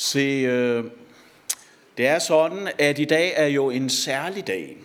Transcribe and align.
Se, 0.00 0.18
øh, 0.18 0.84
det 1.96 2.06
er 2.06 2.18
sådan, 2.18 2.68
at 2.78 2.98
i 2.98 3.04
dag 3.04 3.32
er 3.36 3.46
jo 3.46 3.70
en 3.70 3.90
særlig 3.90 4.46
dag. 4.46 4.76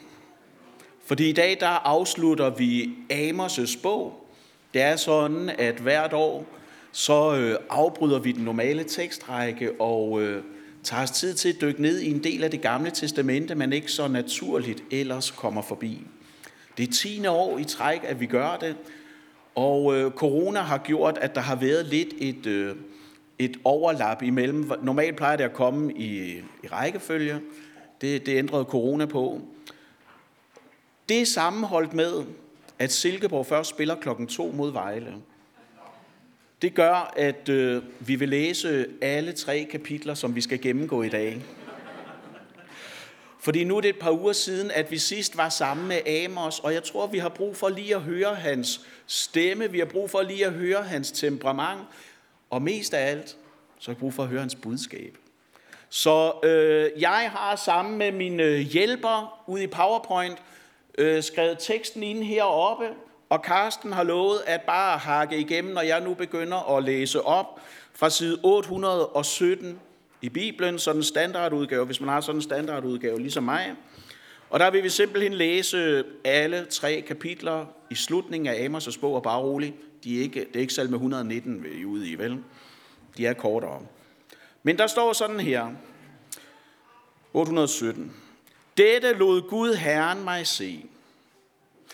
Fordi 1.06 1.30
i 1.30 1.33
dag 1.33 1.58
der 1.59 1.67
afslutter 1.67 2.50
vi 2.50 2.90
Amos' 3.11 3.82
bog. 3.82 4.28
Det 4.74 4.82
er 4.82 4.96
sådan, 4.96 5.50
at 5.50 5.75
hvert 5.75 6.14
år 6.14 6.46
så 6.92 7.36
øh, 7.36 7.59
afbryder 7.70 8.20
vi 8.20 8.32
den 8.32 8.43
normale 8.43 8.84
tekstrække 8.84 9.82
og 9.82 10.21
øh, 10.21 10.43
tager 10.84 11.04
os 11.04 11.12
tid 11.12 11.34
til 11.34 11.50
at 11.50 11.61
dykke 11.61 11.82
ned 11.82 12.00
i 12.00 12.11
en 12.11 12.23
del 12.23 12.43
af 12.43 12.52
det 12.52 12.61
gamle 12.61 12.91
testamente, 12.91 13.55
man 13.55 13.73
ikke 13.73 13.91
så 13.91 14.07
naturligt 14.07 14.84
ellers 14.91 15.32
kommer 15.32 15.61
forbi. 15.61 16.02
Det 16.77 16.88
er 16.88 16.91
10. 16.91 17.27
år 17.27 17.57
i 17.57 17.63
træk, 17.63 18.00
at 18.04 18.20
vi 18.20 18.25
gør 18.25 18.57
det, 18.61 18.75
og 19.55 19.95
øh, 19.95 20.11
corona 20.11 20.59
har 20.59 20.77
gjort, 20.77 21.18
at 21.18 21.36
der 21.36 21.41
har 21.41 21.55
været 21.55 21.86
lidt 21.86 22.13
et, 22.18 22.45
øh, 22.45 22.75
et 23.40 23.58
overlap 23.64 24.22
imellem. 24.22 24.71
Normalt 24.82 25.18
plejer 25.18 25.36
det 25.36 25.43
at 25.43 25.54
komme 25.54 25.93
i, 25.93 26.38
i 26.64 26.68
rækkefølge. 26.71 27.42
Det, 28.02 28.26
det 28.26 28.38
ændrede 28.38 28.64
corona 28.64 29.06
på. 29.06 29.42
Det 31.10 31.21
er 31.21 31.26
sammenholdt 31.26 31.93
med, 31.93 32.23
at 32.79 32.91
Silkeborg 32.91 33.45
først 33.45 33.70
spiller 33.70 33.95
klokken 33.95 34.27
2 34.27 34.52
mod 34.52 34.71
Vejle. 34.71 35.13
Det 36.62 36.73
gør, 36.73 37.13
at 37.17 37.49
øh, 37.49 37.84
vi 37.99 38.16
vil 38.16 38.29
læse 38.29 38.88
alle 39.02 39.31
tre 39.31 39.67
kapitler, 39.71 40.13
som 40.13 40.35
vi 40.35 40.41
skal 40.41 40.62
gennemgå 40.62 41.04
i 41.04 41.09
dag. 41.09 41.41
Fordi 43.40 43.63
nu 43.63 43.77
er 43.77 43.81
det 43.81 43.90
et 43.90 43.99
par 43.99 44.12
uger 44.12 44.34
siden, 44.34 44.71
at 44.71 44.91
vi 44.91 44.98
sidst 44.98 45.38
var 45.38 45.49
sammen 45.49 45.88
med 45.88 46.07
Amos, 46.07 46.59
og 46.59 46.73
jeg 46.73 46.84
tror, 46.84 47.07
vi 47.07 47.17
har 47.17 47.29
brug 47.29 47.55
for 47.55 47.70
lige 47.70 47.95
at 47.95 48.02
høre 48.02 48.35
hans 48.35 48.81
stemme, 49.07 49.71
vi 49.71 49.79
har 49.79 49.85
brug 49.85 50.09
for 50.09 50.21
lige 50.21 50.45
at 50.45 50.54
høre 50.54 50.84
hans 50.84 51.12
temperament, 51.12 51.79
og 52.55 52.61
mest 52.61 52.93
af 52.93 53.11
alt, 53.11 53.29
så 53.79 53.91
har 53.91 53.93
jeg 53.93 53.97
brug 53.97 54.13
for 54.13 54.23
at 54.23 54.29
høre 54.29 54.39
hans 54.39 54.55
budskab. 54.55 55.17
Så 55.89 56.31
øh, 56.43 57.01
jeg 57.01 57.31
har 57.34 57.55
sammen 57.55 57.97
med 57.97 58.12
mine 58.12 58.43
øh, 58.43 58.59
hjælper 58.59 59.43
ude 59.47 59.63
i 59.63 59.67
PowerPoint 59.67 60.37
øh, 60.97 61.23
skrevet 61.23 61.57
teksten 61.59 62.03
ind 62.03 62.23
heroppe, 62.23 62.85
og 63.29 63.41
Karsten 63.41 63.93
har 63.93 64.03
lovet 64.03 64.42
at 64.45 64.62
bare 64.62 64.97
hakke 64.97 65.38
igennem, 65.38 65.73
når 65.73 65.81
jeg 65.81 66.02
nu 66.02 66.14
begynder 66.14 66.78
at 66.78 66.84
læse 66.84 67.22
op 67.22 67.59
fra 67.94 68.09
side 68.09 68.39
817 68.44 69.80
i 70.22 70.30
Bibelen, 70.30 70.80
sådan 70.80 71.00
en 71.00 71.03
standardudgave, 71.03 71.86
hvis 71.86 72.00
man 72.00 72.09
har 72.09 72.22
sådan 72.22 72.38
en 72.38 72.42
standardudgave, 72.42 73.19
ligesom 73.19 73.44
mig. 73.44 73.73
Og 74.50 74.59
der 74.59 74.72
vil 74.72 74.84
vi 74.84 74.90
simpelthen 74.90 75.34
læse 75.34 76.03
alle 76.23 76.66
tre 76.66 77.03
kapitler 77.08 77.66
i 77.90 77.95
slutningen 77.95 78.47
af 78.47 78.67
Amos' 78.67 79.00
bog, 79.00 79.14
og 79.16 79.23
bare 79.23 79.40
roligt, 79.40 79.73
de 80.06 80.17
er 80.17 80.22
ikke, 80.22 80.39
det 80.39 80.56
er 80.56 80.59
ikke 80.59 80.73
salme 80.73 80.95
119, 80.95 81.64
vi 81.64 81.81
er 81.81 81.86
ude 81.86 82.09
i, 82.09 82.16
vel? 82.16 82.44
De 83.17 83.25
er 83.25 83.34
kortere. 83.34 83.81
Men 84.64 84.78
der 84.78 84.88
står 84.88 85.14
sådan 85.14 85.39
her, 85.39 85.72
817. 87.34 88.14
Dette 88.78 89.14
lod 89.14 89.42
Gud 89.42 89.73
Herren 89.73 90.23
mig 90.23 90.47
se. 90.47 90.86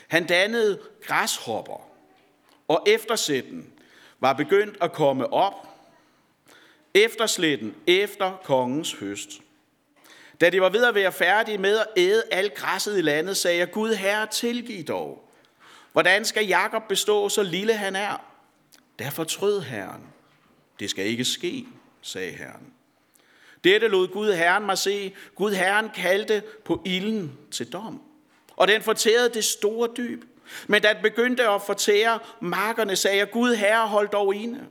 Han 0.08 0.28
dannede 0.28 0.80
græshopper, 1.04 1.88
og 2.68 2.84
eftersætten 2.88 3.74
var 4.20 4.34
begyndt 4.34 4.78
at 4.82 4.94
komme 4.94 5.34
op, 5.34 5.68
eftersletten 6.94 7.76
efter 7.88 8.42
kongens 8.44 8.94
høst. 8.94 9.42
Da 10.42 10.50
de 10.50 10.62
var 10.62 10.70
ved 10.70 10.86
at 10.86 10.96
være 10.96 11.12
færdige 11.12 11.58
med 11.58 11.78
at 11.78 11.88
æde 11.98 12.24
alt 12.32 12.54
græsset 12.54 12.98
i 12.98 13.02
landet, 13.02 13.38
sagde 13.38 13.58
jeg, 13.58 13.72
Gud 13.72 13.94
herre, 13.94 14.28
tilgiv 14.28 14.84
dog. 14.84 15.31
Hvordan 15.92 16.26
skal 16.26 16.48
Jakob 16.48 16.88
bestå, 16.88 17.30
så 17.30 17.44
lille 17.44 17.74
han 17.74 17.96
er? 17.96 18.26
Derfor 19.00 19.24
trød 19.24 19.62
Herren. 19.62 20.02
Det 20.80 20.90
skal 20.90 21.06
ikke 21.06 21.26
ske, 21.26 21.66
sagde 22.02 22.32
Herren. 22.32 22.74
Dette 23.64 23.88
lod 23.88 24.08
Gud 24.08 24.34
Herren 24.34 24.66
mig 24.66 24.78
se. 24.78 25.14
Gud 25.36 25.52
Herren 25.52 25.90
kaldte 25.90 26.44
på 26.66 26.82
ilden 26.86 27.38
til 27.52 27.74
dom. 27.74 28.02
Og 28.56 28.68
den 28.68 28.82
fortærede 28.82 29.30
det 29.30 29.44
store 29.44 29.90
dyb. 29.98 30.24
Men 30.68 30.82
da 30.82 30.94
den 30.94 31.02
begyndte 31.02 31.50
at 31.50 31.62
fortære 31.62 32.20
markerne, 32.40 32.96
sagde 32.96 33.18
jeg, 33.18 33.32
Gud 33.32 33.56
Herre, 33.56 33.88
hold 33.88 34.10
dog 34.10 34.36
ene. 34.36 34.68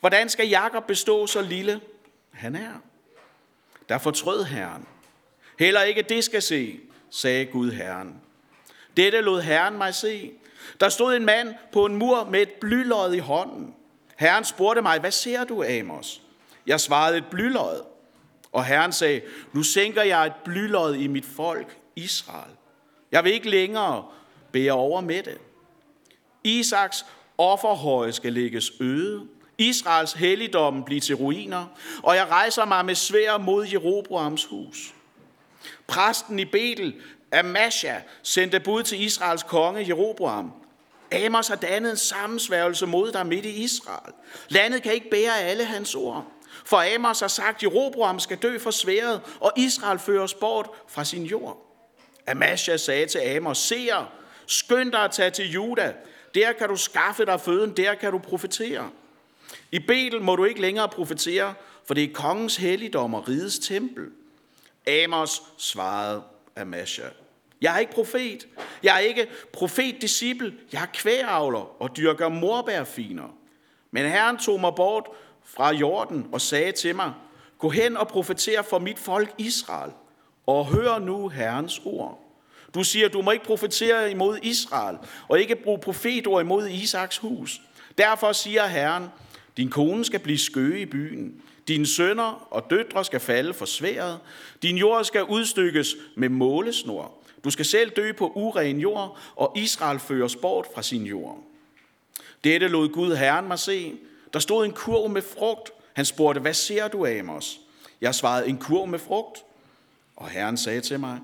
Hvordan 0.00 0.28
skal 0.28 0.48
Jakob 0.48 0.86
bestå 0.86 1.26
så 1.26 1.42
lille 1.42 1.80
han 2.30 2.56
er? 2.56 2.72
Der 3.88 3.98
fortrød 3.98 4.44
Herren. 4.44 4.86
Heller 5.58 5.82
ikke 5.82 6.02
det 6.02 6.24
skal 6.24 6.42
se, 6.42 6.80
sagde 7.10 7.44
Gud 7.44 7.70
Herren. 7.70 8.20
Dette 9.00 9.20
lod 9.20 9.42
Herren 9.42 9.78
mig 9.78 9.94
se. 9.94 10.32
Der 10.80 10.88
stod 10.88 11.16
en 11.16 11.24
mand 11.24 11.54
på 11.72 11.84
en 11.84 11.96
mur 11.96 12.24
med 12.24 12.42
et 12.42 12.52
blylod 12.52 13.14
i 13.14 13.18
hånden. 13.18 13.74
Herren 14.16 14.44
spurgte 14.44 14.82
mig, 14.82 15.00
hvad 15.00 15.10
ser 15.10 15.44
du, 15.44 15.62
Amos? 15.62 16.22
Jeg 16.66 16.80
svarede 16.80 17.18
et 17.18 17.24
blylod. 17.30 17.84
Og 18.52 18.64
Herren 18.64 18.92
sagde, 18.92 19.20
nu 19.52 19.62
sænker 19.62 20.02
jeg 20.02 20.26
et 20.26 20.32
blylod 20.44 20.94
i 20.94 21.06
mit 21.06 21.24
folk, 21.24 21.78
Israel. 21.96 22.50
Jeg 23.12 23.24
vil 23.24 23.32
ikke 23.32 23.50
længere 23.50 24.04
bære 24.52 24.72
over 24.72 25.00
med 25.00 25.22
det. 25.22 25.38
Isaks 26.44 27.06
offerhøje 27.38 28.12
skal 28.12 28.32
lægges 28.32 28.72
øde. 28.80 29.26
Israels 29.58 30.12
helligdom 30.12 30.84
bliver 30.84 31.00
til 31.00 31.14
ruiner, 31.14 31.66
og 32.02 32.16
jeg 32.16 32.26
rejser 32.26 32.64
mig 32.64 32.84
med 32.84 32.94
svær 32.94 33.38
mod 33.38 33.66
Jeroboams 33.66 34.44
hus. 34.44 34.94
Præsten 35.86 36.38
i 36.38 36.44
Betel, 36.44 36.94
Amasha, 37.32 37.94
sendte 38.22 38.60
bud 38.60 38.82
til 38.82 39.02
Israels 39.02 39.42
konge 39.42 39.86
Jeroboam. 39.88 40.52
Amos 41.12 41.48
har 41.48 41.56
dannet 41.56 41.90
en 41.90 41.96
sammensværgelse 41.96 42.86
mod 42.86 43.12
dig 43.12 43.26
midt 43.26 43.44
i 43.44 43.62
Israel. 43.62 44.12
Landet 44.48 44.82
kan 44.82 44.92
ikke 44.92 45.10
bære 45.10 45.40
alle 45.40 45.64
hans 45.64 45.94
ord. 45.94 46.26
For 46.64 46.94
Amos 46.94 47.20
har 47.20 47.28
sagt, 47.28 47.56
at 47.56 47.62
Jeroboam 47.62 48.20
skal 48.20 48.36
dø 48.36 48.58
for 48.58 48.70
sværet, 48.70 49.20
og 49.40 49.52
Israel 49.56 49.98
føres 49.98 50.34
bort 50.34 50.70
fra 50.88 51.04
sin 51.04 51.24
jord. 51.24 51.66
Amasha 52.26 52.76
sagde 52.76 53.06
til 53.06 53.18
Amos, 53.18 53.58
Seer, 53.58 54.12
skynd 54.46 54.92
dig 54.92 55.04
at 55.04 55.10
tage 55.10 55.30
til 55.30 55.52
Juda. 55.52 55.94
Der 56.34 56.52
kan 56.52 56.68
du 56.68 56.76
skaffe 56.76 57.24
dig 57.24 57.40
føden, 57.40 57.76
der 57.76 57.94
kan 57.94 58.12
du 58.12 58.18
profetere. 58.18 58.90
I 59.72 59.78
Betel 59.78 60.20
må 60.20 60.36
du 60.36 60.44
ikke 60.44 60.60
længere 60.60 60.88
profetere, 60.88 61.54
for 61.86 61.94
det 61.94 62.04
er 62.04 62.12
kongens 62.12 62.56
helligdom 62.56 63.14
og 63.14 63.28
rigets 63.28 63.58
tempel. 63.58 64.04
Amos 64.86 65.42
svarede 65.58 66.22
Amasha, 66.60 67.02
jeg 67.60 67.74
er 67.74 67.78
ikke 67.78 67.92
profet. 67.92 68.48
Jeg 68.82 68.94
er 68.94 68.98
ikke 68.98 69.26
profetdisciple. 69.52 70.54
Jeg 70.72 70.82
er 70.82 70.86
kvægavler 70.94 71.82
og 71.82 71.96
dyrker 71.96 72.28
morbærfiner. 72.28 73.36
Men 73.90 74.10
Herren 74.10 74.38
tog 74.38 74.60
mig 74.60 74.74
bort 74.74 75.08
fra 75.44 75.72
jorden 75.72 76.28
og 76.32 76.40
sagde 76.40 76.72
til 76.72 76.96
mig, 76.96 77.12
gå 77.58 77.68
hen 77.68 77.96
og 77.96 78.08
profeter 78.08 78.62
for 78.62 78.78
mit 78.78 78.98
folk 78.98 79.34
Israel, 79.38 79.92
og 80.46 80.66
hør 80.66 80.98
nu 80.98 81.28
Herrens 81.28 81.80
ord. 81.84 82.26
Du 82.74 82.84
siger, 82.84 83.08
du 83.08 83.22
må 83.22 83.30
ikke 83.30 83.44
profetere 83.44 84.10
imod 84.10 84.38
Israel, 84.42 84.98
og 85.28 85.40
ikke 85.40 85.56
bruge 85.56 85.78
profetord 85.78 86.42
imod 86.42 86.68
Isaks 86.68 87.18
hus. 87.18 87.60
Derfor 87.98 88.32
siger 88.32 88.66
Herren, 88.66 89.06
din 89.56 89.70
kone 89.70 90.04
skal 90.04 90.20
blive 90.20 90.38
skøge 90.38 90.80
i 90.80 90.86
byen. 90.86 91.42
Dine 91.68 91.86
sønner 91.86 92.46
og 92.50 92.70
døtre 92.70 93.04
skal 93.04 93.20
falde 93.20 93.54
for 93.54 93.64
sværet. 93.64 94.18
Din 94.62 94.76
jord 94.76 95.04
skal 95.04 95.24
udstykkes 95.24 95.94
med 96.16 96.28
målesnor. 96.28 97.14
Du 97.44 97.50
skal 97.50 97.64
selv 97.64 97.90
dø 97.90 98.12
på 98.12 98.32
uren 98.34 98.80
jord, 98.80 99.18
og 99.36 99.52
Israel 99.56 99.98
føres 99.98 100.36
bort 100.36 100.66
fra 100.74 100.82
sin 100.82 101.06
jord. 101.06 101.38
Dette 102.44 102.68
lod 102.68 102.88
Gud 102.88 103.14
Herren 103.14 103.48
mig 103.48 103.58
se. 103.58 103.94
Der 104.32 104.38
stod 104.38 104.64
en 104.64 104.72
kurv 104.72 105.10
med 105.10 105.22
frugt. 105.22 105.70
Han 105.92 106.04
spurgte, 106.04 106.40
hvad 106.40 106.54
ser 106.54 106.88
du, 106.88 107.06
Amos? 107.06 107.60
Jeg 108.00 108.14
svarede, 108.14 108.48
en 108.48 108.58
kurv 108.58 108.86
med 108.86 108.98
frugt. 108.98 109.44
Og 110.16 110.28
Herren 110.28 110.56
sagde 110.56 110.80
til 110.80 111.00
mig, 111.00 111.20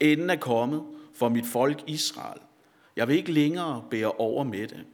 enden 0.00 0.30
er 0.30 0.36
kommet 0.36 0.82
for 1.14 1.28
mit 1.28 1.46
folk 1.46 1.84
Israel. 1.86 2.40
Jeg 2.96 3.08
vil 3.08 3.16
ikke 3.16 3.32
længere 3.32 3.84
bære 3.90 4.12
over 4.12 4.44
med 4.44 4.68
det. 4.68 4.84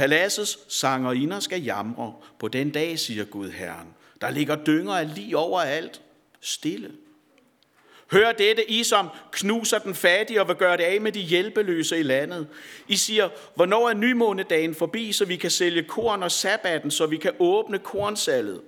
Paladsets 0.00 0.58
sangerinder 0.68 1.40
skal 1.40 1.62
jamre 1.62 2.14
på 2.38 2.48
den 2.48 2.70
dag, 2.70 2.98
siger 2.98 3.24
Gud 3.24 3.50
Herren. 3.50 3.88
Der 4.20 4.30
ligger 4.30 4.56
dynger 4.56 4.92
af 4.92 5.14
lige 5.14 5.36
overalt. 5.36 6.02
Stille. 6.40 6.90
Hør 8.12 8.32
dette, 8.32 8.70
I 8.70 8.84
som 8.84 9.08
knuser 9.32 9.78
den 9.78 9.94
fattige 9.94 10.40
og 10.40 10.48
vil 10.48 10.56
gøre 10.56 10.76
det 10.76 10.82
af 10.82 11.00
med 11.00 11.12
de 11.12 11.20
hjælpeløse 11.20 11.98
i 11.98 12.02
landet. 12.02 12.48
I 12.88 12.96
siger, 12.96 13.28
hvornår 13.54 13.88
er 13.88 13.94
nymånedagen 13.94 14.74
forbi, 14.74 15.12
så 15.12 15.24
vi 15.24 15.36
kan 15.36 15.50
sælge 15.50 15.82
korn 15.82 16.22
og 16.22 16.32
sabbaten, 16.32 16.90
så 16.90 17.06
vi 17.06 17.16
kan 17.16 17.32
åbne 17.38 17.78
kornsalget. 17.78 18.60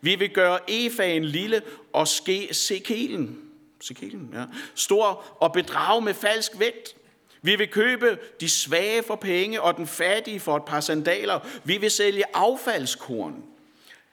Vi 0.00 0.14
vil 0.14 0.30
gøre 0.30 0.58
efaen 0.68 1.24
lille 1.24 1.62
og 1.92 2.08
ske 2.08 2.48
sekelen, 2.52 3.38
sekelen 3.80 4.30
ja, 4.34 4.44
stor 4.74 5.36
og 5.40 5.52
bedrage 5.52 6.00
med 6.00 6.14
falsk 6.14 6.52
vægt. 6.58 6.97
Vi 7.42 7.56
vil 7.56 7.68
købe 7.68 8.18
de 8.40 8.48
svage 8.48 9.02
for 9.02 9.14
penge 9.14 9.62
og 9.62 9.76
den 9.76 9.86
fattige 9.86 10.40
for 10.40 10.56
et 10.56 10.64
par 10.64 10.80
sandaler. 10.80 11.40
Vi 11.64 11.76
vil 11.76 11.90
sælge 11.90 12.24
affaldskorn. 12.34 13.44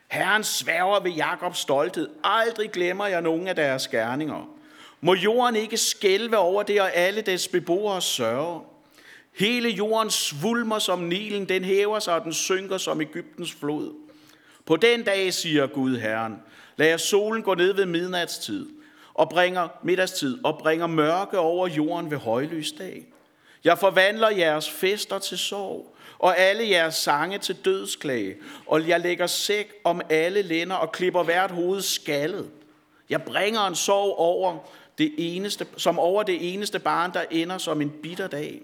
Herren 0.07 0.43
sværger 0.43 0.99
ved 0.99 1.11
Jakobs 1.11 1.59
stolthed. 1.59 2.09
Aldrig 2.23 2.71
glemmer 2.71 3.07
jeg 3.07 3.21
nogen 3.21 3.47
af 3.47 3.55
deres 3.55 3.87
gerninger. 3.87 4.49
Må 5.01 5.13
jorden 5.13 5.55
ikke 5.55 5.77
skælve 5.77 6.37
over 6.37 6.63
det, 6.63 6.81
og 6.81 6.95
alle 6.95 7.21
dets 7.21 7.47
beboere 7.47 8.01
sørge. 8.01 8.61
Hele 9.33 9.69
jorden 9.69 10.09
svulmer 10.09 10.79
som 10.79 10.99
Nilen, 10.99 11.49
den 11.49 11.63
hæver 11.63 11.99
sig, 11.99 12.15
og 12.15 12.23
den 12.23 12.33
synker 12.33 12.77
som 12.77 13.01
Ægyptens 13.01 13.53
flod. 13.53 13.93
På 14.65 14.75
den 14.75 15.03
dag, 15.03 15.33
siger 15.33 15.67
Gud 15.67 15.97
Herren, 15.97 16.35
lader 16.77 16.97
solen 16.97 17.43
gå 17.43 17.53
ned 17.53 17.73
ved 17.73 17.85
midnatstid 17.85 18.69
og 19.13 19.29
bringer 19.29 19.67
middagstid 19.83 20.37
og 20.43 20.57
bringer 20.57 20.87
mørke 20.87 21.39
over 21.39 21.67
jorden 21.67 22.11
ved 22.11 22.17
højlysdag. 22.17 22.87
dag. 22.87 23.14
Jeg 23.65 23.77
forvandler 23.77 24.29
jeres 24.29 24.69
fester 24.69 25.19
til 25.19 25.37
sorg, 25.37 25.95
og 26.19 26.37
alle 26.37 26.69
jeres 26.69 26.95
sange 26.95 27.37
til 27.37 27.55
dødsklage, 27.65 28.35
og 28.65 28.87
jeg 28.87 28.99
lægger 28.99 29.27
sæk 29.27 29.73
om 29.83 30.01
alle 30.09 30.41
lænder 30.41 30.75
og 30.75 30.91
klipper 30.91 31.23
hvert 31.23 31.51
hoved 31.51 31.81
skaldet. 31.81 32.49
Jeg 33.09 33.23
bringer 33.23 33.61
en 33.67 33.75
sorg 33.75 34.15
over 34.17 34.57
det 34.97 35.13
eneste, 35.17 35.67
som 35.77 35.99
over 35.99 36.23
det 36.23 36.53
eneste 36.53 36.79
barn, 36.79 37.13
der 37.13 37.23
ender 37.31 37.57
som 37.57 37.81
en 37.81 37.89
bitter 37.89 38.27
dag. 38.27 38.61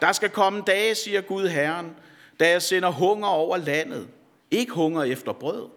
Der 0.00 0.12
skal 0.12 0.30
komme 0.30 0.62
dage, 0.66 0.94
siger 0.94 1.20
Gud 1.20 1.48
Herren, 1.48 1.96
da 2.40 2.48
jeg 2.48 2.62
sender 2.62 2.90
hunger 2.90 3.28
over 3.28 3.56
landet. 3.56 4.08
Ikke 4.50 4.72
hunger 4.72 5.02
efter 5.02 5.32
brød, 5.32 5.68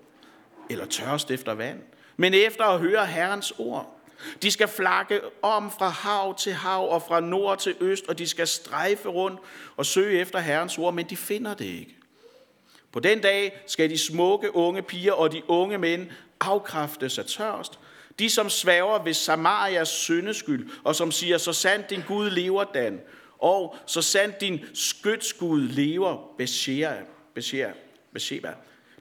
eller 0.69 0.85
tørst 0.85 1.31
efter 1.31 1.53
vand, 1.53 1.79
men 2.17 2.33
efter 2.33 2.63
at 2.63 2.79
høre 2.79 3.05
Herrens 3.05 3.53
ord. 3.57 3.94
De 4.41 4.51
skal 4.51 4.67
flakke 4.67 5.21
om 5.41 5.71
fra 5.71 5.89
hav 5.89 6.37
til 6.37 6.53
hav 6.53 6.89
og 6.89 7.01
fra 7.01 7.19
nord 7.19 7.59
til 7.59 7.75
øst, 7.79 8.07
og 8.07 8.17
de 8.17 8.27
skal 8.27 8.47
strejfe 8.47 9.09
rundt 9.09 9.39
og 9.77 9.85
søge 9.85 10.19
efter 10.19 10.39
Herrens 10.39 10.77
ord, 10.77 10.93
men 10.93 11.09
de 11.09 11.17
finder 11.17 11.53
det 11.53 11.65
ikke. 11.65 11.95
På 12.91 12.99
den 12.99 13.21
dag 13.21 13.63
skal 13.67 13.89
de 13.89 13.97
smukke 13.97 14.55
unge 14.55 14.81
piger 14.81 15.13
og 15.13 15.31
de 15.31 15.49
unge 15.49 15.77
mænd 15.77 16.07
afkræftes 16.39 17.19
af 17.19 17.25
tørst. 17.25 17.79
De, 18.19 18.29
som 18.29 18.49
svæver 18.49 19.03
ved 19.03 19.13
Samarias 19.13 19.89
syndeskyld, 19.89 20.69
og 20.83 20.95
som 20.95 21.11
siger, 21.11 21.37
så 21.37 21.53
sandt 21.53 21.89
din 21.89 22.01
Gud 22.07 22.29
lever, 22.29 22.63
Dan, 22.63 23.01
og 23.39 23.75
så 23.85 24.01
sandt 24.01 24.41
din 24.41 24.65
skytsgud 24.73 25.61
lever, 25.61 26.33
Besheba. 26.37 27.01
Besheba. 28.13 28.53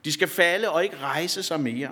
De 0.05 0.11
skal 0.11 0.27
falde 0.27 0.69
og 0.69 0.83
ikke 0.83 0.97
rejse 0.97 1.43
sig 1.43 1.59
mere. 1.59 1.91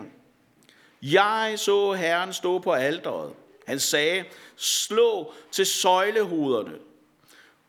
Jeg 1.03 1.53
så 1.55 1.94
Herren 1.94 2.33
stå 2.33 2.59
på 2.59 2.71
alderet. 2.71 3.33
Han 3.67 3.79
sagde, 3.79 4.23
slå 4.55 5.33
til 5.51 5.65
søjlehoderne, 5.65 6.73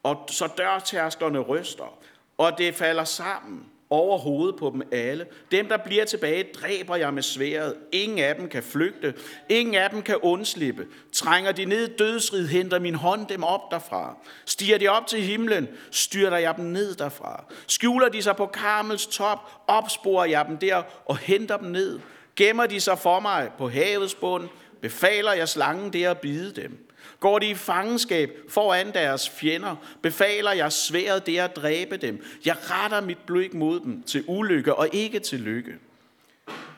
og 0.03 0.29
så 0.29 0.49
dørtærskerne 0.59 1.39
ryster, 1.39 1.99
og 2.39 2.59
det 2.59 2.75
falder 2.75 3.05
sammen 3.05 3.67
over 3.91 4.19
hovedet 4.19 4.57
på 4.57 4.71
dem 4.71 4.83
alle. 4.93 5.27
Dem, 5.51 5.69
der 5.69 5.77
bliver 5.77 6.05
tilbage, 6.05 6.47
dræber 6.55 6.97
jeg 6.97 7.15
med 7.15 7.23
sværet. 7.23 7.77
Ingen 7.93 8.19
af 8.19 8.35
dem 8.35 8.49
kan 8.49 8.63
flygte. 8.63 9.15
Ingen 9.49 9.75
af 9.75 9.91
dem 9.91 10.03
kan 10.03 10.17
undslippe. 10.17 10.87
Trænger 11.13 11.53
de 11.53 11.65
ned 11.65 11.89
i 11.89 11.97
dødsrid, 11.97 12.47
henter 12.49 12.79
min 12.79 12.95
hånd 12.95 13.27
dem 13.27 13.45
op 13.45 13.71
derfra. 13.71 14.17
Stiger 14.45 14.79
de 14.79 14.89
op 14.89 15.07
til 15.07 15.23
himlen, 15.23 15.69
styrter 15.91 16.37
jeg 16.37 16.57
dem 16.57 16.65
ned 16.65 16.95
derfra. 16.95 17.45
Skjuler 17.67 18.09
de 18.09 18.23
sig 18.23 18.37
på 18.37 18.47
Karmels 18.47 19.07
top, 19.07 19.39
opsporer 19.67 20.25
jeg 20.25 20.45
dem 20.49 20.59
der 20.59 20.83
og 21.07 21.17
henter 21.17 21.57
dem 21.57 21.69
ned. 21.69 22.01
Gemmer 22.37 22.67
de 22.67 22.81
sig 22.81 22.99
for 22.99 23.21
mig 23.21 23.51
på 23.59 23.69
havets 23.69 24.15
bund, 24.15 24.49
befaler 24.81 25.33
jeg 25.33 25.49
slangen 25.49 25.93
der 25.93 26.11
at 26.11 26.19
bide 26.19 26.63
dem. 26.63 26.91
Går 27.21 27.39
de 27.39 27.51
i 27.51 27.55
fangenskab 27.55 28.31
foran 28.49 28.93
deres 28.93 29.31
fjender, 29.31 29.77
befaler 30.03 30.53
jeg 30.53 30.73
sværet 30.73 31.27
det 31.27 31.39
at 31.39 31.57
dræbe 31.57 31.97
dem. 31.97 32.25
Jeg 32.45 32.57
retter 32.71 33.01
mit 33.01 33.19
blik 33.27 33.55
mod 33.55 33.81
dem 33.81 34.03
til 34.03 34.25
ulykke 34.27 34.75
og 34.75 34.89
ikke 34.93 35.19
til 35.19 35.41
lykke. 35.41 35.73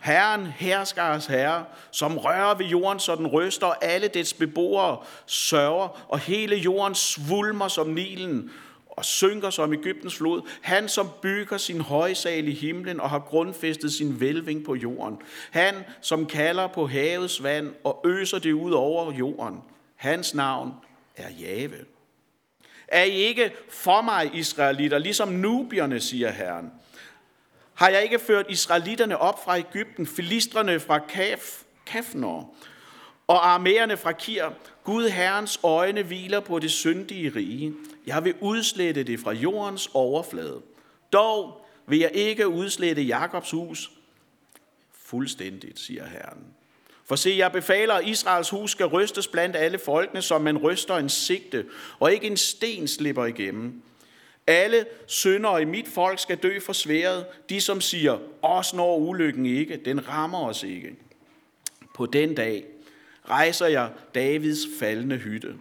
Herren, 0.02 0.46
herskars 0.46 1.26
herre, 1.26 1.64
som 1.90 2.18
rører 2.18 2.54
ved 2.54 2.66
jorden, 2.66 3.00
så 3.00 3.14
den 3.14 3.26
ryster, 3.26 3.66
og 3.66 3.84
alle 3.84 4.08
dets 4.08 4.34
beboere 4.34 4.98
sørger, 5.26 6.06
og 6.08 6.18
hele 6.18 6.56
jorden 6.56 6.94
svulmer 6.94 7.68
som 7.68 7.86
Nilen, 7.86 8.50
og 8.96 9.04
synker 9.04 9.50
som 9.50 9.72
Ægyptens 9.72 10.16
flod. 10.16 10.42
Han, 10.60 10.88
som 10.88 11.08
bygger 11.22 11.58
sin 11.58 11.80
højsal 11.80 12.48
i 12.48 12.54
himlen 12.54 13.00
og 13.00 13.10
har 13.10 13.18
grundfæstet 13.18 13.92
sin 13.92 14.20
velving 14.20 14.64
på 14.64 14.74
jorden. 14.74 15.18
Han, 15.50 15.74
som 16.00 16.26
kalder 16.26 16.66
på 16.66 16.86
havets 16.86 17.42
vand 17.42 17.74
og 17.84 18.02
øser 18.06 18.38
det 18.38 18.52
ud 18.52 18.72
over 18.72 19.12
jorden. 19.12 19.60
Hans 19.96 20.34
navn 20.34 20.72
er 21.16 21.30
Jave. 21.40 21.76
Er 22.88 23.02
I 23.02 23.10
ikke 23.10 23.52
for 23.70 24.00
mig, 24.00 24.30
israelitter, 24.34 24.98
ligesom 24.98 25.28
nubierne, 25.28 26.00
siger 26.00 26.30
Herren? 26.30 26.70
Har 27.74 27.88
jeg 27.88 28.02
ikke 28.02 28.18
ført 28.18 28.46
israelitterne 28.48 29.18
op 29.18 29.44
fra 29.44 29.58
Ægypten, 29.58 30.06
filistrene 30.06 30.80
fra 30.80 30.98
Kaf, 30.98 31.62
Kafnor 31.86 32.54
og 33.26 33.48
armerne 33.48 33.96
fra 33.96 34.12
Kir? 34.12 34.44
Gud 34.84 35.08
Herrens 35.08 35.60
øjne 35.62 36.02
hviler 36.02 36.40
på 36.40 36.58
det 36.58 36.70
syndige 36.70 37.32
rige. 37.36 37.74
Jeg 38.06 38.24
vil 38.24 38.34
udslette 38.40 39.02
det 39.02 39.20
fra 39.20 39.32
jordens 39.32 39.90
overflade. 39.94 40.62
Dog 41.12 41.66
vil 41.86 41.98
jeg 41.98 42.10
ikke 42.14 42.48
udslette 42.48 43.02
Jakobs 43.02 43.50
hus 43.50 43.90
fuldstændigt, 44.92 45.78
siger 45.78 46.06
Herren. 46.06 46.44
For 47.04 47.16
se, 47.16 47.34
jeg 47.38 47.52
befaler, 47.52 47.94
at 47.94 48.06
Israels 48.06 48.50
hus 48.50 48.70
skal 48.70 48.86
rystes 48.86 49.28
blandt 49.28 49.56
alle 49.56 49.78
folkene, 49.78 50.22
som 50.22 50.40
man 50.40 50.58
ryster 50.58 50.96
en 50.96 51.08
sigte, 51.08 51.66
og 51.98 52.12
ikke 52.12 52.26
en 52.26 52.36
sten 52.36 52.88
slipper 52.88 53.24
igennem. 53.24 53.82
Alle 54.46 54.86
syndere 55.06 55.62
i 55.62 55.64
mit 55.64 55.88
folk 55.88 56.18
skal 56.18 56.36
dø 56.36 56.60
for 56.60 56.72
sværet. 56.72 57.26
De, 57.50 57.60
som 57.60 57.80
siger, 57.80 58.18
os 58.42 58.74
når 58.74 58.96
ulykken 58.96 59.46
ikke, 59.46 59.76
den 59.84 60.08
rammer 60.08 60.46
os 60.46 60.62
ikke. 60.62 60.96
På 61.94 62.06
den 62.06 62.34
dag 62.34 62.64
rejser 63.28 63.66
jeg 63.66 63.90
Davids 64.14 64.60
faldende 64.78 65.16
hytte. 65.16 65.54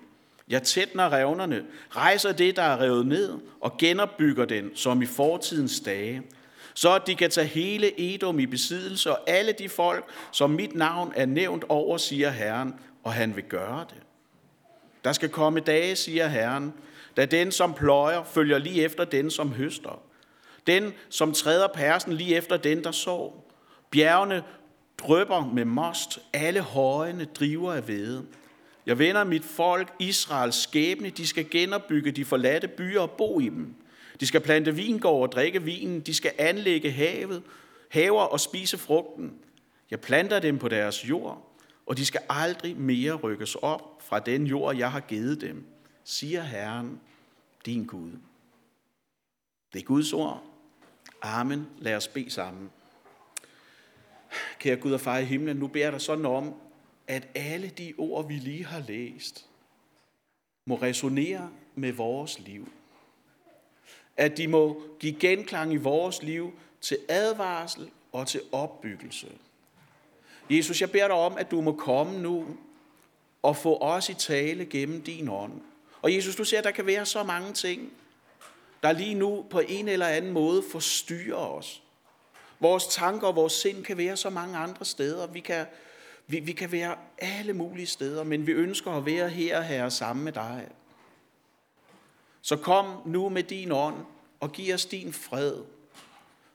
Jeg 0.47 0.63
tætner 0.63 1.13
revnerne, 1.13 1.63
rejser 1.89 2.31
det, 2.31 2.56
der 2.56 2.62
er 2.62 2.81
revet 2.81 3.07
ned, 3.07 3.33
og 3.62 3.77
genopbygger 3.77 4.45
den, 4.45 4.75
som 4.75 5.01
i 5.01 5.06
fortidens 5.06 5.80
dage 5.80 6.24
så 6.77 6.95
at 6.95 7.07
de 7.07 7.15
kan 7.15 7.30
tage 7.30 7.47
hele 7.47 8.13
Edom 8.13 8.39
i 8.39 8.45
besiddelse, 8.45 9.12
og 9.12 9.30
alle 9.30 9.51
de 9.51 9.69
folk, 9.69 10.06
som 10.31 10.50
mit 10.50 10.75
navn 10.75 11.13
er 11.15 11.25
nævnt 11.25 11.63
over, 11.69 11.97
siger 11.97 12.30
Herren, 12.30 12.75
og 13.03 13.13
han 13.13 13.36
vil 13.36 13.44
gøre 13.44 13.86
det. 13.89 14.03
Der 15.03 15.12
skal 15.12 15.30
komme 15.30 15.59
dage, 15.59 15.95
siger 15.95 16.27
Herren, 16.27 16.74
da 17.18 17.25
den, 17.25 17.51
som 17.51 17.74
pløjer, 17.74 18.24
følger 18.24 18.57
lige 18.57 18.83
efter 18.83 19.06
den, 19.06 19.31
som 19.31 19.51
høster. 19.53 20.01
Den, 20.68 20.94
som 21.09 21.33
træder 21.33 21.68
persen 21.68 22.13
lige 22.13 22.36
efter 22.36 22.57
den, 22.57 22.83
der 22.83 22.92
sår. 22.92 23.51
Bjergene 23.92 24.44
drøber 24.97 25.45
med 25.53 25.65
most, 25.65 26.19
alle 26.33 26.62
højene 26.62 27.25
driver 27.25 27.74
af 27.74 27.88
vede. 27.88 28.25
Jeg 28.86 29.00
vender 29.00 29.24
mit 29.24 29.46
folk, 29.46 29.94
Israels 30.00 30.56
skæbne, 30.56 31.10
de 31.10 31.28
skal 31.28 31.50
genopbygge 31.50 32.12
de 32.12 32.26
forladte 32.26 32.68
byer 32.68 33.02
og 33.02 33.12
bo 33.12 33.40
i 33.40 33.50
dem. 33.50 33.76
De 34.20 34.28
skal 34.28 34.42
plante 34.42 34.76
vingård 34.76 35.22
og 35.22 35.32
drikke 35.32 35.64
vinen. 35.64 36.02
De 36.02 36.14
skal 36.14 36.32
anlægge 36.38 36.92
havet, 36.92 37.44
haver 37.90 38.22
og 38.22 38.40
spise 38.40 38.78
frugten. 38.78 39.33
Jeg 39.92 40.00
planter 40.00 40.40
dem 40.40 40.59
på 40.59 40.68
deres 40.68 41.09
jord, 41.09 41.56
og 41.86 41.98
de 41.98 42.06
skal 42.06 42.21
aldrig 42.30 42.78
mere 42.78 43.14
rykkes 43.14 43.56
op 43.56 44.02
fra 44.02 44.19
den 44.19 44.48
jord, 44.48 44.76
jeg 44.76 44.92
har 44.92 45.00
givet 45.00 45.42
dem, 45.42 45.66
siger 46.04 46.42
Herren, 46.42 47.00
din 47.66 47.86
Gud. 47.86 48.12
Det 49.74 49.81
er 49.81 49.86
Guds 49.86 50.14
ord. 50.14 50.44
Amen. 51.21 51.68
Lad 51.80 51.95
os 51.95 52.07
bede 52.07 52.30
sammen. 52.30 52.69
Kære 54.59 54.76
Gud 54.76 54.92
og 54.92 55.02
far 55.02 55.18
i 55.18 55.26
himlen, 55.26 55.57
nu 55.57 55.68
beder 55.68 55.86
jeg 55.86 55.94
dig 55.94 56.02
sådan 56.02 56.26
om, 56.26 56.54
at 57.07 57.28
alle 57.35 57.69
de 57.69 57.94
ord, 57.97 58.28
vi 58.28 58.33
lige 58.33 58.66
har 58.66 58.83
læst, 58.88 59.45
må 60.66 60.76
resonere 60.76 61.52
med 61.76 61.92
vores 61.92 62.40
liv 62.40 62.68
at 64.18 64.38
de 64.38 64.47
må 64.47 64.81
give 65.00 65.14
genklang 65.19 65.74
i 65.74 65.78
vores 65.78 66.24
liv 66.24 66.54
til 66.81 66.97
advarsel 67.09 67.90
og 68.12 68.28
til 68.28 68.42
opbyggelse. 68.52 69.28
Jesus, 70.50 70.81
jeg 70.81 70.92
beder 70.92 71.07
dig 71.07 71.16
om, 71.16 71.38
at 71.38 71.52
du 71.52 71.62
må 71.62 71.74
komme 71.74 72.19
nu 72.19 72.47
og 73.42 73.57
få 73.57 73.78
os 73.81 74.09
i 74.09 74.14
tale 74.14 74.66
gennem 74.66 75.02
din 75.02 75.30
ånd. 75.30 75.62
Og 76.02 76.14
Jesus, 76.14 76.35
du 76.35 76.44
ser, 76.44 76.57
at 76.57 76.64
der 76.64 76.71
kan 76.71 76.85
være 76.85 77.06
så 77.06 77.24
mange 77.24 77.54
ting, 77.54 77.94
der 78.83 78.92
lige 78.92 79.16
nu 79.16 79.45
på 79.50 79.59
en 79.59 79.88
eller 79.88 80.07
anden 80.07 80.31
måde 80.31 80.64
forstyrrer 80.71 81.35
os. 81.35 81.81
Vores 82.59 82.88
tanker 82.88 83.28
og 83.28 83.35
vores 83.35 83.54
sind 83.54 83.83
kan 83.83 83.97
være 83.97 84.18
så 84.18 84.30
mange 84.30 84.57
andre 84.57 84.85
steder. 84.85 85.28
Vi 85.28 85.40
kan, 85.40 85.66
vi, 86.28 86.40
vi 86.40 86.52
kan 86.52 86.72
være 86.72 86.96
alle 87.18 87.54
mulige 87.54 87.88
steder, 87.88 88.24
men 88.24 88.48
vi 88.48 88.52
ønsker 88.52 88.92
at 88.92 89.06
være 89.06 89.30
her, 89.30 89.62
her 89.62 89.90
sammen 89.90 90.26
med 90.26 90.32
dig. 90.32 90.68
Så 92.42 92.56
kom 92.56 93.02
nu 93.06 93.30
med 93.30 93.44
din 93.44 93.72
ånd 93.72 94.06
og 94.40 94.52
giv 94.52 94.74
os 94.74 94.86
din 94.86 95.14
fred, 95.14 95.56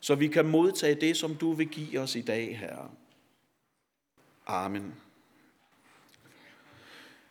så 0.00 0.14
vi 0.14 0.28
kan 0.28 0.46
modtage 0.46 0.94
det, 0.94 1.16
som 1.16 1.34
du 1.34 1.52
vil 1.52 1.68
give 1.68 2.00
os 2.00 2.14
i 2.14 2.20
dag, 2.20 2.58
Herre. 2.58 2.90
Amen. 4.46 4.94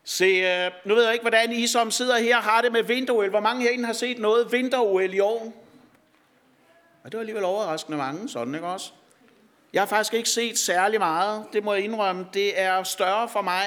Se, 0.03 0.25
øh, 0.25 0.71
nu 0.85 0.95
ved 0.95 1.03
jeg 1.03 1.13
ikke, 1.13 1.23
hvordan 1.23 1.51
I 1.51 1.67
som 1.67 1.91
sidder 1.91 2.17
her 2.17 2.41
har 2.41 2.61
det 2.61 2.71
med 2.71 2.83
vinter 2.83 3.29
Hvor 3.29 3.39
mange 3.39 3.61
herinde 3.61 3.85
har 3.85 3.93
set 3.93 4.19
noget 4.19 4.51
vinter 4.51 4.99
i 4.99 5.19
år? 5.19 5.65
Og 7.03 7.11
det 7.11 7.13
var 7.13 7.19
alligevel 7.19 7.43
overraskende 7.43 7.97
mange, 7.97 8.29
sådan 8.29 8.55
ikke 8.55 8.67
også? 8.67 8.93
Jeg 9.73 9.81
har 9.81 9.87
faktisk 9.87 10.13
ikke 10.13 10.29
set 10.29 10.57
særlig 10.57 10.99
meget, 10.99 11.45
det 11.53 11.63
må 11.63 11.73
jeg 11.73 11.83
indrømme. 11.83 12.27
Det 12.33 12.61
er 12.61 12.83
større 12.83 13.29
for 13.29 13.41
mig, 13.41 13.63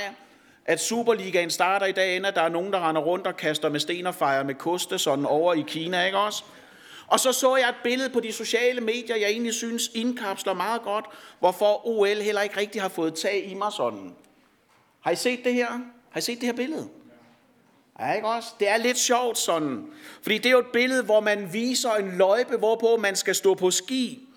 at 0.64 0.80
Superligaen 0.80 1.50
starter 1.50 1.86
i 1.86 1.92
dag, 1.92 2.16
end 2.16 2.26
at 2.26 2.34
der 2.34 2.42
er 2.42 2.48
nogen, 2.48 2.72
der 2.72 2.88
render 2.88 3.02
rundt 3.02 3.26
og 3.26 3.36
kaster 3.36 3.68
med 3.68 3.80
sten 3.80 4.06
og 4.06 4.14
fejrer 4.14 4.42
med 4.42 4.54
koste 4.54 4.98
sådan 4.98 5.26
over 5.26 5.54
i 5.54 5.64
Kina, 5.66 6.04
ikke 6.04 6.18
også? 6.18 6.44
Og 7.06 7.20
så 7.20 7.32
så 7.32 7.56
jeg 7.56 7.68
et 7.68 7.74
billede 7.84 8.10
på 8.10 8.20
de 8.20 8.32
sociale 8.32 8.80
medier, 8.80 9.16
jeg 9.16 9.30
egentlig 9.30 9.54
synes 9.54 9.90
indkapsler 9.94 10.52
meget 10.52 10.82
godt, 10.82 11.04
hvorfor 11.38 11.86
OL 11.86 12.06
heller 12.20 12.42
ikke 12.42 12.60
rigtig 12.60 12.82
har 12.82 12.88
fået 12.88 13.14
tag 13.14 13.50
i 13.50 13.54
mig 13.54 13.72
sådan. 13.72 14.14
Har 15.00 15.10
I 15.10 15.16
set 15.16 15.44
det 15.44 15.54
her? 15.54 15.68
Har 16.10 16.18
I 16.18 16.20
set 16.20 16.40
det 16.40 16.46
her 16.46 16.52
billede? 16.52 16.88
Ja, 18.00 18.12
ikke 18.12 18.28
også? 18.28 18.48
Det 18.60 18.68
er 18.68 18.76
lidt 18.76 18.98
sjovt 18.98 19.38
sådan. 19.38 19.86
Fordi 20.22 20.38
det 20.38 20.46
er 20.46 20.50
jo 20.50 20.58
et 20.58 20.72
billede, 20.72 21.02
hvor 21.02 21.20
man 21.20 21.52
viser 21.52 21.90
en 21.90 22.16
løjpe, 22.16 22.56
hvorpå 22.56 22.96
man 22.96 23.16
skal 23.16 23.34
stå 23.34 23.54
på 23.54 23.70
ski. 23.70 24.28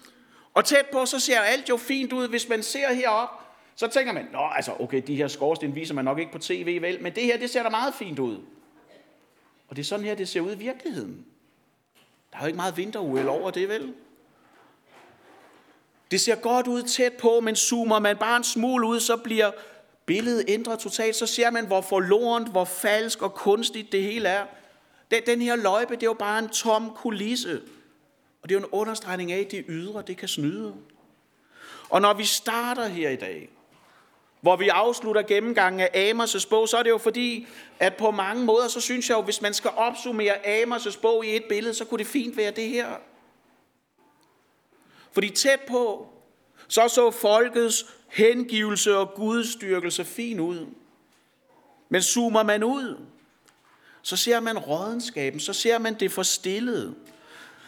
Og 0.56 0.66
tæt 0.66 0.86
på, 0.92 1.06
så 1.06 1.20
ser 1.20 1.40
alt 1.40 1.70
jo 1.70 1.78
fint 1.78 2.14
ud. 2.14 2.28
Hvis 2.28 2.50
man 2.50 2.64
ser 2.64 2.94
herop, 2.94 3.30
så 3.76 3.88
tænker 3.88 4.14
man, 4.14 4.28
nå, 4.32 4.40
altså, 4.56 4.72
okay, 4.80 5.02
de 5.08 5.16
her 5.16 5.28
skorsten 5.28 5.76
viser 5.76 5.94
man 5.94 6.06
nok 6.06 6.20
ikke 6.20 6.32
på 6.32 6.40
tv, 6.40 6.82
vel? 6.82 7.04
Men 7.04 7.16
det 7.16 7.24
her, 7.24 7.38
det 7.38 7.50
ser 7.50 7.64
da 7.64 7.70
meget 7.70 7.94
fint 7.94 8.20
ud. 8.20 8.38
Og 9.68 9.76
det 9.76 9.82
er 9.82 9.86
sådan 9.86 10.06
her, 10.06 10.16
det 10.16 10.28
ser 10.28 10.42
ud 10.42 10.52
i 10.52 10.58
virkeligheden. 10.58 11.26
Der 12.32 12.38
er 12.38 12.42
jo 12.42 12.48
ikke 12.48 12.58
meget 12.58 12.78
vinter 12.78 13.30
over 13.30 13.52
det, 13.52 13.70
vel? 13.70 13.94
Det 16.12 16.22
ser 16.22 16.36
godt 16.36 16.68
ud 16.68 16.84
tæt 16.84 17.14
på, 17.14 17.40
men 17.40 17.56
zoomer 17.56 18.00
man 18.00 18.18
bare 18.18 18.38
en 18.38 18.44
smule 18.44 18.88
ud, 18.88 19.00
så 19.00 19.18
bliver 19.18 19.52
billedet 20.06 20.46
ændret 20.48 20.80
totalt. 20.80 21.16
Så 21.16 21.26
ser 21.26 21.52
man, 21.52 21.68
hvor 21.68 21.82
forlorent, 21.82 22.52
hvor 22.52 22.66
falsk 22.66 23.22
og 23.22 23.34
kunstigt 23.34 23.92
det 23.92 24.04
hele 24.04 24.30
er. 24.30 24.46
Den 25.26 25.42
her 25.42 25.56
løjpe, 25.56 25.96
det 25.96 26.04
er 26.04 26.08
jo 26.08 26.14
bare 26.14 26.40
en 26.40 26.50
tom 26.50 26.92
kulisse. 26.96 27.62
Og 28.46 28.50
det 28.50 28.56
er 28.56 28.60
jo 28.60 28.66
en 28.66 28.72
understregning 28.72 29.32
af, 29.32 29.40
at 29.40 29.52
det 29.52 29.66
ydre, 29.68 30.04
det 30.08 30.18
kan 30.18 30.28
snyde. 30.28 30.74
Og 31.90 32.02
når 32.02 32.14
vi 32.14 32.24
starter 32.24 32.88
her 32.88 33.10
i 33.10 33.16
dag, 33.16 33.50
hvor 34.42 34.56
vi 34.56 34.68
afslutter 34.68 35.22
gennemgangen 35.22 35.80
af 35.80 36.12
Amos' 36.12 36.50
bog, 36.50 36.70
så 36.70 36.78
er 36.78 36.84
det 36.84 36.90
jo 36.90 36.98
fordi, 36.98 37.48
at 37.80 37.96
på 37.96 38.12
mange 38.12 38.44
måder, 38.44 38.68
så 38.68 38.82
synes 38.82 39.10
jeg 39.10 39.16
jo, 39.16 39.22
hvis 39.22 39.42
man 39.42 39.54
skal 39.54 39.72
opsummere 39.76 40.64
Amos' 40.64 41.00
bog 41.02 41.26
i 41.26 41.36
et 41.36 41.44
billede, 41.50 41.74
så 41.74 41.86
kunne 41.86 41.98
det 41.98 42.08
fint 42.08 42.38
være 42.38 42.52
det 42.52 42.70
her. 42.70 42.88
Fordi 45.12 45.30
tæt 45.30 45.60
på, 45.68 46.10
så 46.68 46.88
så 46.88 47.12
folkets 47.12 47.86
hengivelse 48.08 48.98
og 48.98 49.14
gudstyrkelse 49.14 50.06
fin 50.06 50.40
ud. 50.40 50.68
Men 51.90 52.02
zoomer 52.02 52.44
man 52.44 52.64
ud, 52.64 53.06
så 54.02 54.18
ser 54.18 54.40
man 54.40 54.58
rådenskaben, 54.58 55.40
så 55.40 55.54
ser 55.54 55.78
man 55.78 55.94
det 55.94 56.12
forstillede. 56.12 56.96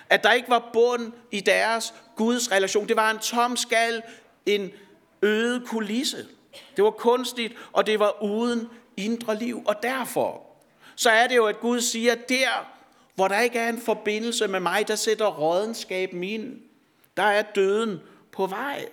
At 0.09 0.23
der 0.23 0.31
ikke 0.31 0.49
var 0.49 0.69
bund 0.73 1.11
i 1.31 1.39
deres 1.39 1.93
Guds 2.15 2.51
relation. 2.51 2.87
Det 2.87 2.95
var 2.95 3.11
en 3.11 3.19
tom 3.19 3.57
skal, 3.57 4.01
en 4.45 4.71
øde 5.21 5.65
kulisse. 5.65 6.27
Det 6.75 6.83
var 6.83 6.91
kunstigt, 6.91 7.53
og 7.71 7.85
det 7.85 7.99
var 7.99 8.23
uden 8.23 8.67
indre 8.97 9.35
liv. 9.35 9.63
Og 9.65 9.75
derfor, 9.83 10.41
så 10.95 11.09
er 11.09 11.27
det 11.27 11.35
jo, 11.35 11.45
at 11.45 11.59
Gud 11.59 11.81
siger, 11.81 12.11
at 12.11 12.29
der, 12.29 12.71
hvor 13.15 13.27
der 13.27 13.39
ikke 13.39 13.59
er 13.59 13.69
en 13.69 13.81
forbindelse 13.81 14.47
med 14.47 14.59
mig, 14.59 14.87
der 14.87 14.95
sætter 14.95 15.25
rådenskaben 15.25 16.23
ind. 16.23 16.61
Der 17.17 17.23
er 17.23 17.41
døden 17.41 17.99
på 18.31 18.45
vej. 18.45 18.85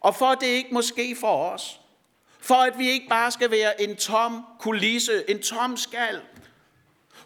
Og 0.00 0.14
for 0.14 0.26
at 0.26 0.40
det 0.40 0.46
ikke 0.46 0.74
må 0.74 0.82
ske 0.82 1.16
for 1.20 1.50
os, 1.50 1.80
for 2.40 2.54
at 2.54 2.78
vi 2.78 2.90
ikke 2.90 3.08
bare 3.08 3.30
skal 3.30 3.50
være 3.50 3.82
en 3.82 3.96
tom 3.96 4.46
kulisse, 4.58 5.30
en 5.30 5.42
tom 5.42 5.76
skal, 5.76 6.20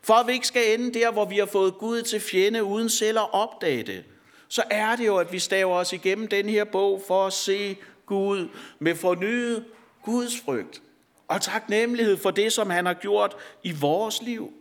for 0.05 0.15
at 0.15 0.27
vi 0.27 0.33
ikke 0.33 0.47
skal 0.47 0.81
ende 0.81 0.95
der, 0.99 1.11
hvor 1.11 1.25
vi 1.25 1.39
har 1.39 1.47
fået 1.47 1.79
Gud 1.79 2.03
til 2.03 2.21
fjende 2.21 2.65
uden 2.65 2.89
selv 2.89 3.19
at 3.19 3.33
opdage 3.33 3.83
det, 3.83 4.05
så 4.49 4.63
er 4.71 4.97
det 4.97 5.07
jo, 5.07 5.17
at 5.17 5.33
vi 5.33 5.39
staver 5.39 5.77
os 5.77 5.93
igennem 5.93 6.29
den 6.29 6.49
her 6.49 6.65
bog 6.65 7.03
for 7.07 7.27
at 7.27 7.33
se 7.33 7.77
Gud 8.07 8.49
med 8.79 8.95
fornyet 8.95 9.65
Guds 10.05 10.41
frygt 10.41 10.83
og 11.29 11.41
taknemmelighed 11.41 12.17
for 12.17 12.31
det, 12.31 12.53
som 12.53 12.71
han 12.71 12.87
har 12.87 12.95
gjort 12.95 13.37
i 13.63 13.73
vores 13.73 14.23
liv. 14.23 14.53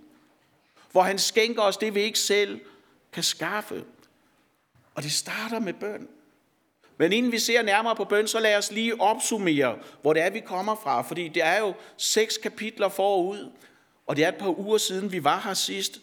Hvor 0.91 1.01
han 1.01 1.19
skænker 1.19 1.61
os 1.61 1.77
det, 1.77 1.95
vi 1.95 2.01
ikke 2.01 2.19
selv 2.19 2.59
kan 3.13 3.23
skaffe. 3.23 3.83
Og 4.95 5.03
det 5.03 5.11
starter 5.11 5.59
med 5.59 5.73
bøn. 5.73 6.07
Men 6.97 7.13
inden 7.13 7.31
vi 7.31 7.39
ser 7.39 7.61
nærmere 7.61 7.95
på 7.95 8.05
bøn, 8.05 8.27
så 8.27 8.39
lad 8.39 8.57
os 8.57 8.71
lige 8.71 9.01
opsummere, 9.01 9.77
hvor 10.01 10.13
det 10.13 10.21
er, 10.21 10.29
vi 10.29 10.39
kommer 10.39 10.75
fra. 10.75 11.01
Fordi 11.01 11.27
det 11.27 11.43
er 11.43 11.59
jo 11.59 11.73
seks 11.97 12.37
kapitler 12.37 12.89
forud, 12.89 13.51
og 14.07 14.15
det 14.15 14.25
er 14.25 14.29
et 14.29 14.35
par 14.35 14.59
uger 14.59 14.77
siden, 14.77 15.11
vi 15.11 15.23
var 15.23 15.39
her 15.39 15.53
sidst. 15.53 15.99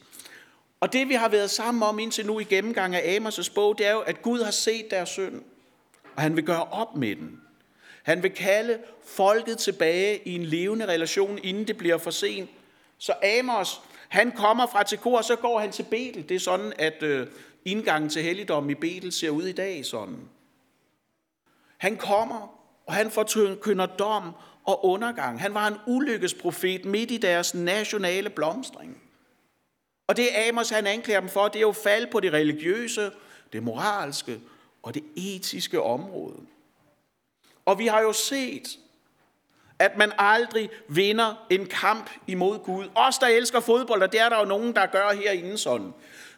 Og 0.81 0.93
det, 0.93 1.09
vi 1.09 1.15
har 1.15 1.29
været 1.29 1.51
sammen 1.51 1.83
om 1.83 1.99
indtil 1.99 2.27
nu 2.27 2.41
i 2.41 2.45
gennemgang 2.45 2.95
af 2.95 3.19
Amos' 3.19 3.55
bog, 3.55 3.79
det 3.79 3.87
er 3.87 3.93
jo, 3.93 4.01
at 4.01 4.23
Gud 4.23 4.43
har 4.43 4.51
set 4.51 4.91
deres 4.91 5.09
synd, 5.09 5.43
og 6.17 6.23
han 6.23 6.37
vil 6.37 6.45
gøre 6.45 6.65
op 6.65 6.97
med 6.97 7.17
den. 7.17 7.41
Han 8.03 8.23
vil 8.23 8.31
kalde 8.31 8.79
folket 9.05 9.59
tilbage 9.59 10.29
i 10.29 10.35
en 10.35 10.45
levende 10.45 10.87
relation, 10.87 11.39
inden 11.43 11.67
det 11.67 11.77
bliver 11.77 11.99
for 11.99 12.11
sent. 12.11 12.51
Så 12.99 13.13
Amos, 13.39 13.81
han 14.09 14.33
kommer 14.33 14.67
fra 14.67 14.83
Tekoa, 14.83 15.19
og 15.19 15.25
så 15.25 15.37
går 15.37 15.59
han 15.59 15.73
til 15.73 15.83
Betel. 15.83 16.29
Det 16.29 16.35
er 16.35 16.41
sådan, 16.41 16.73
at 16.79 17.03
øh, 17.03 17.27
indgangen 17.65 18.11
til 18.11 18.23
helligdom 18.23 18.71
i 18.71 18.75
Betel 18.75 19.13
ser 19.13 19.31
ud 19.31 19.45
i 19.45 19.53
dag 19.53 19.87
sådan. 19.87 20.29
Han 21.79 21.97
kommer, 21.97 22.61
og 22.87 22.95
han 22.95 23.11
forkynder 23.11 23.87
dom 23.87 24.31
og 24.71 24.85
undergang. 24.85 25.41
Han 25.41 25.55
var 25.55 25.67
en 25.67 25.77
ulykkesprofet 25.87 26.85
midt 26.85 27.11
i 27.11 27.17
deres 27.17 27.55
nationale 27.55 28.31
blomstring. 28.31 29.03
Og 30.07 30.17
det 30.17 30.29
Amos 30.49 30.71
han 30.71 30.87
anklager 30.87 31.21
dem 31.21 31.29
for, 31.29 31.49
det 31.49 31.57
er 31.57 31.61
jo 31.61 31.73
fald 31.73 32.07
på 32.07 32.21
det 32.21 32.33
religiøse, 32.33 33.11
det 33.53 33.63
moralske 33.63 34.41
og 34.83 34.95
det 34.95 35.05
etiske 35.17 35.83
område. 35.83 36.37
Og 37.65 37.79
vi 37.79 37.87
har 37.87 38.01
jo 38.01 38.13
set, 38.13 38.79
at 39.79 39.97
man 39.97 40.13
aldrig 40.19 40.71
vinder 40.89 41.47
en 41.51 41.67
kamp 41.67 42.11
imod 42.27 42.59
Gud. 42.59 42.89
Os, 42.95 43.19
der 43.19 43.27
elsker 43.27 43.61
fodbold, 43.61 44.03
og 44.03 44.13
det 44.13 44.21
er 44.21 44.29
der 44.29 44.39
jo 44.39 44.45
nogen, 44.45 44.75
der 44.75 44.87
gør 44.87 45.13
herinde 45.13 45.59
sådan. 45.59 45.93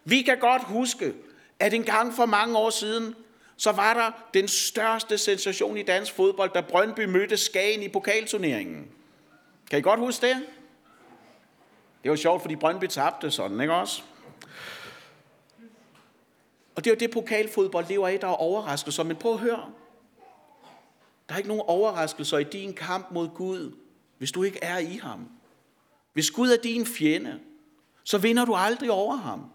Vi 0.04 0.22
kan 0.22 0.38
godt 0.38 0.64
huske, 0.64 1.14
at 1.58 1.74
en 1.74 1.84
gang 1.84 2.14
for 2.14 2.26
mange 2.26 2.58
år 2.58 2.70
siden, 2.70 3.14
så 3.62 3.72
var 3.72 3.94
der 3.94 4.10
den 4.34 4.48
største 4.48 5.18
sensation 5.18 5.76
i 5.76 5.82
dansk 5.82 6.12
fodbold, 6.12 6.50
da 6.50 6.60
Brøndby 6.60 7.04
mødte 7.04 7.36
Skagen 7.36 7.82
i 7.82 7.88
pokalturneringen. 7.88 8.90
Kan 9.70 9.78
I 9.78 9.82
godt 9.82 10.00
huske 10.00 10.26
det? 10.26 10.46
Det 12.02 12.10
var 12.10 12.16
sjovt, 12.16 12.42
fordi 12.42 12.56
Brøndby 12.56 12.86
tabte 12.86 13.30
sådan, 13.30 13.60
ikke 13.60 13.74
også? 13.74 14.02
Og 16.74 16.84
det 16.84 16.90
er 16.90 16.94
jo 16.94 16.98
det, 16.98 17.10
pokalfodbold 17.10 17.86
lever 17.88 18.08
af, 18.08 18.20
der 18.20 18.26
er 18.26 18.32
overraskelser. 18.32 19.02
Men 19.02 19.16
prøv 19.16 19.32
at 19.32 19.38
høre. 19.38 19.70
Der 21.28 21.34
er 21.34 21.38
ikke 21.38 21.48
nogen 21.48 21.64
overraskelser 21.66 22.38
i 22.38 22.44
din 22.44 22.74
kamp 22.74 23.10
mod 23.10 23.28
Gud, 23.28 23.76
hvis 24.18 24.32
du 24.32 24.42
ikke 24.42 24.58
er 24.62 24.78
i 24.78 24.96
ham. 25.02 25.28
Hvis 26.12 26.30
Gud 26.30 26.50
er 26.50 26.62
din 26.62 26.86
fjende, 26.86 27.40
så 28.04 28.18
vinder 28.18 28.44
du 28.44 28.54
aldrig 28.54 28.90
over 28.90 29.16
ham. 29.16 29.50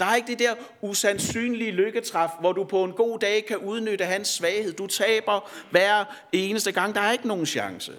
Der 0.00 0.06
er 0.06 0.14
ikke 0.14 0.26
det 0.26 0.38
der 0.38 0.54
usandsynlige 0.80 1.70
lykketræf, 1.70 2.30
hvor 2.40 2.52
du 2.52 2.64
på 2.64 2.84
en 2.84 2.92
god 2.92 3.18
dag 3.18 3.44
kan 3.46 3.58
udnytte 3.58 4.04
hans 4.04 4.28
svaghed. 4.28 4.72
Du 4.72 4.86
taber 4.86 5.50
hver 5.70 6.04
eneste 6.32 6.72
gang. 6.72 6.94
Der 6.94 7.00
er 7.00 7.12
ikke 7.12 7.28
nogen 7.28 7.46
chance. 7.46 7.92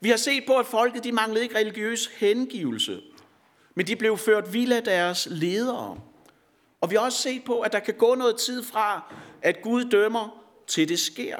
Vi 0.00 0.10
har 0.10 0.16
set 0.16 0.44
på, 0.46 0.56
at 0.58 0.66
folket 0.66 1.04
de 1.04 1.12
manglede 1.12 1.42
ikke 1.42 1.58
religiøs 1.58 2.06
hengivelse, 2.06 3.00
men 3.74 3.86
de 3.86 3.96
blev 3.96 4.18
ført 4.18 4.52
vild 4.52 4.72
af 4.72 4.84
deres 4.84 5.28
ledere. 5.30 6.00
Og 6.80 6.90
vi 6.90 6.96
har 6.96 7.02
også 7.02 7.22
set 7.22 7.44
på, 7.44 7.60
at 7.60 7.72
der 7.72 7.80
kan 7.80 7.94
gå 7.94 8.14
noget 8.14 8.36
tid 8.36 8.62
fra, 8.62 9.14
at 9.42 9.62
Gud 9.62 9.84
dømmer, 9.84 10.42
til 10.66 10.88
det 10.88 10.98
sker. 10.98 11.36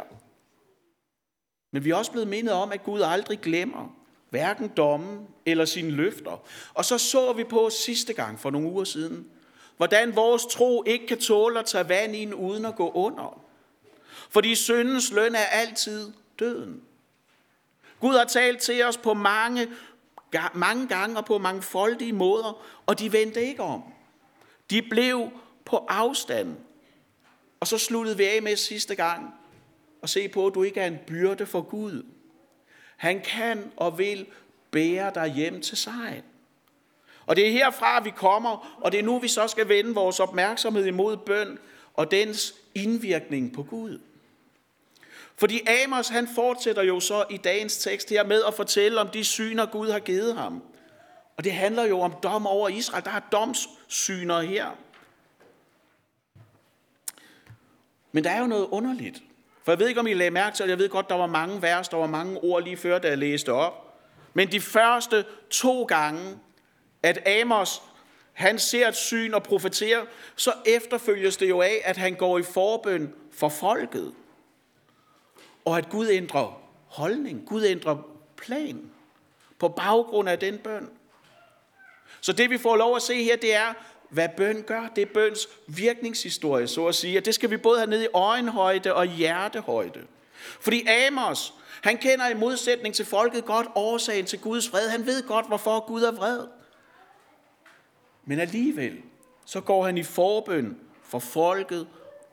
Men 1.73 1.85
vi 1.85 1.91
er 1.91 1.95
også 1.95 2.11
blevet 2.11 2.29
mindet 2.29 2.55
om, 2.55 2.73
at 2.73 2.85
Gud 2.85 3.01
aldrig 3.01 3.41
glemmer 3.41 3.97
hverken 4.31 4.69
dommen 4.77 5.27
eller 5.47 5.65
sine 5.65 5.91
løfter. 5.91 6.43
Og 6.75 6.85
så 6.85 6.99
så 6.99 7.33
vi 7.33 7.45
på 7.45 7.71
sidste 7.71 8.13
gang 8.13 8.41
for 8.41 8.51
nogle 8.51 8.69
uger 8.69 8.85
siden, 8.85 9.27
hvordan 9.77 10.17
vores 10.17 10.47
tro 10.47 10.85
ikke 10.87 11.07
kan 11.07 11.19
tåle 11.19 11.59
at 11.59 11.67
tage 11.67 11.89
vand 11.89 12.17
ind 12.17 12.35
uden 12.35 12.65
at 12.65 12.77
gå 12.77 12.91
under. 12.91 13.41
Fordi 14.31 14.55
syndens 14.55 15.13
løn 15.13 15.35
er 15.35 15.45
altid 15.45 16.13
døden. 16.39 16.83
Gud 18.01 18.17
har 18.17 18.25
talt 18.25 18.61
til 18.61 18.85
os 18.85 18.97
på 18.97 19.15
mange, 19.15 19.69
mange 20.55 20.89
gange 20.89 21.17
og 21.17 21.25
på 21.25 21.39
mange 21.39 21.63
foldige 21.63 22.13
måder, 22.13 22.67
og 22.87 22.99
de 22.99 23.13
vendte 23.13 23.43
ikke 23.43 23.63
om. 23.63 23.83
De 24.71 24.83
blev 24.83 25.31
på 25.65 25.87
afstand. 25.89 26.57
Og 27.61 27.67
så 27.67 27.79
sluttede 27.79 28.17
vi 28.17 28.25
af 28.25 28.43
med 28.43 28.57
sidste 28.57 28.95
gang 28.95 29.35
og 30.03 30.09
se 30.09 30.29
på, 30.29 30.47
at 30.47 30.55
du 30.55 30.63
ikke 30.63 30.81
er 30.81 30.87
en 30.87 30.99
byrde 31.07 31.47
for 31.47 31.61
Gud. 31.61 32.03
Han 32.97 33.21
kan 33.21 33.73
og 33.77 33.99
vil 33.99 34.27
bære 34.71 35.13
dig 35.15 35.27
hjem 35.27 35.61
til 35.61 35.77
sig. 35.77 36.23
Og 37.27 37.37
det 37.37 37.47
er 37.47 37.53
herfra, 37.53 38.01
vi 38.03 38.11
kommer, 38.11 38.79
og 38.81 38.93
det 38.93 39.01
er 39.01 39.05
nu, 39.05 39.19
vi 39.19 39.29
så 39.29 39.49
skal 39.49 39.69
vende 39.69 39.95
vores 39.95 40.21
opmærksomhed 40.21 40.85
imod 40.85 41.17
bøn 41.17 41.59
og 41.95 42.11
dens 42.11 42.55
indvirkning 42.75 43.53
på 43.53 43.63
Gud. 43.63 43.99
Fordi 45.37 45.61
Amos, 45.67 46.09
han 46.09 46.29
fortsætter 46.35 46.83
jo 46.83 47.01
så 47.01 47.25
i 47.31 47.37
dagens 47.37 47.79
tekst 47.79 48.11
her 48.11 48.25
med 48.25 48.43
at 48.49 48.55
fortælle 48.55 49.01
om 49.01 49.09
de 49.09 49.25
syner, 49.25 49.67
Gud 49.67 49.91
har 49.91 49.99
givet 49.99 50.37
ham. 50.37 50.63
Og 51.37 51.45
det 51.45 51.53
handler 51.53 51.85
jo 51.85 52.01
om 52.01 52.15
dom 52.23 52.47
over 52.47 52.69
Israel. 52.69 53.05
Der 53.05 53.11
er 53.11 53.21
domssyner 53.33 54.41
her. 54.41 54.67
Men 58.13 58.25
der 58.25 58.31
er 58.31 58.41
jo 58.41 58.47
noget 58.47 58.67
underligt. 58.71 59.23
For 59.65 59.73
jeg 59.73 59.79
ved 59.79 59.89
ikke, 59.89 60.01
om 60.01 60.07
I 60.07 60.15
lagde 60.15 60.31
mærke 60.31 60.57
til, 60.57 60.63
at 60.63 60.71
jeg 60.71 60.79
ved 60.79 60.89
godt, 60.89 61.09
der 61.09 61.15
var 61.15 61.27
mange 61.27 61.63
vers, 61.63 61.89
der 61.89 61.97
var 61.97 62.07
mange 62.07 62.39
ord 62.39 62.63
lige 62.63 62.77
før, 62.77 62.99
da 62.99 63.09
jeg 63.09 63.19
læste 63.19 63.53
op. 63.53 63.99
Men 64.35 64.53
de 64.53 64.61
første 64.61 65.25
to 65.51 65.85
gange, 65.85 66.39
at 67.07 67.29
Amos 67.29 67.83
han 68.37 68.59
ser 68.59 68.89
et 68.89 68.97
syn 68.97 69.35
og 69.35 69.43
profeterer, 69.43 70.05
så 70.37 70.53
efterfølges 70.67 71.37
det 71.37 71.49
jo 71.49 71.61
af, 71.61 71.81
at 71.85 71.97
han 71.97 72.15
går 72.15 72.39
i 72.39 72.43
forbøn 72.43 73.15
for 73.33 73.49
folket. 73.49 74.13
Og 75.65 75.79
at 75.79 75.89
Gud 75.89 76.09
ændrer 76.09 76.63
holdning, 76.87 77.43
Gud 77.47 77.65
ændrer 77.65 77.97
plan 78.37 78.91
på 79.59 79.69
baggrund 79.69 80.29
af 80.29 80.39
den 80.39 80.59
bøn. 80.59 80.91
Så 82.21 82.33
det 82.33 82.51
vi 82.51 82.59
får 82.59 82.77
lov 82.77 82.97
at 82.97 83.03
se 83.03 83.25
her, 83.25 83.37
det 83.37 83.55
er, 83.55 83.75
hvad 84.09 84.29
bøn 84.37 84.63
gør. 84.63 84.89
Det 84.97 85.03
er 85.03 85.13
bøns 85.15 85.49
virkningshistorie, 85.67 86.69
så 86.69 86.87
at 86.87 86.95
sige. 86.95 87.19
Og 87.19 87.25
det 87.25 87.35
skal 87.35 87.51
vi 87.51 87.57
både 87.57 87.79
have 87.79 87.91
ned 87.91 88.03
i 88.03 88.09
øjenhøjde 88.15 88.95
og 88.95 89.07
hjertehøjde. 89.07 90.01
Fordi 90.61 90.87
Amos, 90.87 91.55
han 91.83 91.99
kender 91.99 92.29
i 92.29 92.35
modsætning 92.35 92.95
til 92.95 93.05
folket 93.05 93.45
godt 93.45 93.67
årsagen 93.75 94.27
til 94.27 94.41
Guds 94.41 94.69
fred. 94.69 94.89
Han 94.89 95.07
ved 95.07 95.23
godt, 95.23 95.47
hvorfor 95.47 95.87
Gud 95.87 96.03
er 96.03 96.13
vred. 96.13 96.47
Men 98.27 98.41
alligevel, 98.41 99.03
så 99.45 99.61
går 99.61 99.85
han 99.85 99.99
i 99.99 100.03
forbøn 100.03 100.81
for 101.03 101.19
folket 101.19 101.89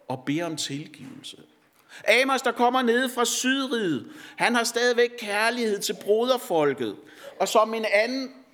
og 0.07 0.25
beder 0.25 0.45
om 0.45 0.55
tilgivelse. 0.55 1.43
Amos, 2.07 2.41
der 2.41 2.51
kommer 2.51 2.81
ned 2.81 3.09
fra 3.09 3.25
sydriget, 3.25 4.13
han 4.37 4.55
har 4.55 4.63
stadigvæk 4.63 5.09
kærlighed 5.17 5.79
til 5.79 5.95
broderfolket. 6.01 6.97
Og 7.39 7.47
som 7.47 7.73
en 7.73 7.85
anden... 7.93 8.45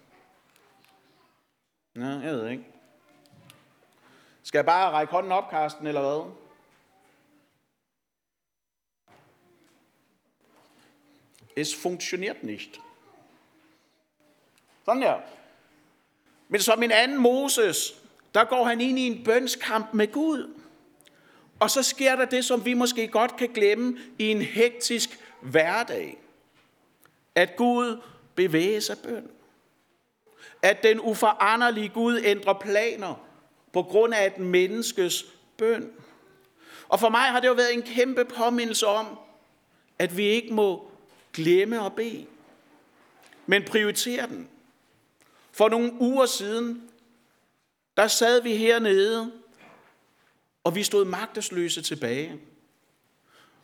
Ja, 1.95 2.05
jeg 2.05 2.33
ved 2.33 2.49
ikke. 2.49 2.65
Skal 4.43 4.57
jeg 4.57 4.65
bare 4.65 4.91
række 4.91 5.11
hånden 5.11 5.31
op, 5.31 5.49
Karsten, 5.49 5.87
eller 5.87 6.01
hvad? 6.01 6.31
Es 11.55 11.75
funktioniert 11.75 12.43
nicht. 12.43 12.79
Sådan 14.85 15.01
der. 15.01 15.38
Men 16.49 16.61
som 16.61 16.83
en 16.83 16.91
anden 16.91 17.17
Moses, 17.17 17.95
der 18.33 18.43
går 18.43 18.63
han 18.63 18.81
ind 18.81 18.99
i 18.99 19.07
en 19.07 19.23
bønskamp 19.23 19.93
med 19.93 20.11
Gud. 20.11 20.53
Og 21.59 21.69
så 21.69 21.83
sker 21.83 22.15
der 22.15 22.25
det, 22.25 22.45
som 22.45 22.65
vi 22.65 22.73
måske 22.73 23.07
godt 23.07 23.37
kan 23.37 23.49
glemme 23.49 23.97
i 24.17 24.27
en 24.27 24.41
hektisk 24.41 25.19
hverdag. 25.41 26.17
At 27.35 27.55
Gud 27.55 28.01
bevæger 28.35 28.79
sig 28.79 28.97
bøn. 29.03 29.29
At 30.61 30.83
den 30.83 30.99
uforanderlige 30.99 31.89
Gud 31.89 32.21
ændrer 32.23 32.53
planer 32.53 33.25
på 33.73 33.83
grund 33.83 34.13
af 34.13 34.25
et 34.25 34.37
menneskes 34.37 35.25
bøn. 35.57 35.91
Og 36.89 36.99
for 36.99 37.09
mig 37.09 37.21
har 37.21 37.39
det 37.39 37.47
jo 37.47 37.53
været 37.53 37.73
en 37.73 37.81
kæmpe 37.81 38.25
påmindelse 38.25 38.87
om, 38.87 39.19
at 39.99 40.17
vi 40.17 40.23
ikke 40.23 40.53
må 40.53 40.91
glemme 41.33 41.85
at 41.85 41.95
bede, 41.95 42.25
men 43.45 43.63
prioritere 43.63 44.27
den. 44.27 44.49
For 45.59 45.69
nogle 45.69 45.93
uger 45.99 46.25
siden, 46.25 46.89
der 47.97 48.07
sad 48.07 48.41
vi 48.41 48.55
hernede, 48.55 49.31
og 50.63 50.75
vi 50.75 50.83
stod 50.83 51.05
magtesløse 51.05 51.81
tilbage. 51.81 52.39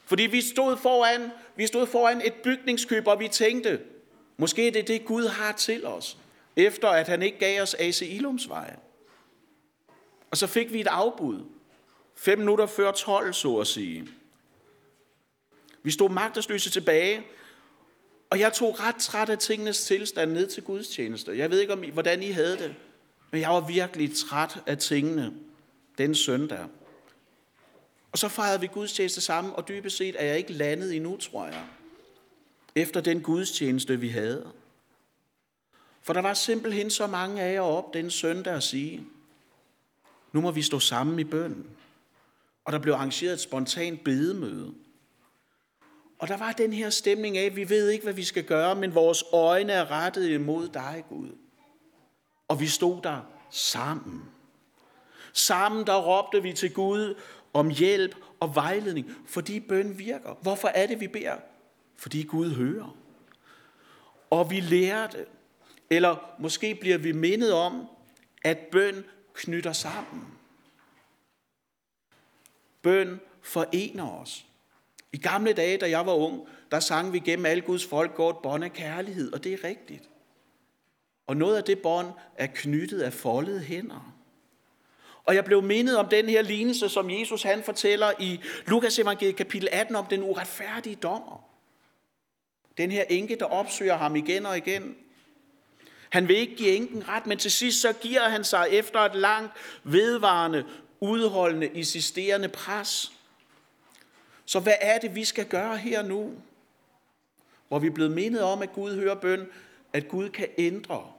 Fordi 0.06 0.24
vi 0.24 0.42
stod 0.42 0.78
foran, 0.78 1.32
vi 1.56 1.68
stod 1.68 1.88
foran 1.88 2.22
et 2.22 2.34
bygningskøb, 2.34 3.08
og 3.08 3.20
vi 3.20 3.28
tænkte, 3.28 3.82
måske 4.38 4.66
det 4.66 4.76
er 4.76 4.84
det, 4.84 5.06
Gud 5.06 5.28
har 5.28 5.52
til 5.52 5.86
os, 5.86 6.18
efter 6.56 6.90
at 6.90 7.08
han 7.08 7.22
ikke 7.22 7.40
gav 7.40 7.62
os 7.62 7.76
AC 7.80 8.02
Ilumsvej. 8.02 8.76
Og 10.32 10.38
så 10.38 10.48
fik 10.48 10.74
vi 10.74 10.82
et 10.82 10.88
afbud. 10.88 11.44
Fem 12.16 12.40
minutter 12.40 12.66
før 12.66 12.92
12, 12.92 13.34
så 13.34 13.58
at 13.58 13.68
sige. 13.68 14.08
Vi 15.84 15.92
stod 15.92 16.10
magtesløse 16.10 16.70
tilbage, 16.70 17.24
og 18.30 18.40
jeg 18.40 18.54
tog 18.54 18.80
ret 18.80 18.96
træt 18.96 19.30
af 19.30 19.38
tingenes 19.38 19.86
tilstand 19.86 20.32
ned 20.32 20.48
til 20.48 20.64
Guds 20.64 20.88
tjeneste. 20.88 21.38
Jeg 21.38 21.52
ved 21.52 21.60
ikke, 21.60 21.74
om 21.74 21.84
I, 21.84 21.90
hvordan 21.90 22.24
I 22.24 22.32
havde 22.32 22.58
det, 22.58 22.76
men 23.32 23.42
jeg 23.42 23.50
var 23.50 23.68
virkelig 23.68 24.16
træt 24.16 24.64
af 24.66 24.78
tingene 24.78 25.34
den 25.98 26.16
søndag. 26.16 26.66
Og 28.12 28.18
så 28.18 28.28
fejrede 28.28 28.62
vi 28.62 28.68
gudstjeneste 28.68 29.22
sammen, 29.22 29.54
og 29.54 29.68
dybest 29.68 29.98
set 29.98 30.16
er 30.20 30.26
jeg 30.26 30.38
ikke 30.38 30.54
landet 30.54 30.96
endnu, 30.96 31.18
tror 31.18 31.46
jeg, 31.46 31.64
efter 32.76 33.02
den 33.02 33.22
gudstjeneste, 33.22 34.00
vi 34.00 34.10
havde. 34.10 34.52
For 36.02 36.14
der 36.14 36.22
var 36.22 36.34
simpelthen 36.34 36.90
så 36.90 37.08
mange 37.08 37.42
af 37.42 37.54
jer 37.54 37.62
op 37.62 37.94
den 37.94 38.12
søndag 38.12 38.54
at 38.54 38.64
sige, 38.64 39.08
nu 40.34 40.42
må 40.42 40.52
vi 40.52 40.62
stå 40.62 40.80
sammen 40.80 41.20
i 41.20 41.24
bøn. 41.24 41.66
Og 42.66 42.74
der 42.74 42.80
blev 42.80 42.94
arrangeret 42.94 43.34
et 43.34 43.40
spontant 43.40 44.04
bedemøde. 44.04 44.74
Og 46.20 46.28
der 46.28 46.38
var 46.38 46.52
den 46.52 46.74
her 46.74 46.90
stemning 46.90 47.38
af, 47.38 47.46
at 47.46 47.56
vi 47.56 47.70
ved 47.70 47.90
ikke, 47.90 48.04
hvad 48.04 48.14
vi 48.14 48.24
skal 48.24 48.44
gøre, 48.44 48.76
men 48.76 48.96
vores 48.96 49.24
øjne 49.34 49.72
er 49.72 49.92
rettet 49.92 50.30
imod 50.30 50.70
dig, 50.70 51.04
Gud. 51.10 51.30
Og 52.48 52.60
vi 52.60 52.68
stod 52.68 53.02
der 53.02 53.22
sammen. 53.50 54.24
Sammen 55.34 55.88
der 55.88 56.02
råbte 56.02 56.44
vi 56.44 56.54
til 56.54 56.74
Gud 56.74 57.22
om 57.54 57.70
hjælp 57.70 58.16
og 58.40 58.56
vejledning, 58.56 59.12
fordi 59.28 59.60
bøn 59.60 60.00
virker. 60.00 60.34
Hvorfor 60.42 60.68
er 60.68 60.88
det, 60.88 61.00
vi 61.00 61.08
beder? 61.08 61.36
Fordi 61.96 62.24
Gud 62.24 62.54
hører. 62.54 62.98
Og 64.30 64.52
vi 64.52 64.60
lærte, 64.60 65.26
eller 65.90 66.36
måske 66.40 66.76
bliver 66.76 66.98
vi 66.98 67.12
mindet 67.12 67.54
om, 67.54 67.88
at 68.44 68.58
bøn 68.58 69.06
knytter 69.34 69.74
sammen. 69.74 70.28
Bøn 72.82 73.20
forener 73.42 74.12
os. 74.12 74.46
I 75.16 75.18
gamle 75.18 75.54
dage, 75.54 75.78
da 75.78 75.90
jeg 75.90 76.06
var 76.06 76.14
ung, 76.14 76.48
der 76.72 76.80
sang 76.80 77.14
vi 77.14 77.20
gennem 77.20 77.46
alle 77.46 77.62
Guds 77.62 77.86
folk 77.86 78.16
går 78.16 78.30
et 78.30 78.38
bånd 78.44 78.64
af 78.64 78.74
kærlighed, 78.74 79.34
og 79.34 79.44
det 79.44 79.54
er 79.54 79.64
rigtigt. 79.64 80.10
Og 81.28 81.38
noget 81.38 81.58
af 81.58 81.64
det 81.64 81.80
bånd 81.80 82.08
er 82.36 82.48
knyttet 82.48 83.02
af 83.02 83.14
foldede 83.14 83.60
hænder. 83.60 84.16
Og 85.24 85.36
jeg 85.36 85.46
blev 85.46 85.64
mindet 85.64 85.98
om 85.98 86.08
den 86.08 86.30
her 86.30 86.42
lignelse, 86.42 86.90
som 86.90 87.10
Jesus 87.10 87.44
han 87.44 87.64
fortæller 87.64 88.12
i 88.20 88.40
Lukas 88.68 89.00
evangeliet 89.00 89.36
kapitel 89.36 89.70
18 89.72 89.96
om 89.96 90.06
den 90.06 90.24
uretfærdige 90.24 90.96
dommer. 90.96 91.50
Den 92.78 92.92
her 92.92 93.04
enke, 93.10 93.36
der 93.36 93.46
opsøger 93.46 93.98
ham 93.98 94.16
igen 94.16 94.46
og 94.46 94.58
igen. 94.58 94.96
Han 96.10 96.28
vil 96.28 96.38
ikke 96.38 96.56
give 96.56 96.76
enken 96.76 97.08
ret, 97.08 97.28
men 97.28 97.38
til 97.38 97.52
sidst 97.52 97.82
så 97.82 97.94
giver 97.94 98.30
han 98.30 98.44
sig 98.44 98.68
efter 98.72 99.00
et 99.00 99.16
langt, 99.16 99.54
vedvarende, 99.84 100.66
udholdende, 101.00 101.68
insisterende 101.68 102.48
pres. 102.50 103.15
Så 104.46 104.60
hvad 104.60 104.76
er 104.82 105.00
det, 105.00 105.16
vi 105.16 105.24
skal 105.24 105.48
gøre 105.48 105.78
her 105.78 106.04
nu? 106.04 106.34
Hvor 107.68 107.80
vi 107.80 107.88
er 107.88 107.92
blevet 107.92 108.12
mindet 108.12 108.42
om, 108.42 108.62
at 108.62 108.74
Gud 108.74 108.96
hører 108.96 109.16
bøn, 109.16 109.48
at 109.94 110.08
Gud 110.08 110.30
kan 110.30 110.48
ændre 110.58 111.12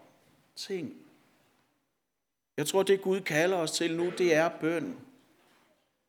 ting. 0.57 0.95
Jeg 2.57 2.67
tror, 2.67 2.83
det 2.83 3.03
Gud 3.03 3.21
kalder 3.21 3.57
os 3.57 3.73
til 3.73 3.97
nu, 3.97 4.11
det 4.19 4.35
er 4.35 4.49
bøn. 4.49 4.97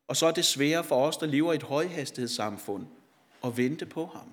Og 0.07 0.15
så 0.15 0.25
er 0.25 0.31
det 0.31 0.45
svære 0.45 0.83
for 0.83 1.07
os, 1.07 1.17
der 1.17 1.25
lever 1.25 1.53
i 1.53 1.55
et 1.55 1.63
højhastighedssamfund, 1.63 2.85
at 3.43 3.57
vente 3.57 3.85
på 3.85 4.05
ham. 4.05 4.31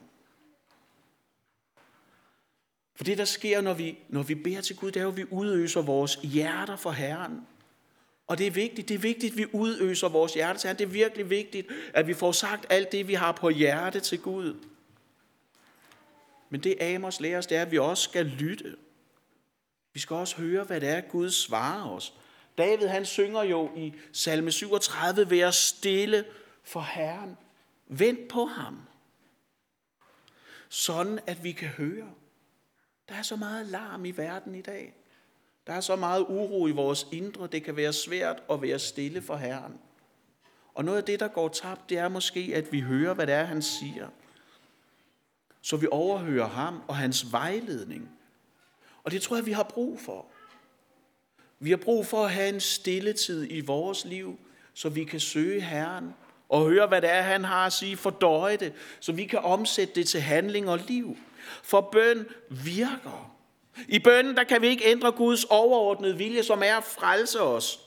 For 2.94 3.04
det, 3.04 3.18
der 3.18 3.24
sker, 3.24 3.60
når 3.60 3.74
vi, 3.74 3.98
når 4.08 4.22
vi 4.22 4.34
beder 4.34 4.60
til 4.60 4.76
Gud, 4.76 4.90
det 4.90 5.00
er 5.00 5.04
jo, 5.04 5.10
at 5.10 5.16
vi 5.16 5.24
udøser 5.30 5.82
vores 5.82 6.14
hjerter 6.14 6.76
for 6.76 6.90
Herren. 6.90 7.46
Og 8.26 8.38
det 8.38 8.46
er 8.46 8.50
vigtigt, 8.50 8.88
det 8.88 8.94
er 8.94 8.98
vigtigt, 8.98 9.32
at 9.32 9.38
vi 9.38 9.46
udøser 9.52 10.08
vores 10.08 10.34
hjerte 10.34 10.58
til 10.58 10.68
ham. 10.68 10.76
Det 10.76 10.84
er 10.84 10.88
virkelig 10.88 11.30
vigtigt, 11.30 11.68
at 11.94 12.06
vi 12.06 12.14
får 12.14 12.32
sagt 12.32 12.66
alt 12.70 12.92
det, 12.92 13.08
vi 13.08 13.14
har 13.14 13.32
på 13.32 13.48
hjerte 13.48 14.00
til 14.00 14.20
Gud. 14.20 14.54
Men 16.50 16.60
det 16.60 16.82
Amos 16.82 17.20
lærer 17.20 17.38
os, 17.38 17.46
det 17.46 17.56
er, 17.56 17.62
at 17.62 17.70
vi 17.70 17.78
også 17.78 18.02
skal 18.02 18.26
lytte. 18.26 18.76
Vi 19.92 20.00
skal 20.00 20.16
også 20.16 20.36
høre, 20.36 20.64
hvad 20.64 20.80
det 20.80 20.88
er, 20.88 21.00
Gud 21.00 21.30
svarer 21.30 21.90
os. 21.90 22.14
David 22.58 22.86
han 22.86 23.06
synger 23.06 23.42
jo 23.42 23.70
i 23.76 23.94
salme 24.12 24.52
37, 24.52 25.30
vær 25.30 25.50
stille 25.50 26.24
for 26.62 26.80
Herren. 26.80 27.36
Vent 27.86 28.28
på 28.28 28.44
ham. 28.44 28.82
Sådan 30.68 31.20
at 31.26 31.44
vi 31.44 31.52
kan 31.52 31.68
høre. 31.68 32.10
Der 33.08 33.14
er 33.14 33.22
så 33.22 33.36
meget 33.36 33.66
larm 33.66 34.04
i 34.04 34.10
verden 34.10 34.54
i 34.54 34.62
dag. 34.62 34.94
Der 35.66 35.72
er 35.72 35.80
så 35.80 35.96
meget 35.96 36.26
uro 36.28 36.66
i 36.66 36.70
vores 36.70 37.06
indre, 37.12 37.46
det 37.46 37.64
kan 37.64 37.76
være 37.76 37.92
svært 37.92 38.42
at 38.50 38.62
være 38.62 38.78
stille 38.78 39.22
for 39.22 39.36
Herren. 39.36 39.78
Og 40.74 40.84
noget 40.84 40.98
af 40.98 41.04
det, 41.04 41.20
der 41.20 41.28
går 41.28 41.48
tabt, 41.48 41.90
det 41.90 41.98
er 41.98 42.08
måske, 42.08 42.52
at 42.54 42.72
vi 42.72 42.80
hører, 42.80 43.14
hvad 43.14 43.26
det 43.26 43.34
er, 43.34 43.44
han 43.44 43.62
siger. 43.62 44.08
Så 45.62 45.76
vi 45.76 45.86
overhører 45.90 46.48
ham 46.48 46.82
og 46.88 46.96
hans 46.96 47.32
vejledning. 47.32 48.10
Og 49.04 49.10
det 49.10 49.22
tror 49.22 49.36
jeg, 49.36 49.46
vi 49.46 49.52
har 49.52 49.62
brug 49.62 50.00
for. 50.00 50.26
Vi 51.58 51.70
har 51.70 51.76
brug 51.76 52.06
for 52.06 52.24
at 52.24 52.32
have 52.32 52.48
en 52.48 52.60
stilletid 52.60 53.46
i 53.50 53.60
vores 53.60 54.04
liv, 54.04 54.38
så 54.74 54.88
vi 54.88 55.04
kan 55.04 55.20
søge 55.20 55.60
Herren 55.60 56.14
og 56.48 56.68
høre, 56.68 56.86
hvad 56.86 57.02
det 57.02 57.10
er, 57.10 57.22
han 57.22 57.44
har 57.44 57.66
at 57.66 57.72
sige, 57.72 57.96
fordøje 57.96 58.56
det, 58.56 58.72
så 59.00 59.12
vi 59.12 59.24
kan 59.24 59.38
omsætte 59.38 59.94
det 59.94 60.08
til 60.08 60.20
handling 60.20 60.68
og 60.68 60.78
liv. 60.78 61.16
For 61.62 61.80
bøn 61.80 62.26
virker. 62.50 63.33
I 63.88 63.98
bønnen, 63.98 64.36
der 64.36 64.44
kan 64.44 64.62
vi 64.62 64.68
ikke 64.68 64.84
ændre 64.84 65.12
Guds 65.12 65.44
overordnede 65.44 66.16
vilje, 66.16 66.42
som 66.42 66.62
er 66.62 66.76
at 66.76 66.84
frelse 66.84 67.40
os. 67.40 67.80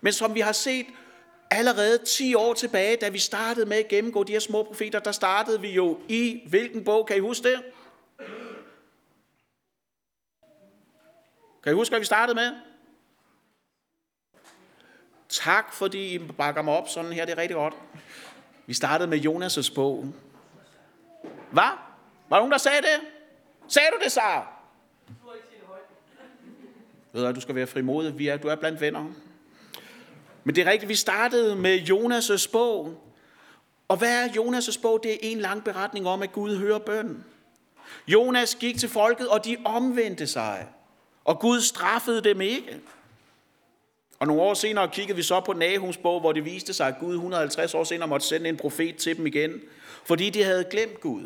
Men 0.00 0.12
som 0.12 0.34
vi 0.34 0.40
har 0.40 0.52
set 0.52 0.86
allerede 1.50 1.98
10 1.98 2.34
år 2.34 2.54
tilbage, 2.54 2.96
da 2.96 3.08
vi 3.08 3.18
startede 3.18 3.66
med 3.66 3.76
at 3.76 3.88
gennemgå 3.88 4.22
de 4.22 4.32
her 4.32 4.40
små 4.40 4.62
profeter, 4.62 4.98
der 4.98 5.12
startede 5.12 5.60
vi 5.60 5.70
jo 5.70 6.00
i 6.08 6.42
hvilken 6.48 6.84
bog? 6.84 7.06
Kan 7.06 7.16
I 7.16 7.20
huske 7.20 7.48
det? 7.48 7.62
Kan 11.62 11.72
I 11.72 11.74
huske, 11.74 11.92
hvad 11.92 12.00
vi 12.00 12.06
startede 12.06 12.34
med? 12.34 12.52
Tak, 15.28 15.72
fordi 15.72 16.14
I 16.14 16.18
bakker 16.18 16.62
mig 16.62 16.74
op 16.74 16.88
sådan 16.88 17.12
her. 17.12 17.24
Det 17.24 17.32
er 17.32 17.38
rigtig 17.38 17.54
godt. 17.54 17.74
Vi 18.66 18.74
startede 18.74 19.10
med 19.10 19.18
Jonas' 19.18 19.74
bog. 19.74 20.04
Hvad? 21.50 21.62
Var 22.28 22.36
der 22.36 22.38
nogen, 22.38 22.52
der 22.52 22.58
sagde 22.58 22.82
det? 22.82 23.00
Sagde 23.68 23.88
du 23.98 24.04
det, 24.04 24.12
Sara? 24.12 24.53
Ved 27.14 27.26
du, 27.26 27.32
du 27.32 27.40
skal 27.40 27.54
være 27.54 27.66
frimodig. 27.66 28.18
Vi 28.18 28.28
er, 28.28 28.36
du 28.36 28.48
er 28.48 28.54
blandt 28.54 28.80
venner. 28.80 29.04
Men 30.44 30.54
det 30.54 30.66
er 30.66 30.70
rigtigt, 30.70 30.88
vi 30.88 30.94
startede 30.94 31.56
med 31.56 31.78
Jonas' 31.78 32.50
bog. 32.52 33.00
Og 33.88 33.96
hvad 33.96 34.24
er 34.24 34.28
Jonas' 34.28 34.80
bog? 34.82 35.00
Det 35.02 35.12
er 35.12 35.16
en 35.22 35.38
lang 35.38 35.64
beretning 35.64 36.06
om, 36.06 36.22
at 36.22 36.32
Gud 36.32 36.56
hører 36.56 36.78
bønnen. 36.78 37.24
Jonas 38.08 38.54
gik 38.54 38.78
til 38.78 38.88
folket, 38.88 39.28
og 39.28 39.44
de 39.44 39.56
omvendte 39.64 40.26
sig. 40.26 40.68
Og 41.24 41.40
Gud 41.40 41.60
straffede 41.60 42.20
dem 42.20 42.40
ikke. 42.40 42.80
Og 44.18 44.26
nogle 44.26 44.42
år 44.42 44.54
senere 44.54 44.88
kiggede 44.88 45.16
vi 45.16 45.22
så 45.22 45.40
på 45.40 45.52
Nahums 45.52 45.96
bog, 45.96 46.20
hvor 46.20 46.32
det 46.32 46.44
viste 46.44 46.72
sig, 46.72 46.86
at 46.86 46.94
Gud 47.00 47.14
150 47.14 47.74
år 47.74 47.84
senere 47.84 48.08
måtte 48.08 48.26
sende 48.26 48.48
en 48.48 48.56
profet 48.56 48.96
til 48.96 49.16
dem 49.16 49.26
igen, 49.26 49.60
fordi 50.04 50.30
de 50.30 50.42
havde 50.42 50.64
glemt 50.64 51.00
Gud. 51.00 51.22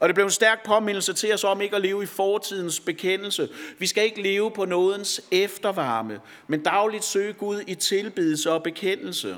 Og 0.00 0.08
det 0.08 0.14
blev 0.14 0.24
en 0.24 0.30
stærk 0.30 0.64
påmindelse 0.64 1.12
til 1.12 1.34
os 1.34 1.44
om 1.44 1.60
ikke 1.60 1.76
at 1.76 1.82
leve 1.82 2.02
i 2.02 2.06
fortidens 2.06 2.80
bekendelse. 2.80 3.48
Vi 3.78 3.86
skal 3.86 4.04
ikke 4.04 4.22
leve 4.22 4.50
på 4.50 4.64
nådens 4.64 5.20
eftervarme, 5.30 6.20
men 6.46 6.62
dagligt 6.62 7.04
søge 7.04 7.32
Gud 7.32 7.62
i 7.66 7.74
tilbedelse 7.74 8.52
og 8.52 8.62
bekendelse. 8.62 9.36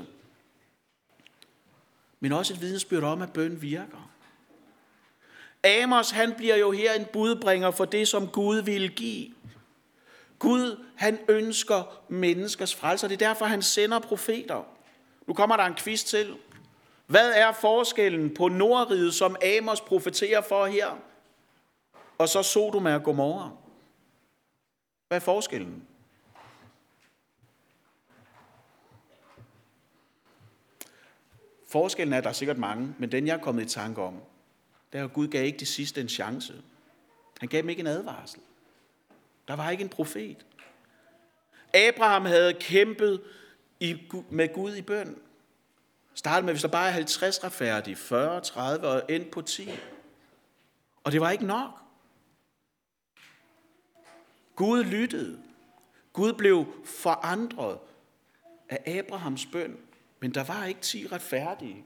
Men 2.19 2.31
også 2.31 2.53
et 2.53 2.61
vidensbyrd 2.61 3.03
om, 3.03 3.21
at 3.21 3.33
bøn 3.33 3.61
virker. 3.61 4.11
Amos, 5.63 6.09
han 6.09 6.33
bliver 6.37 6.55
jo 6.55 6.71
her 6.71 6.93
en 6.93 7.05
budbringer 7.13 7.71
for 7.71 7.85
det, 7.85 8.07
som 8.07 8.27
Gud 8.27 8.61
vil 8.61 8.91
give. 8.91 9.29
Gud, 10.39 10.79
han 10.95 11.19
ønsker 11.27 12.01
menneskers 12.09 12.75
frelse, 12.75 13.05
og 13.05 13.09
det 13.09 13.21
er 13.21 13.27
derfor, 13.27 13.45
han 13.45 13.61
sender 13.61 13.99
profeter. 13.99 14.67
Nu 15.27 15.33
kommer 15.33 15.57
der 15.57 15.63
en 15.63 15.75
quiz 15.75 16.03
til. 16.03 16.35
Hvad 17.07 17.33
er 17.33 17.51
forskellen 17.51 18.33
på 18.33 18.47
Nordriget, 18.47 19.13
som 19.13 19.35
Amos 19.57 19.81
profeterer 19.81 20.41
for 20.41 20.65
her, 20.65 20.99
og 22.17 22.29
så 22.29 22.43
Sodoma 22.43 22.95
og 22.95 23.03
Gomorra? 23.03 23.51
Hvad 25.07 25.17
er 25.17 25.19
forskellen? 25.19 25.87
Forskellen 31.67 32.13
er, 32.13 32.17
at 32.17 32.23
der 32.23 32.29
er 32.29 32.33
sikkert 32.33 32.57
mange, 32.57 32.95
men 32.99 33.11
den 33.11 33.27
jeg 33.27 33.33
er 33.33 33.41
kommet 33.41 33.63
i 33.63 33.69
tanke 33.69 34.01
om, 34.01 34.21
det 34.93 34.99
er, 34.99 35.05
at 35.05 35.13
Gud 35.13 35.27
gav 35.27 35.45
ikke 35.45 35.59
de 35.59 35.65
sidste 35.65 36.01
en 36.01 36.09
chance. 36.09 36.53
Han 37.39 37.49
gav 37.49 37.61
dem 37.61 37.69
ikke 37.69 37.79
en 37.79 37.87
advarsel. 37.87 38.39
Der 39.47 39.55
var 39.55 39.69
ikke 39.69 39.83
en 39.83 39.89
profet. 39.89 40.45
Abraham 41.73 42.25
havde 42.25 42.53
kæmpet 42.53 43.21
i, 43.79 43.97
med 44.29 44.53
Gud 44.53 44.75
i 44.75 44.81
bøn. 44.81 45.21
Start 46.17 46.45
med, 46.45 46.53
hvis 46.53 46.61
der 46.61 46.67
bare 46.67 46.87
er 46.87 46.91
50 46.91 47.43
retfærdige, 47.43 47.95
40, 47.95 48.41
30 48.41 48.87
og 48.87 49.03
end 49.09 49.25
på 49.25 49.41
10. 49.41 49.69
Og 51.03 51.11
det 51.11 51.21
var 51.21 51.31
ikke 51.31 51.45
nok. 51.45 51.69
Gud 54.55 54.83
lyttede. 54.83 55.39
Gud 56.13 56.33
blev 56.33 56.65
forandret 56.85 57.79
af 58.69 58.97
Abrahams 58.97 59.45
bøn, 59.45 59.77
men 60.19 60.33
der 60.33 60.43
var 60.43 60.65
ikke 60.65 60.81
10 60.81 61.07
retfærdige. 61.07 61.83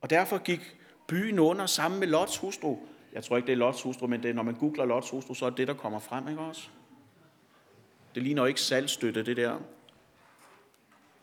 Og 0.00 0.10
derfor 0.10 0.38
gik 0.38 0.76
byen 1.08 1.38
under 1.38 1.66
sammen 1.66 2.00
med 2.00 2.08
Lots 2.08 2.36
hustru. 2.36 2.78
Jeg 3.12 3.24
tror 3.24 3.36
ikke, 3.36 3.46
det 3.46 3.52
er 3.52 3.56
Lots 3.56 3.82
hustru, 3.82 4.06
men 4.06 4.22
det 4.22 4.30
er, 4.30 4.34
når 4.34 4.42
man 4.42 4.54
googler 4.54 4.84
Lots 4.84 5.10
hustru, 5.10 5.34
så 5.34 5.46
er 5.46 5.50
det 5.50 5.58
det, 5.58 5.68
der 5.68 5.74
kommer 5.74 5.98
frem, 5.98 6.28
ikke 6.28 6.40
også? 6.40 6.68
Det 8.14 8.22
ligner 8.22 8.42
jo 8.42 8.46
ikke 8.46 8.60
salgstøtte, 8.60 9.22
det 9.24 9.36
der. 9.36 9.58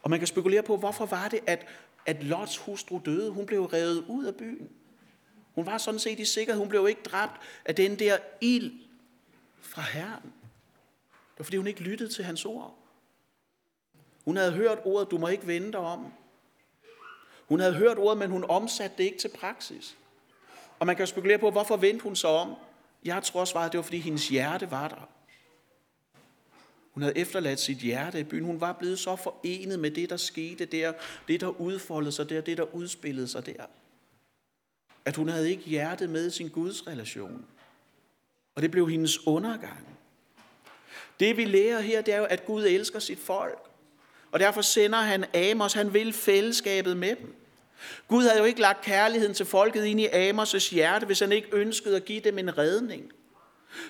Og 0.04 0.10
man 0.10 0.20
kan 0.20 0.28
spekulere 0.28 0.64
på, 0.64 0.78
hvorfor 0.78 1.06
var 1.06 1.28
det, 1.28 1.40
at, 1.48 1.66
at 2.06 2.24
Lots 2.24 2.58
hustru 2.58 3.02
døde? 3.06 3.32
Hun 3.32 3.46
blev 3.46 3.64
revet 3.64 4.06
ud 4.08 4.26
af 4.26 4.36
byen. 4.36 4.70
Hun 5.56 5.66
var 5.66 5.78
sådan 5.78 6.00
set 6.00 6.20
i 6.20 6.26
sikkerhed. 6.26 6.60
Hun 6.60 6.70
blev 6.70 6.88
ikke 6.90 7.02
dræbt 7.04 7.42
af 7.66 7.76
den 7.76 8.00
der 8.00 8.18
ild 8.42 8.72
fra 9.62 9.82
Herren. 9.82 10.24
Det 10.24 11.40
var, 11.40 11.44
fordi 11.44 11.58
hun 11.58 11.68
ikke 11.68 11.82
lyttede 11.82 12.10
til 12.10 12.24
hans 12.24 12.46
ord. 12.46 12.76
Hun 14.26 14.38
havde 14.38 14.52
hørt 14.52 14.80
ordet, 14.84 15.12
du 15.12 15.18
må 15.18 15.28
ikke 15.28 15.48
vende 15.48 15.72
dig 15.72 15.80
om. 15.80 16.14
Hun 17.48 17.60
havde 17.60 17.74
hørt 17.74 17.98
ordet, 17.98 18.18
men 18.18 18.32
hun 18.32 18.46
omsatte 18.50 18.98
det 18.98 19.04
ikke 19.04 19.18
til 19.18 19.32
praksis. 19.40 19.98
Og 20.80 20.88
man 20.88 20.96
kan 20.96 21.08
spekulere 21.08 21.38
på, 21.38 21.52
hvorfor 21.52 21.78
vendte 21.78 22.04
hun 22.04 22.16
sig 22.16 22.30
om? 22.30 22.56
Jeg 23.06 23.24
tror 23.24 23.46
svaret, 23.46 23.72
det 23.72 23.78
var, 23.78 23.84
fordi 23.84 24.00
hendes 24.00 24.30
hjerte 24.30 24.72
var 24.72 24.88
der. 24.88 25.10
Hun 26.92 27.04
havde 27.04 27.18
efterladt 27.18 27.60
sit 27.60 27.78
hjerte 27.78 28.20
i 28.20 28.24
byen. 28.24 28.44
Hun 28.44 28.62
var 28.62 28.74
blevet 28.74 29.00
så 29.00 29.16
forenet 29.16 29.80
med 29.80 29.92
det, 29.92 30.10
der 30.10 30.18
skete 30.18 30.66
der, 30.66 30.94
det, 31.28 31.42
der 31.42 31.62
udfoldede 31.62 32.12
sig 32.12 32.30
der, 32.30 32.42
det, 32.42 32.58
der 32.58 32.76
udspillede 32.76 33.28
sig 33.28 33.46
der. 33.46 33.66
At 35.06 35.16
hun 35.16 35.30
havde 35.30 35.52
ikke 35.52 35.64
hjertet 35.64 36.10
med 36.10 36.28
i 36.28 36.30
sin 36.30 36.50
Guds 36.50 36.88
relation. 36.88 37.46
Og 38.56 38.62
det 38.62 38.72
blev 38.72 38.90
hendes 38.90 39.28
undergang. 39.28 39.98
Det 41.20 41.38
vi 41.38 41.46
lærer 41.46 41.80
her, 41.80 42.02
det 42.02 42.14
er 42.14 42.18
jo, 42.18 42.26
at 42.26 42.46
Gud 42.46 42.66
elsker 42.66 43.00
sit 43.00 43.20
folk. 43.20 43.70
Og 44.32 44.40
derfor 44.40 44.62
sender 44.62 45.00
han 45.00 45.26
Amos, 45.36 45.74
han 45.74 45.94
vil 45.94 46.14
fællesskabet 46.14 46.98
med 46.98 47.16
dem. 47.16 47.36
Gud 48.08 48.24
havde 48.24 48.40
jo 48.40 48.46
ikke 48.46 48.62
lagt 48.62 48.86
kærligheden 48.86 49.34
til 49.34 49.46
folket 49.46 49.86
ind 49.86 50.00
i 50.00 50.08
Amos' 50.08 50.74
hjerte, 50.74 51.06
hvis 51.06 51.20
han 51.20 51.32
ikke 51.32 51.48
ønskede 51.52 51.96
at 51.96 52.06
give 52.06 52.20
dem 52.20 52.38
en 52.38 52.58
redning. 52.58 53.12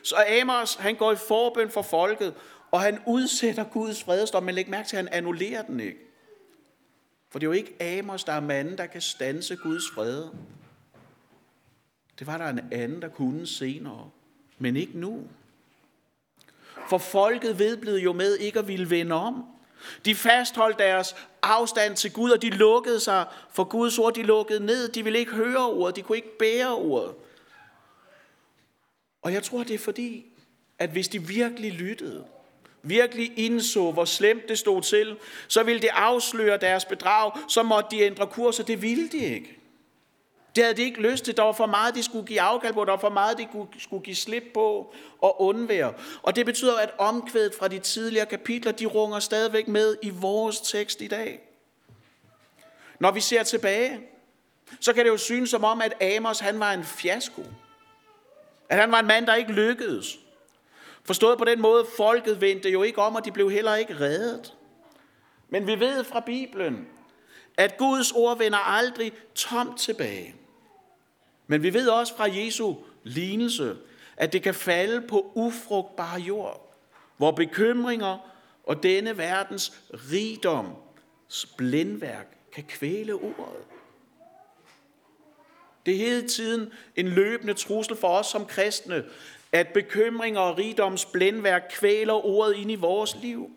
Så 0.03 0.15
Amos, 0.41 0.75
han 0.75 0.95
går 0.95 1.11
i 1.11 1.15
forbøn 1.15 1.69
for 1.69 1.81
folket, 1.81 2.33
og 2.71 2.81
han 2.81 2.99
udsætter 3.07 3.63
Guds 3.63 4.03
fredesdom, 4.03 4.43
men 4.43 4.55
læg 4.55 4.69
mærke 4.69 4.87
til, 4.87 4.97
at 4.97 5.03
han 5.03 5.13
annullerer 5.13 5.61
den 5.61 5.79
ikke. 5.79 5.99
For 7.29 7.39
det 7.39 7.45
er 7.45 7.49
jo 7.49 7.53
ikke 7.53 7.97
Amos, 7.97 8.23
der 8.23 8.33
er 8.33 8.39
manden, 8.39 8.77
der 8.77 8.85
kan 8.85 9.01
stanse 9.01 9.55
Guds 9.55 9.83
fred. 9.93 10.23
Det 12.19 12.27
var 12.27 12.37
der 12.37 12.49
en 12.49 12.59
anden, 12.71 13.01
der 13.01 13.09
kunne 13.09 13.47
senere, 13.47 14.09
men 14.57 14.75
ikke 14.75 14.99
nu. 14.99 15.27
For 16.89 16.97
folket 16.97 17.59
vedblev 17.59 17.95
jo 17.95 18.13
med 18.13 18.35
ikke 18.37 18.59
at 18.59 18.67
ville 18.67 18.89
vende 18.89 19.15
om. 19.15 19.45
De 20.05 20.15
fastholdt 20.15 20.79
deres 20.79 21.15
afstand 21.41 21.95
til 21.95 22.13
Gud, 22.13 22.31
og 22.31 22.41
de 22.41 22.49
lukkede 22.49 22.99
sig 22.99 23.25
for 23.51 23.63
Guds 23.63 23.99
ord. 23.99 24.13
De 24.13 24.23
lukkede 24.23 24.65
ned. 24.65 24.89
De 24.89 25.03
ville 25.03 25.19
ikke 25.19 25.31
høre 25.31 25.69
ordet. 25.69 25.95
De 25.95 26.01
kunne 26.01 26.15
ikke 26.17 26.37
bære 26.37 26.75
ordet. 26.75 27.15
Og 29.21 29.33
jeg 29.33 29.43
tror, 29.43 29.63
det 29.63 29.73
er 29.73 29.79
fordi, 29.79 30.25
at 30.79 30.89
hvis 30.89 31.07
de 31.07 31.27
virkelig 31.27 31.71
lyttede, 31.73 32.25
virkelig 32.89 33.33
indså, 33.35 33.91
hvor 33.91 34.05
slemt 34.05 34.49
det 34.49 34.59
stod 34.59 34.81
til, 34.81 35.17
så 35.47 35.63
ville 35.63 35.81
det 35.81 35.89
afsløre 35.93 36.57
deres 36.57 36.85
bedrag, 36.85 37.31
så 37.47 37.63
måtte 37.63 37.97
de 37.97 38.01
ændre 38.01 38.27
kurs, 38.27 38.59
og 38.59 38.67
det 38.67 38.81
ville 38.81 39.09
de 39.09 39.17
ikke. 39.17 39.59
Det 40.55 40.63
havde 40.63 40.77
de 40.77 40.83
ikke 40.83 41.01
lyst 41.01 41.25
til. 41.25 41.37
Der 41.37 41.43
var 41.43 41.51
for 41.51 41.65
meget, 41.65 41.95
de 41.95 42.03
skulle 42.03 42.25
give 42.25 42.41
afkald 42.41 42.73
på. 42.73 42.85
Der 42.85 42.91
var 42.91 42.99
for 42.99 43.09
meget, 43.09 43.37
de 43.37 43.47
skulle 43.79 44.03
give 44.03 44.15
slip 44.15 44.43
på 44.53 44.93
og 45.21 45.41
undvære. 45.41 45.93
Og 46.21 46.35
det 46.35 46.45
betyder, 46.45 46.77
at 46.77 46.89
omkvædet 46.97 47.55
fra 47.59 47.67
de 47.67 47.79
tidligere 47.79 48.25
kapitler, 48.25 48.71
de 48.71 48.85
runger 48.85 49.19
stadigvæk 49.19 49.67
med 49.67 49.95
i 50.01 50.09
vores 50.09 50.61
tekst 50.61 51.01
i 51.01 51.07
dag. 51.07 51.39
Når 52.99 53.11
vi 53.11 53.19
ser 53.19 53.43
tilbage, 53.43 53.99
så 54.79 54.93
kan 54.93 55.05
det 55.05 55.11
jo 55.11 55.17
synes 55.17 55.49
som 55.49 55.63
om, 55.63 55.81
at 55.81 56.01
Amos 56.01 56.39
han 56.39 56.59
var 56.59 56.73
en 56.73 56.83
fiasko. 56.83 57.43
At 58.69 58.77
han 58.77 58.91
var 58.91 58.99
en 58.99 59.07
mand, 59.07 59.27
der 59.27 59.35
ikke 59.35 59.51
lykkedes. 59.51 60.19
Forstået 61.09 61.37
på 61.37 61.45
den 61.45 61.61
måde, 61.61 61.85
folket 61.97 62.41
vendte 62.41 62.69
jo 62.69 62.83
ikke 62.83 63.01
om, 63.01 63.15
og 63.15 63.25
de 63.25 63.31
blev 63.31 63.51
heller 63.51 63.75
ikke 63.75 63.99
reddet. 63.99 64.53
Men 65.49 65.67
vi 65.67 65.79
ved 65.79 66.03
fra 66.03 66.19
Bibelen, 66.19 66.87
at 67.57 67.77
Guds 67.77 68.11
ord 68.11 68.37
vender 68.37 68.57
aldrig 68.57 69.13
tomt 69.35 69.79
tilbage. 69.79 70.35
Men 71.47 71.63
vi 71.63 71.73
ved 71.73 71.87
også 71.87 72.15
fra 72.15 72.27
Jesu 72.31 72.75
lignelse, 73.03 73.77
at 74.17 74.33
det 74.33 74.43
kan 74.43 74.53
falde 74.53 75.07
på 75.07 75.31
ufrugtbar 75.35 76.19
jord, 76.19 76.75
hvor 77.17 77.31
bekymringer 77.31 78.17
og 78.63 78.83
denne 78.83 79.17
verdens 79.17 79.81
rigdom, 79.93 80.67
blindværk, 81.57 82.37
kan 82.53 82.63
kvæle 82.63 83.13
ordet. 83.13 83.63
Det 85.85 85.93
er 85.93 85.97
hele 85.97 86.27
tiden 86.27 86.73
en 86.95 87.07
løbende 87.07 87.53
trussel 87.53 87.95
for 87.95 88.07
os 88.07 88.27
som 88.27 88.45
kristne, 88.45 89.05
at 89.51 89.67
bekymringer 89.67 90.39
og 90.39 90.57
rigdoms 90.57 91.05
blændværk 91.05 91.71
kvæler 91.71 92.25
ordet 92.25 92.55
ind 92.55 92.71
i 92.71 92.75
vores 92.75 93.15
liv. 93.21 93.49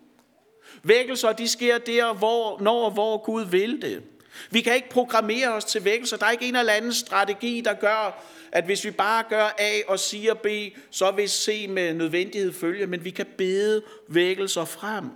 Vækkelser, 0.83 1.33
de 1.33 1.47
sker 1.47 1.77
der, 1.77 2.13
hvor, 2.13 2.61
når 2.61 2.85
og 2.85 2.91
hvor 2.91 3.17
Gud 3.17 3.45
vil 3.45 3.81
det. 3.81 4.03
Vi 4.49 4.61
kan 4.61 4.75
ikke 4.75 4.89
programmere 4.89 5.53
os 5.53 5.65
til 5.65 5.85
vækkelser. 5.85 6.17
Der 6.17 6.25
er 6.25 6.31
ikke 6.31 6.47
en 6.47 6.55
eller 6.55 6.73
anden 6.73 6.93
strategi, 6.93 7.61
der 7.61 7.73
gør, 7.73 8.23
at 8.51 8.65
hvis 8.65 8.85
vi 8.85 8.91
bare 8.91 9.23
gør 9.29 9.55
A 9.57 9.81
og 9.87 9.99
siger 9.99 10.33
B, 10.33 10.47
så 10.91 11.11
vil 11.11 11.29
C 11.29 11.65
med 11.69 11.93
nødvendighed 11.93 12.53
følge, 12.53 12.87
men 12.87 13.05
vi 13.05 13.09
kan 13.09 13.25
bede 13.37 13.83
vækkelser 14.07 14.65
frem. 14.65 15.09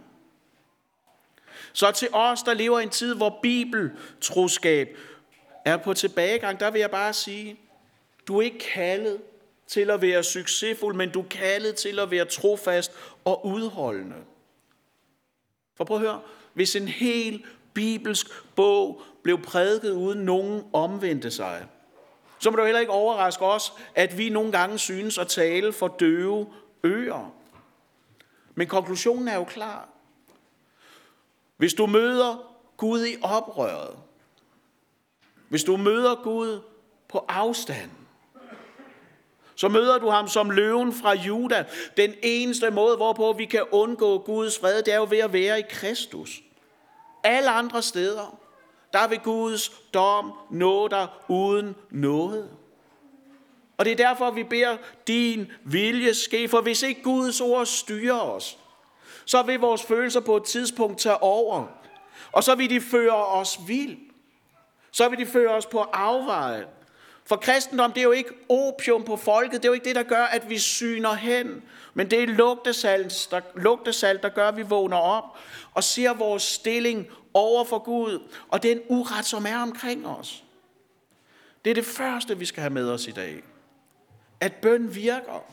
Så 1.73 1.91
til 1.91 2.07
os, 2.11 2.43
der 2.43 2.53
lever 2.53 2.79
i 2.79 2.83
en 2.83 2.89
tid, 2.89 3.15
hvor 3.15 3.39
bibeltroskab 3.41 4.97
er 5.65 5.77
på 5.77 5.93
tilbagegang, 5.93 6.59
der 6.59 6.71
vil 6.71 6.79
jeg 6.79 6.91
bare 6.91 7.13
sige, 7.13 7.59
du 8.27 8.37
er 8.37 8.41
ikke 8.41 8.59
kaldet 8.59 9.17
til 9.67 9.89
at 9.89 10.01
være 10.01 10.23
succesfuld, 10.23 10.95
men 10.95 11.11
du 11.11 11.21
er 11.21 11.27
kaldet 11.27 11.75
til 11.75 11.99
at 11.99 12.11
være 12.11 12.25
trofast 12.25 12.91
og 13.25 13.45
udholdende. 13.45 14.15
For 15.75 15.83
prøv 15.83 15.97
at 15.97 16.01
høre, 16.01 16.21
hvis 16.53 16.75
en 16.75 16.87
hel 16.87 17.45
bibelsk 17.73 18.27
bog 18.55 19.01
blev 19.23 19.41
prædiket 19.41 19.91
uden 19.91 20.19
nogen 20.19 20.63
omvendte 20.73 21.31
sig. 21.31 21.67
Så 22.39 22.51
må 22.51 22.57
du 22.57 22.63
heller 22.63 22.79
ikke 22.79 22.91
overraske 22.91 23.45
os, 23.45 23.73
at 23.95 24.17
vi 24.17 24.29
nogle 24.29 24.51
gange 24.51 24.79
synes 24.79 25.17
at 25.17 25.27
tale 25.27 25.73
for 25.73 25.87
døve 25.87 26.53
ører. 26.85 27.33
Men 28.55 28.67
konklusionen 28.67 29.27
er 29.27 29.35
jo 29.35 29.43
klar. 29.43 29.89
Hvis 31.57 31.73
du 31.73 31.85
møder 31.85 32.55
Gud 32.77 33.05
i 33.05 33.15
oprøret, 33.23 33.97
hvis 35.49 35.63
du 35.63 35.77
møder 35.77 36.15
Gud 36.23 36.61
på 37.07 37.25
afstand, 37.27 37.91
så 39.57 39.67
møder 39.67 39.97
du 39.97 40.09
ham 40.09 40.27
som 40.27 40.49
løven 40.49 40.93
fra 40.93 41.13
Juda. 41.13 41.65
Den 41.97 42.13
eneste 42.23 42.71
måde, 42.71 42.95
hvorpå 42.95 43.33
vi 43.33 43.45
kan 43.45 43.63
undgå 43.71 44.17
Guds 44.17 44.59
fred, 44.59 44.83
det 44.83 44.93
er 44.93 44.97
jo 44.97 45.07
ved 45.09 45.17
at 45.17 45.33
være 45.33 45.59
i 45.59 45.63
Kristus. 45.69 46.41
Alle 47.23 47.49
andre 47.49 47.81
steder, 47.81 48.39
der 48.93 49.07
vil 49.07 49.19
Guds 49.19 49.69
dom 49.69 50.33
nå 50.51 50.87
dig 50.87 51.07
uden 51.27 51.75
noget. 51.89 52.49
Og 53.77 53.85
det 53.85 53.91
er 53.91 53.95
derfor, 53.95 54.31
vi 54.31 54.43
beder 54.43 54.77
din 55.07 55.51
vilje 55.63 56.13
ske, 56.13 56.47
for 56.47 56.61
hvis 56.61 56.83
ikke 56.83 57.03
Guds 57.03 57.41
ord 57.41 57.65
styrer 57.65 58.19
os, 58.19 58.57
så 59.25 59.41
vil 59.41 59.59
vores 59.59 59.83
følelser 59.83 60.19
på 60.19 60.37
et 60.37 60.43
tidspunkt 60.43 60.99
tage 60.99 61.23
over, 61.23 61.65
og 62.31 62.43
så 62.43 62.55
vil 62.55 62.69
de 62.69 62.81
føre 62.81 63.25
os 63.25 63.59
vild. 63.67 63.97
Så 64.91 65.09
vil 65.09 65.19
de 65.19 65.25
føre 65.25 65.49
os 65.49 65.65
på 65.65 65.79
afveje. 65.79 66.65
For 67.27 67.35
kristendom, 67.35 67.91
det 67.91 67.99
er 67.99 68.03
jo 68.03 68.11
ikke 68.11 68.33
opium 68.49 69.03
på 69.03 69.15
folket, 69.15 69.61
det 69.61 69.65
er 69.65 69.69
jo 69.69 69.73
ikke 69.73 69.85
det, 69.85 69.95
der 69.95 70.03
gør, 70.03 70.23
at 70.23 70.49
vi 70.49 70.57
syner 70.57 71.13
hen. 71.13 71.63
Men 71.93 72.11
det 72.11 72.23
er 72.23 72.27
lugtesalt, 72.27 73.27
der, 73.31 73.41
lugtesalt, 73.55 74.23
der 74.23 74.29
gør, 74.29 74.47
at 74.47 74.57
vi 74.57 74.61
vågner 74.61 74.97
op 74.97 75.37
og 75.73 75.83
ser 75.83 76.13
vores 76.13 76.43
stilling 76.43 77.07
over 77.33 77.63
for 77.63 77.79
Gud, 77.79 78.31
og 78.49 78.63
den 78.63 78.81
uret, 78.87 79.25
som 79.25 79.45
er 79.45 79.57
omkring 79.57 80.07
os. 80.07 80.43
Det 81.65 81.69
er 81.69 81.73
det 81.73 81.85
første, 81.85 82.37
vi 82.37 82.45
skal 82.45 82.61
have 82.61 82.73
med 82.73 82.89
os 82.89 83.07
i 83.07 83.11
dag. 83.11 83.43
At 84.39 84.53
bøn 84.53 84.95
virker. 84.95 85.43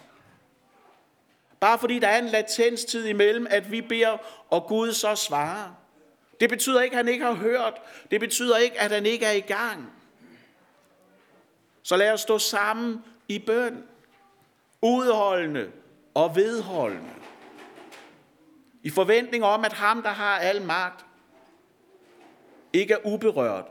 Bare 1.60 1.78
fordi 1.78 1.98
der 1.98 2.08
er 2.08 2.18
en 2.18 2.28
latenstid 2.28 3.06
imellem, 3.06 3.46
at 3.50 3.70
vi 3.70 3.80
beder, 3.80 4.16
og 4.50 4.66
Gud 4.66 4.92
så 4.92 5.14
svarer. 5.14 5.70
Det 6.40 6.48
betyder 6.48 6.80
ikke, 6.80 6.94
at 6.94 7.04
han 7.04 7.08
ikke 7.08 7.24
har 7.24 7.34
hørt. 7.34 7.74
Det 8.10 8.20
betyder 8.20 8.56
ikke, 8.56 8.80
at 8.80 8.90
han 8.90 9.06
ikke 9.06 9.26
er 9.26 9.32
i 9.32 9.40
gang. 9.40 9.92
Så 11.84 11.96
lad 11.96 12.12
os 12.12 12.20
stå 12.20 12.38
sammen 12.38 13.04
i 13.28 13.38
bøn. 13.38 13.84
Udholdende 14.82 15.72
og 16.14 16.36
vedholdende. 16.36 17.14
I 18.82 18.90
forventning 18.90 19.44
om, 19.44 19.64
at 19.64 19.72
ham, 19.72 20.02
der 20.02 20.10
har 20.10 20.38
al 20.38 20.62
magt, 20.62 21.06
ikke 22.72 22.94
er 22.94 23.06
uberørt, 23.06 23.64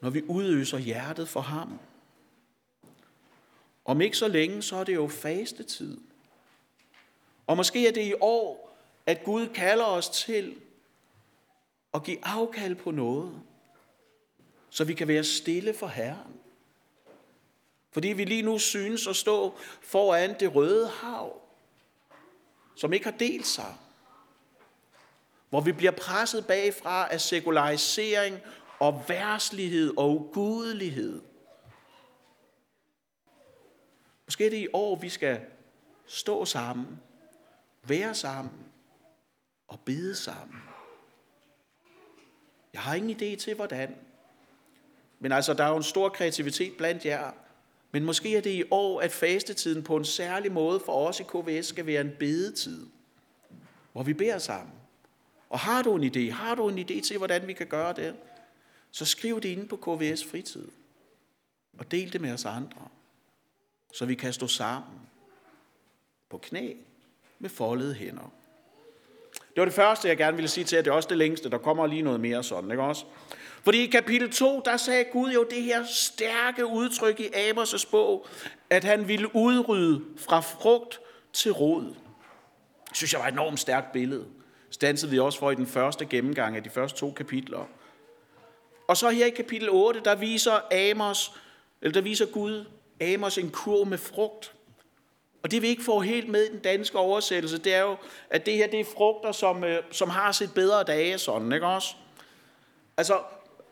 når 0.00 0.10
vi 0.10 0.22
udøser 0.28 0.78
hjertet 0.78 1.28
for 1.28 1.40
ham. 1.40 1.78
Om 3.84 4.00
ikke 4.00 4.16
så 4.16 4.28
længe, 4.28 4.62
så 4.62 4.76
er 4.76 4.84
det 4.84 4.94
jo 4.94 5.08
fastetid. 5.08 5.98
Og 7.46 7.56
måske 7.56 7.88
er 7.88 7.92
det 7.92 8.04
i 8.04 8.14
år, 8.20 8.76
at 9.06 9.24
Gud 9.24 9.46
kalder 9.46 9.84
os 9.84 10.08
til 10.08 10.56
at 11.94 12.02
give 12.02 12.18
afkald 12.22 12.74
på 12.74 12.90
noget, 12.90 13.42
så 14.70 14.84
vi 14.84 14.94
kan 14.94 15.08
være 15.08 15.24
stille 15.24 15.74
for 15.74 15.86
Herren. 15.86 16.40
Fordi 17.90 18.08
vi 18.08 18.24
lige 18.24 18.42
nu 18.42 18.58
synes 18.58 19.06
at 19.06 19.16
stå 19.16 19.58
foran 19.82 20.40
det 20.40 20.54
røde 20.54 20.88
hav, 20.88 21.40
som 22.76 22.92
ikke 22.92 23.04
har 23.04 23.18
delt 23.18 23.46
sig. 23.46 23.74
Hvor 25.48 25.60
vi 25.60 25.72
bliver 25.72 25.92
presset 25.92 26.46
bagfra 26.46 27.12
af 27.12 27.20
sekularisering 27.20 28.38
og 28.78 29.04
værslighed 29.08 29.94
og 29.96 30.10
ugudelighed. 30.10 31.22
Måske 34.24 34.46
er 34.46 34.50
det 34.50 34.56
i 34.56 34.68
år, 34.72 34.96
vi 34.96 35.08
skal 35.08 35.40
stå 36.06 36.44
sammen, 36.44 37.00
være 37.82 38.14
sammen 38.14 38.66
og 39.68 39.80
bede 39.80 40.16
sammen. 40.16 40.62
Jeg 42.72 42.80
har 42.80 42.94
ingen 42.94 43.10
idé 43.10 43.36
til, 43.36 43.54
hvordan. 43.54 43.96
Men 45.18 45.32
altså, 45.32 45.54
der 45.54 45.64
er 45.64 45.68
jo 45.68 45.76
en 45.76 45.82
stor 45.82 46.08
kreativitet 46.08 46.76
blandt 46.76 47.04
jer. 47.04 47.32
Men 47.92 48.04
måske 48.04 48.36
er 48.36 48.40
det 48.40 48.50
i 48.50 48.64
år, 48.70 49.00
at 49.00 49.12
fastetiden 49.12 49.82
på 49.82 49.96
en 49.96 50.04
særlig 50.04 50.52
måde 50.52 50.80
for 50.84 51.08
os 51.08 51.20
i 51.20 51.22
KVS 51.22 51.66
skal 51.66 51.86
være 51.86 52.00
en 52.00 52.12
bedetid, 52.18 52.86
hvor 53.92 54.02
vi 54.02 54.12
beder 54.12 54.38
sammen. 54.38 54.74
Og 55.48 55.58
har 55.58 55.82
du 55.82 55.96
en 55.96 56.04
idé, 56.16 56.32
har 56.32 56.54
du 56.54 56.68
en 56.68 56.78
idé 56.78 57.00
til, 57.00 57.18
hvordan 57.18 57.46
vi 57.46 57.52
kan 57.52 57.66
gøre 57.66 57.92
det, 57.92 58.14
så 58.90 59.04
skriv 59.04 59.40
det 59.40 59.48
inde 59.48 59.66
på 59.68 59.76
KVS 59.76 60.24
fritid. 60.24 60.68
Og 61.78 61.90
del 61.90 62.12
det 62.12 62.20
med 62.20 62.32
os 62.32 62.44
andre, 62.44 62.88
så 63.92 64.06
vi 64.06 64.14
kan 64.14 64.32
stå 64.32 64.46
sammen 64.46 65.00
på 66.28 66.38
knæ 66.38 66.74
med 67.38 67.50
foldede 67.50 67.94
hænder. 67.94 68.32
Det 69.32 69.56
var 69.56 69.64
det 69.64 69.74
første, 69.74 70.08
jeg 70.08 70.16
gerne 70.16 70.36
ville 70.36 70.48
sige 70.48 70.64
til 70.64 70.76
jer. 70.76 70.82
Det 70.82 70.90
er 70.90 70.94
også 70.94 71.08
det 71.08 71.18
længste. 71.18 71.50
Der 71.50 71.58
kommer 71.58 71.86
lige 71.86 72.02
noget 72.02 72.20
mere 72.20 72.42
sådan, 72.44 72.70
ikke 72.70 72.82
også? 72.82 73.04
Fordi 73.64 73.84
i 73.84 73.86
kapitel 73.86 74.32
2, 74.32 74.62
der 74.64 74.76
sagde 74.76 75.04
Gud 75.04 75.32
jo 75.32 75.46
det 75.50 75.62
her 75.62 75.84
stærke 75.84 76.66
udtryk 76.66 77.20
i 77.20 77.26
Amos' 77.26 77.90
bog, 77.90 78.26
at 78.70 78.84
han 78.84 79.08
ville 79.08 79.36
udrydde 79.36 80.04
fra 80.18 80.40
frugt 80.40 81.00
til 81.32 81.52
rod. 81.52 81.84
Det 82.88 82.96
synes 82.96 83.12
jeg 83.12 83.20
var 83.20 83.26
et 83.26 83.32
enormt 83.32 83.60
stærkt 83.60 83.92
billede. 83.92 84.26
Stansede 84.70 85.10
vi 85.10 85.18
også 85.18 85.38
for 85.38 85.50
i 85.50 85.54
den 85.54 85.66
første 85.66 86.06
gennemgang 86.06 86.56
af 86.56 86.62
de 86.62 86.70
første 86.70 86.98
to 86.98 87.10
kapitler. 87.10 87.68
Og 88.88 88.96
så 88.96 89.10
her 89.10 89.26
i 89.26 89.30
kapitel 89.30 89.68
8, 89.70 90.00
der 90.04 90.14
viser 90.14 90.60
Amos, 90.90 91.32
eller 91.82 91.92
der 91.92 92.00
viser 92.00 92.26
Gud 92.26 92.64
Amos 93.00 93.38
en 93.38 93.50
kurv 93.50 93.86
med 93.86 93.98
frugt. 93.98 94.52
Og 95.42 95.50
det 95.50 95.62
vi 95.62 95.68
ikke 95.68 95.84
får 95.84 96.02
helt 96.02 96.28
med 96.28 96.44
i 96.44 96.52
den 96.52 96.58
danske 96.58 96.98
oversættelse, 96.98 97.58
det 97.58 97.74
er 97.74 97.80
jo, 97.80 97.96
at 98.30 98.46
det 98.46 98.54
her 98.54 98.66
det 98.66 98.80
er 98.80 98.84
frugter, 98.84 99.32
som, 99.32 99.64
øh, 99.64 99.82
som 99.90 100.08
har 100.08 100.32
set 100.32 100.54
bedre 100.54 100.82
dage, 100.82 101.18
sådan, 101.18 101.52
ikke 101.52 101.66
også? 101.66 101.94
Altså, 102.96 103.18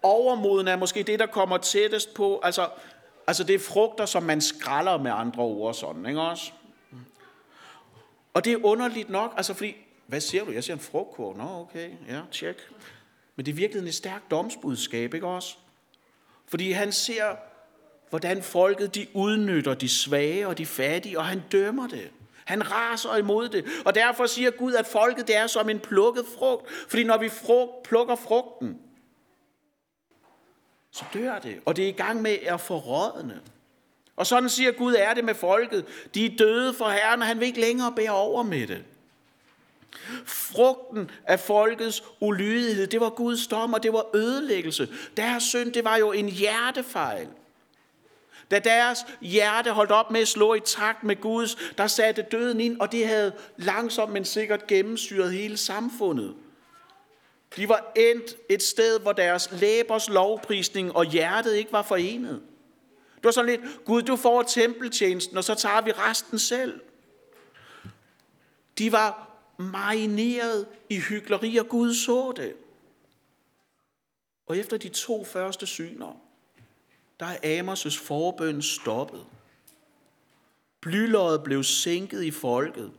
overmoden 0.03 0.69
er 0.69 0.77
måske 0.77 1.03
det, 1.03 1.19
der 1.19 1.27
kommer 1.27 1.59
tættest 1.59 2.15
på, 2.15 2.41
altså, 2.43 2.69
altså 3.27 3.45
det 3.45 3.55
er 3.55 3.59
frugter, 3.59 4.07
som 4.07 4.23
man 4.23 4.41
skralder 4.41 4.99
med 4.99 5.11
andre 5.15 5.43
ord, 5.43 5.75
sådan, 5.75 6.07
ikke 6.07 6.21
også? 6.21 6.53
Og 8.35 8.45
det 8.45 8.53
er 8.53 8.65
underligt 8.65 9.11
nok, 9.11 9.35
altså 9.37 9.55
fordi, 9.55 9.77
hvad 10.07 10.21
ser 10.21 10.45
du? 10.45 10.53
Jeg 10.53 10.65
ser 10.65 10.73
en 10.73 10.81
frugtkurv. 10.81 11.37
Nå, 11.37 11.45
okay, 11.45 11.91
ja, 12.09 12.21
tjek. 12.33 12.57
Men 13.37 13.47
det 13.47 13.53
er 13.53 13.57
virkelig 13.57 13.89
et 13.89 13.95
stærkt 13.95 14.31
domsbudskab, 14.31 15.15
ikke 15.15 15.27
også? 15.27 15.57
Fordi 16.47 16.73
han 16.73 16.93
ser 16.93 17.37
hvordan 18.11 18.43
folket 18.43 18.95
de 18.95 19.07
udnytter 19.15 19.75
de 19.75 19.89
svage 19.89 20.49
og 20.49 20.59
de 20.59 20.67
fattige, 20.67 21.19
og 21.19 21.27
han 21.27 21.43
dømmer 21.53 21.87
det. 21.87 22.11
Han 22.45 22.73
raser 22.73 23.17
imod 23.17 23.49
det. 23.49 23.65
Og 23.85 23.95
derfor 23.95 24.27
siger 24.27 24.51
Gud, 24.51 24.75
at 24.75 24.87
folket 24.87 25.27
det 25.27 25.37
er 25.37 25.47
som 25.47 25.69
en 25.69 25.81
plukket 25.81 26.25
frugt. 26.39 26.71
Fordi 26.89 27.05
når 27.05 27.19
vi 27.19 27.29
frugt, 27.29 27.83
plukker 27.83 28.15
frugten, 28.15 28.79
så 30.99 31.05
dør 31.15 31.39
det. 31.39 31.61
Og 31.65 31.77
det 31.77 31.85
er 31.85 31.89
i 31.89 31.93
gang 31.93 32.23
med 32.23 32.39
at 32.43 32.61
forrådne. 32.61 33.41
Og 34.17 34.27
sådan 34.27 34.49
siger 34.49 34.73
Gud, 34.73 34.95
er 34.99 35.15
det 35.15 35.25
med 35.25 35.35
folket. 35.35 35.85
De 36.15 36.27
er 36.27 36.37
døde 36.39 36.75
for 36.75 36.89
Herren, 36.89 37.23
og 37.23 37.29
han 37.29 37.41
vil 37.41 37.47
ikke 37.47 37.61
længere 37.61 37.93
bære 37.97 38.11
over 38.11 38.43
med 38.43 38.67
det. 38.67 38.85
Frugten 40.25 41.11
af 41.25 41.41
folkets 41.41 42.03
ulydighed, 42.21 42.87
det 42.87 43.01
var 43.01 43.11
Guds 43.11 43.47
dom, 43.47 43.73
og 43.73 43.83
det 43.83 43.93
var 43.93 44.17
ødelæggelse. 44.17 44.89
Deres 45.17 45.43
synd, 45.43 45.73
det 45.73 45.85
var 45.85 45.97
jo 45.97 46.13
en 46.13 46.29
hjertefejl. 46.29 47.29
Da 48.51 48.59
deres 48.59 48.99
hjerte 49.21 49.71
holdt 49.71 49.91
op 49.91 50.11
med 50.11 50.21
at 50.21 50.29
slå 50.29 50.55
i 50.55 50.61
takt 50.61 51.05
med 51.05 51.21
Guds, 51.21 51.57
der 51.79 51.87
satte 51.87 52.23
døden 52.23 52.61
ind, 52.61 52.81
og 52.81 52.93
det 52.93 53.07
havde 53.07 53.33
langsomt 53.57 54.13
men 54.13 54.25
sikkert 54.25 54.67
gennemsyret 54.67 55.33
hele 55.33 55.57
samfundet. 55.57 56.35
De 57.57 57.69
var 57.69 57.93
endt 57.97 58.37
et 58.49 58.63
sted, 58.63 59.01
hvor 59.01 59.13
deres 59.13 59.49
læbers 59.53 60.09
lovprisning 60.09 60.97
og 60.97 61.05
hjertet 61.05 61.55
ikke 61.55 61.73
var 61.73 61.83
forenet. 61.83 62.43
Det 63.15 63.25
var 63.25 63.31
sådan 63.31 63.51
lidt, 63.51 63.85
Gud, 63.85 64.03
du 64.03 64.17
får 64.17 64.43
tempeltjenesten, 64.43 65.37
og 65.37 65.45
så 65.45 65.55
tager 65.55 65.81
vi 65.81 65.93
resten 65.93 66.39
selv. 66.39 66.81
De 68.79 68.93
var 68.93 69.39
marineret 69.57 70.67
i 70.91 70.99
hyggeleri, 70.99 71.57
og 71.57 71.69
Gud 71.69 71.95
så 71.95 72.33
det. 72.37 72.55
Og 74.47 74.59
efter 74.59 74.77
de 74.77 74.89
to 74.89 75.25
første 75.25 75.67
syner, 75.67 76.21
der 77.21 77.27
er 77.27 77.63
Amos' 77.63 78.05
forbøn 78.05 78.63
stoppet. 78.63 79.27
Blyløjet 80.81 81.43
blev 81.43 81.65
sænket 81.65 82.23
i 82.23 82.31
folket, 82.31 82.93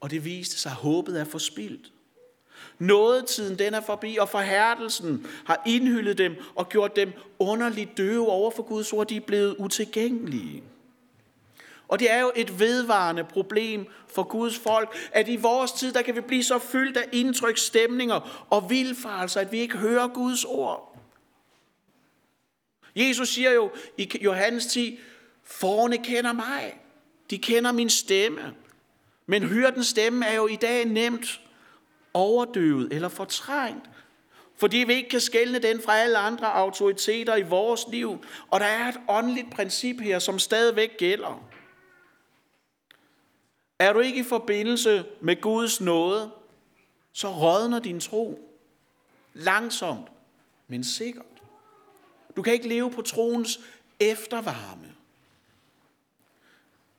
og 0.00 0.10
det 0.10 0.24
viste 0.24 0.58
sig, 0.58 0.70
at 0.70 0.76
håbet 0.76 1.20
er 1.20 1.24
forspildt. 1.24 1.91
Nådetiden 2.78 3.58
den 3.58 3.74
er 3.74 3.80
forbi, 3.80 4.16
og 4.16 4.28
forhærdelsen 4.28 5.26
har 5.44 5.62
indhyllet 5.66 6.18
dem 6.18 6.36
og 6.54 6.68
gjort 6.68 6.96
dem 6.96 7.12
underligt 7.38 7.96
døve 7.96 8.28
over 8.28 8.50
for 8.50 8.62
Guds 8.62 8.92
ord. 8.92 9.06
De 9.06 9.16
er 9.16 9.20
blevet 9.20 9.56
utilgængelige. 9.58 10.62
Og 11.88 11.98
det 11.98 12.10
er 12.10 12.20
jo 12.20 12.32
et 12.36 12.60
vedvarende 12.60 13.24
problem 13.24 13.86
for 14.08 14.22
Guds 14.22 14.58
folk, 14.58 14.96
at 15.12 15.28
i 15.28 15.36
vores 15.36 15.72
tid, 15.72 15.92
der 15.92 16.02
kan 16.02 16.16
vi 16.16 16.20
blive 16.20 16.44
så 16.44 16.58
fyldt 16.58 16.96
af 16.96 17.08
indtryk, 17.12 17.58
stemninger 17.58 18.46
og 18.50 18.70
vilfarelser, 18.70 19.40
at 19.40 19.52
vi 19.52 19.58
ikke 19.58 19.76
hører 19.76 20.08
Guds 20.08 20.44
ord. 20.44 20.98
Jesus 22.96 23.28
siger 23.28 23.50
jo 23.50 23.70
i 23.98 24.18
Johannes 24.20 24.66
10, 24.66 24.98
forne 25.44 25.98
kender 25.98 26.32
mig. 26.32 26.80
De 27.30 27.38
kender 27.38 27.72
min 27.72 27.90
stemme. 27.90 28.54
Men 29.26 29.42
hyrdens 29.42 29.86
stemme 29.86 30.26
er 30.26 30.34
jo 30.34 30.46
i 30.46 30.56
dag 30.56 30.84
nemt 30.84 31.40
overdøvet 32.14 32.92
eller 32.92 33.08
fortrængt. 33.08 33.90
Fordi 34.56 34.76
vi 34.76 34.94
ikke 34.94 35.08
kan 35.08 35.20
skelne 35.20 35.58
den 35.58 35.82
fra 35.82 35.98
alle 35.98 36.18
andre 36.18 36.52
autoriteter 36.52 37.36
i 37.36 37.42
vores 37.42 37.86
liv. 37.88 38.24
Og 38.50 38.60
der 38.60 38.66
er 38.66 38.88
et 38.88 39.00
åndeligt 39.08 39.50
princip 39.50 40.00
her, 40.00 40.18
som 40.18 40.38
stadigvæk 40.38 40.96
gælder. 40.98 41.48
Er 43.78 43.92
du 43.92 44.00
ikke 44.00 44.20
i 44.20 44.24
forbindelse 44.24 45.04
med 45.20 45.40
Guds 45.40 45.80
nåde, 45.80 46.30
så 47.12 47.28
rådner 47.28 47.78
din 47.78 48.00
tro. 48.00 48.48
Langsomt, 49.34 50.08
men 50.68 50.84
sikkert. 50.84 51.24
Du 52.36 52.42
kan 52.42 52.52
ikke 52.52 52.68
leve 52.68 52.90
på 52.90 53.02
troens 53.02 53.60
eftervarme. 54.00 54.92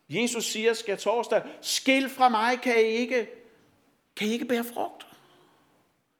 Jesus 0.09 0.45
siger, 0.45 0.73
skal 0.73 0.97
torsdag, 0.97 1.41
skil 1.61 2.09
fra 2.09 2.29
mig 2.29 2.61
kan 2.61 2.75
I 2.75 2.83
ikke, 2.83 3.42
kan 4.15 4.27
I 4.27 4.31
ikke 4.31 4.45
bære 4.45 4.63
frugt. 4.73 5.07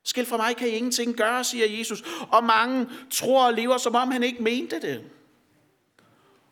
Skil 0.03 0.25
fra 0.25 0.37
mig 0.37 0.55
kan 0.55 0.67
I 0.67 0.71
ingenting 0.71 1.17
gøre, 1.17 1.43
siger 1.43 1.77
Jesus. 1.77 2.03
Og 2.31 2.43
mange 2.43 2.89
tror 3.11 3.45
og 3.47 3.53
lever, 3.53 3.77
som 3.77 3.95
om 3.95 4.11
han 4.11 4.23
ikke 4.23 4.43
mente 4.43 4.81
det. 4.81 5.03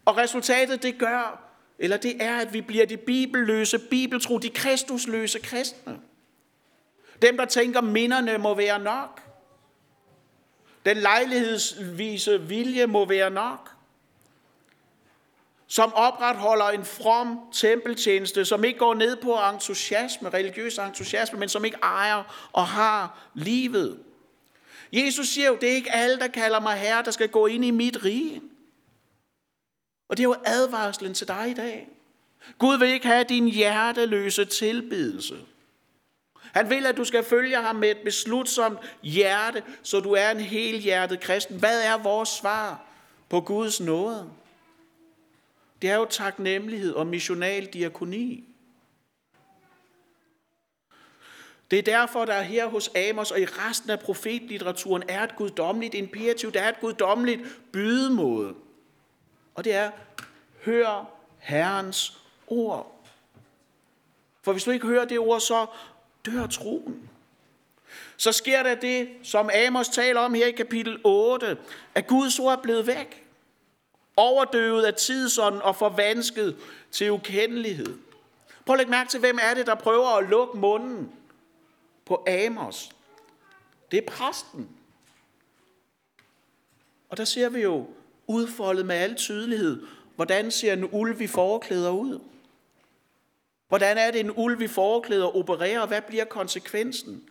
Og 0.06 0.18
resultatet, 0.18 0.84
det 0.84 0.98
gør, 0.98 1.52
eller 1.80 1.98
det 1.98 2.24
er, 2.24 2.38
at 2.38 2.54
vi 2.54 2.62
bliver 2.62 2.86
de 2.86 2.98
bibelløse, 2.98 3.80
bibeltro, 3.80 4.38
de 4.38 4.50
kristusløse 4.50 5.40
kristne. 5.40 6.00
Dem, 7.22 7.38
der 7.38 7.46
tænker, 7.46 7.82
minderne 7.82 8.38
må 8.38 8.54
være 8.54 8.80
nok. 8.80 9.22
Den 10.86 10.98
lejlighedsvise 10.98 12.42
vilje 12.42 12.88
må 12.88 13.06
være 13.06 13.30
nok. 13.30 13.72
Som 15.72 15.94
opretholder 15.94 16.66
en 16.66 16.86
from 16.86 17.40
tempeltjeneste, 17.54 18.46
som 18.46 18.64
ikke 18.64 18.80
går 18.80 18.94
ned 18.94 19.16
på 19.16 19.38
entusiasme, 19.54 20.30
religiøs 20.30 20.78
entusiasme, 20.78 21.40
men 21.40 21.50
som 21.50 21.66
ikke 21.66 21.78
ejer 21.84 22.50
og 22.54 22.68
har 22.68 23.30
livet. 23.34 24.00
Jesus 24.94 25.28
siger 25.28 25.48
jo, 25.48 25.58
det 25.62 25.72
er 25.72 25.76
ikke 25.76 25.92
alle, 25.92 26.20
der 26.20 26.28
kalder 26.28 26.60
mig 26.60 26.78
herre, 26.78 27.04
der 27.04 27.12
skal 27.12 27.30
gå 27.30 27.48
ind 27.48 27.66
i 27.66 27.72
mit 27.72 28.06
rige. 28.06 28.42
Og 30.10 30.18
det 30.18 30.24
er 30.24 30.28
jo 30.28 30.36
advarslen 30.46 31.14
til 31.14 31.28
dig 31.28 31.50
i 31.50 31.54
dag. 31.54 31.90
Gud 32.58 32.78
vil 32.78 32.90
ikke 32.90 33.08
have 33.08 33.24
din 33.24 33.48
hjerteløse 33.48 34.46
tilbedelse. 34.46 35.36
Han 36.42 36.70
vil, 36.70 36.86
at 36.86 36.98
du 36.98 37.04
skal 37.04 37.24
følge 37.24 37.56
ham 37.56 37.76
med 37.76 37.92
et 37.92 38.00
beslutsomt 38.04 38.80
hjerte, 39.04 39.64
så 39.84 40.00
du 40.00 40.12
er 40.12 40.30
en 40.30 40.40
helhjertet 40.40 41.20
kristen. 41.20 41.60
Hvad 41.60 41.84
er 41.84 41.98
vores 41.98 42.30
svar 42.30 42.82
på 43.30 43.42
Guds 43.42 43.80
nåde? 43.80 44.30
Det 45.82 45.90
er 45.90 45.96
jo 45.96 46.06
taknemmelighed 46.06 46.94
og 46.94 47.08
missional 47.08 47.66
diakoni. 47.66 48.52
Det 51.72 51.80
er 51.80 51.84
derfor, 51.84 52.26
der 52.26 52.42
her 52.42 52.68
hos 52.68 52.92
Amos 52.96 53.32
og 53.32 53.40
i 53.40 53.46
resten 53.46 53.90
af 53.90 54.00
profetlitteraturen 54.00 55.04
er 55.08 55.24
et 55.24 55.36
guddommeligt 55.36 55.94
imperativ, 55.94 56.52
der 56.52 56.62
er 56.62 56.70
et 56.70 56.80
guddommeligt 56.80 57.42
bydemåde. 57.72 58.54
Og 59.56 59.64
det 59.64 59.74
er, 59.74 59.92
hør 60.62 61.06
Herrens 61.40 62.18
ord. 62.48 63.06
For 64.42 64.52
hvis 64.52 64.64
du 64.64 64.72
ikke 64.72 64.88
hører 64.88 65.06
det 65.06 65.20
ord, 65.20 65.40
så 65.40 65.66
dør 66.26 66.48
troen. 66.48 67.10
Så 68.18 68.32
sker 68.32 68.64
der 68.64 68.76
det, 68.76 69.10
som 69.24 69.50
Amos 69.68 69.90
taler 69.90 70.20
om 70.20 70.34
her 70.34 70.46
i 70.46 70.52
kapitel 70.52 71.00
8, 71.04 71.58
at 71.96 72.08
Guds 72.08 72.40
ord 72.40 72.58
er 72.58 72.62
blevet 72.62 72.88
væk. 72.88 73.21
Overdøvet 74.16 74.84
af 74.84 74.94
tidsånden 74.94 75.62
og 75.62 75.76
forvansket 75.76 76.58
til 76.92 77.12
ukendelighed. 77.12 77.98
Prøv 78.66 78.74
at 78.74 78.78
lægge 78.78 78.92
mærke 78.92 79.10
til, 79.10 79.20
hvem 79.20 79.40
er 79.42 79.54
det, 79.54 79.68
der 79.68 79.76
prøver 79.76 80.08
at 80.08 80.30
lukke 80.30 80.58
munden 80.58 81.12
på 82.06 82.26
Amos. 82.28 82.90
Det 83.92 83.98
er 83.98 84.12
præsten. 84.12 84.70
Og 87.10 87.18
der 87.18 87.26
ser 87.26 87.50
vi 87.50 87.62
jo 87.62 87.88
udfoldet 88.28 88.86
med 88.86 88.96
al 88.96 89.16
tydelighed, 89.16 89.84
hvordan 90.16 90.52
ser 90.52 90.74
en 90.74 90.90
ulv 90.92 91.22
i 91.22 91.28
forklæder 91.28 91.90
ud. 91.90 92.20
Hvordan 93.68 93.98
er 93.98 94.12
det, 94.12 94.20
en 94.20 94.32
ulv 94.36 94.62
i 94.62 94.68
forklæder 94.68 95.36
opererer, 95.36 95.82
og 95.82 95.88
hvad 95.88 96.02
bliver 96.02 96.26
konsekvensen, 96.26 97.30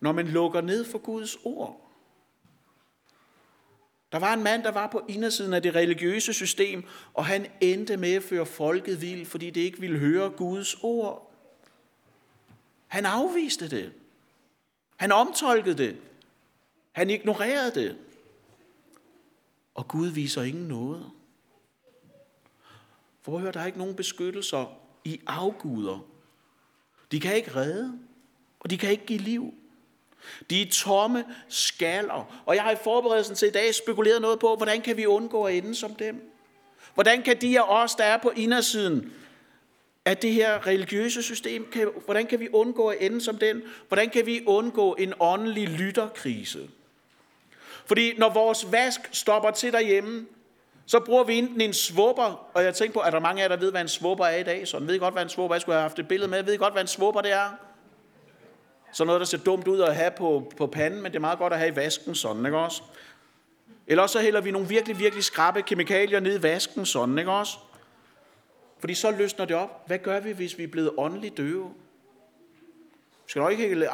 når 0.00 0.12
man 0.12 0.28
lukker 0.28 0.60
ned 0.60 0.84
for 0.84 0.98
Guds 0.98 1.36
ord? 1.44 1.85
Der 4.16 4.20
var 4.20 4.34
en 4.34 4.42
mand, 4.42 4.62
der 4.62 4.70
var 4.70 4.86
på 4.86 5.04
indersiden 5.08 5.54
af 5.54 5.62
det 5.62 5.74
religiøse 5.74 6.32
system, 6.32 6.84
og 7.14 7.26
han 7.26 7.46
endte 7.60 7.96
med 7.96 8.12
at 8.12 8.22
føre 8.22 8.46
folket 8.46 9.00
vild, 9.00 9.26
fordi 9.26 9.50
det 9.50 9.60
ikke 9.60 9.80
ville 9.80 9.98
høre 9.98 10.30
Guds 10.30 10.76
ord. 10.82 11.32
Han 12.86 13.06
afviste 13.06 13.70
det. 13.70 13.92
Han 14.96 15.12
omtolkede 15.12 15.78
det. 15.78 15.96
Han 16.92 17.10
ignorerede 17.10 17.80
det. 17.80 17.96
Og 19.74 19.88
Gud 19.88 20.08
viser 20.08 20.42
ingen 20.42 20.68
noget. 20.68 21.10
For 23.22 23.38
hør, 23.38 23.50
der 23.50 23.60
er 23.60 23.66
ikke 23.66 23.78
nogen 23.78 23.96
beskyttelser 23.96 24.78
i 25.04 25.20
afguder. 25.26 25.98
De 27.12 27.20
kan 27.20 27.36
ikke 27.36 27.54
redde, 27.54 27.98
og 28.60 28.70
de 28.70 28.78
kan 28.78 28.90
ikke 28.90 29.06
give 29.06 29.20
liv. 29.20 29.54
De 30.50 30.62
er 30.62 30.66
tomme 30.72 31.24
skaller. 31.48 32.42
Og 32.46 32.54
jeg 32.54 32.62
har 32.62 32.70
i 32.70 32.76
forberedelsen 32.84 33.36
til 33.36 33.48
i 33.48 33.50
dag 33.50 33.74
spekuleret 33.74 34.22
noget 34.22 34.38
på, 34.38 34.56
hvordan 34.56 34.80
kan 34.80 34.96
vi 34.96 35.06
undgå 35.06 35.44
at 35.44 35.54
ende 35.54 35.74
som 35.74 35.94
dem? 35.94 36.32
Hvordan 36.94 37.22
kan 37.22 37.40
de 37.40 37.60
af 37.60 37.82
os, 37.82 37.94
der 37.94 38.04
er 38.04 38.16
på 38.16 38.32
indersiden 38.36 39.12
af 40.04 40.16
det 40.16 40.32
her 40.32 40.66
religiøse 40.66 41.22
system, 41.22 41.70
kan, 41.72 41.88
hvordan 42.04 42.26
kan 42.26 42.40
vi 42.40 42.48
undgå 42.52 42.88
at 42.88 42.96
ende 43.00 43.20
som 43.20 43.38
den? 43.38 43.62
Hvordan 43.88 44.10
kan 44.10 44.26
vi 44.26 44.42
undgå 44.46 44.94
en 44.94 45.14
åndelig 45.20 45.68
lytterkrise? 45.68 46.68
Fordi 47.86 48.18
når 48.18 48.32
vores 48.32 48.72
vask 48.72 49.00
stopper 49.12 49.50
til 49.50 49.72
derhjemme, 49.72 50.26
så 50.86 51.00
bruger 51.00 51.24
vi 51.24 51.34
enten 51.38 51.60
en 51.60 51.72
svupper, 51.72 52.48
og 52.54 52.64
jeg 52.64 52.74
tænker 52.74 52.94
på, 52.94 53.00
at 53.00 53.12
der 53.12 53.20
mange 53.20 53.42
af 53.42 53.48
jer, 53.48 53.56
der 53.56 53.62
ved, 53.62 53.70
hvad 53.70 53.80
en 53.80 53.88
svupper 53.88 54.24
er 54.24 54.36
i 54.36 54.42
dag, 54.42 54.68
så 54.68 54.78
ved 54.78 54.98
godt, 54.98 55.14
hvad 55.14 55.22
en 55.22 55.28
svupper 55.28 55.54
er. 55.54 55.56
Jeg 55.56 55.60
skulle 55.60 55.74
have 55.74 55.82
haft 55.82 55.98
et 55.98 56.08
billede 56.08 56.30
med. 56.30 56.38
Jeg 56.38 56.46
ved 56.46 56.58
godt, 56.58 56.74
hvad 56.74 56.82
en 56.82 56.88
svupper 56.88 57.20
det 57.20 57.32
er. 57.32 57.50
Så 58.92 59.04
noget, 59.04 59.20
der 59.20 59.26
ser 59.26 59.38
dumt 59.38 59.68
ud 59.68 59.80
at 59.80 59.96
have 59.96 60.10
på, 60.10 60.52
på 60.56 60.66
panden, 60.66 61.02
men 61.02 61.12
det 61.12 61.16
er 61.16 61.20
meget 61.20 61.38
godt 61.38 61.52
at 61.52 61.58
have 61.58 61.72
i 61.72 61.76
vasken 61.76 62.14
sådan, 62.14 62.46
ikke 62.46 62.58
også? 62.58 62.82
Eller 63.86 64.02
også 64.02 64.12
så 64.12 64.20
hælder 64.20 64.40
vi 64.40 64.50
nogle 64.50 64.68
virkelig, 64.68 64.98
virkelig 64.98 65.24
skrappe 65.24 65.62
kemikalier 65.62 66.20
ned 66.20 66.38
i 66.38 66.42
vasken 66.42 66.86
sådan, 66.86 67.18
ikke 67.18 67.30
også? 67.30 67.58
Fordi 68.78 68.94
så 68.94 69.10
løsner 69.10 69.44
det 69.44 69.56
op. 69.56 69.86
Hvad 69.86 69.98
gør 69.98 70.20
vi, 70.20 70.32
hvis 70.32 70.58
vi 70.58 70.62
er 70.62 70.68
blevet 70.68 70.90
åndeligt 70.98 71.36
døve? 71.36 71.74
Vi 73.26 73.30
skal 73.30 73.40
nok 73.40 73.52
ikke 73.52 73.68
hælde 73.68 73.86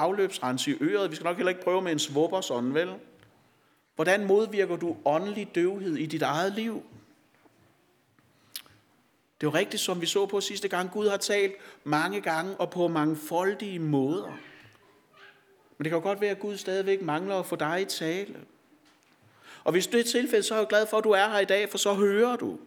i 0.67 0.77
øret. 0.81 1.11
Vi 1.11 1.17
skal 1.17 1.25
nok 1.25 1.37
heller 1.37 1.51
ikke 1.51 1.65
prøve 1.65 1.83
med 1.83 1.93
en 1.93 1.99
svupper 1.99 2.41
sådan, 2.41 2.75
vel? 2.75 2.95
Hvordan 3.95 4.25
modvirker 4.25 4.77
du 4.77 4.97
åndelig 5.05 5.55
døvhed 5.55 5.97
i 5.97 6.07
dit 6.07 6.23
eget 6.23 6.53
liv? 6.53 6.83
Det 9.41 9.47
er 9.47 9.51
jo 9.51 9.59
rigtigt, 9.59 9.83
som 9.83 10.01
vi 10.01 10.07
så 10.07 10.27
på 10.27 10.41
sidste 10.41 10.69
gang. 10.69 10.91
Gud 10.91 11.09
har 11.09 11.17
talt 11.17 11.55
mange 11.85 12.21
gange 12.21 12.57
og 12.57 12.71
på 12.71 12.89
mangfoldige 12.89 13.79
måder. 13.79 14.39
Men 15.83 15.85
det 15.85 15.91
kan 15.91 15.99
jo 15.99 16.03
godt 16.03 16.21
være, 16.21 16.31
at 16.31 16.39
Gud 16.39 16.57
stadigvæk 16.57 17.03
mangler 17.03 17.35
at 17.35 17.47
få 17.47 17.57
dig 17.57 17.81
i 17.81 17.85
tale. 17.85 18.35
Og 19.65 19.73
hvis 19.73 19.87
det 19.87 20.01
er 20.01 20.05
tilfældet, 20.05 20.45
så 20.45 20.55
er 20.55 20.59
jeg 20.59 20.67
glad 20.67 20.87
for, 20.87 20.99
at 20.99 21.05
du 21.05 21.11
er 21.11 21.29
her 21.29 21.39
i 21.39 21.45
dag, 21.45 21.71
for 21.71 21.79
så 21.79 21.95
hører 21.95 22.37
du. 22.37 22.59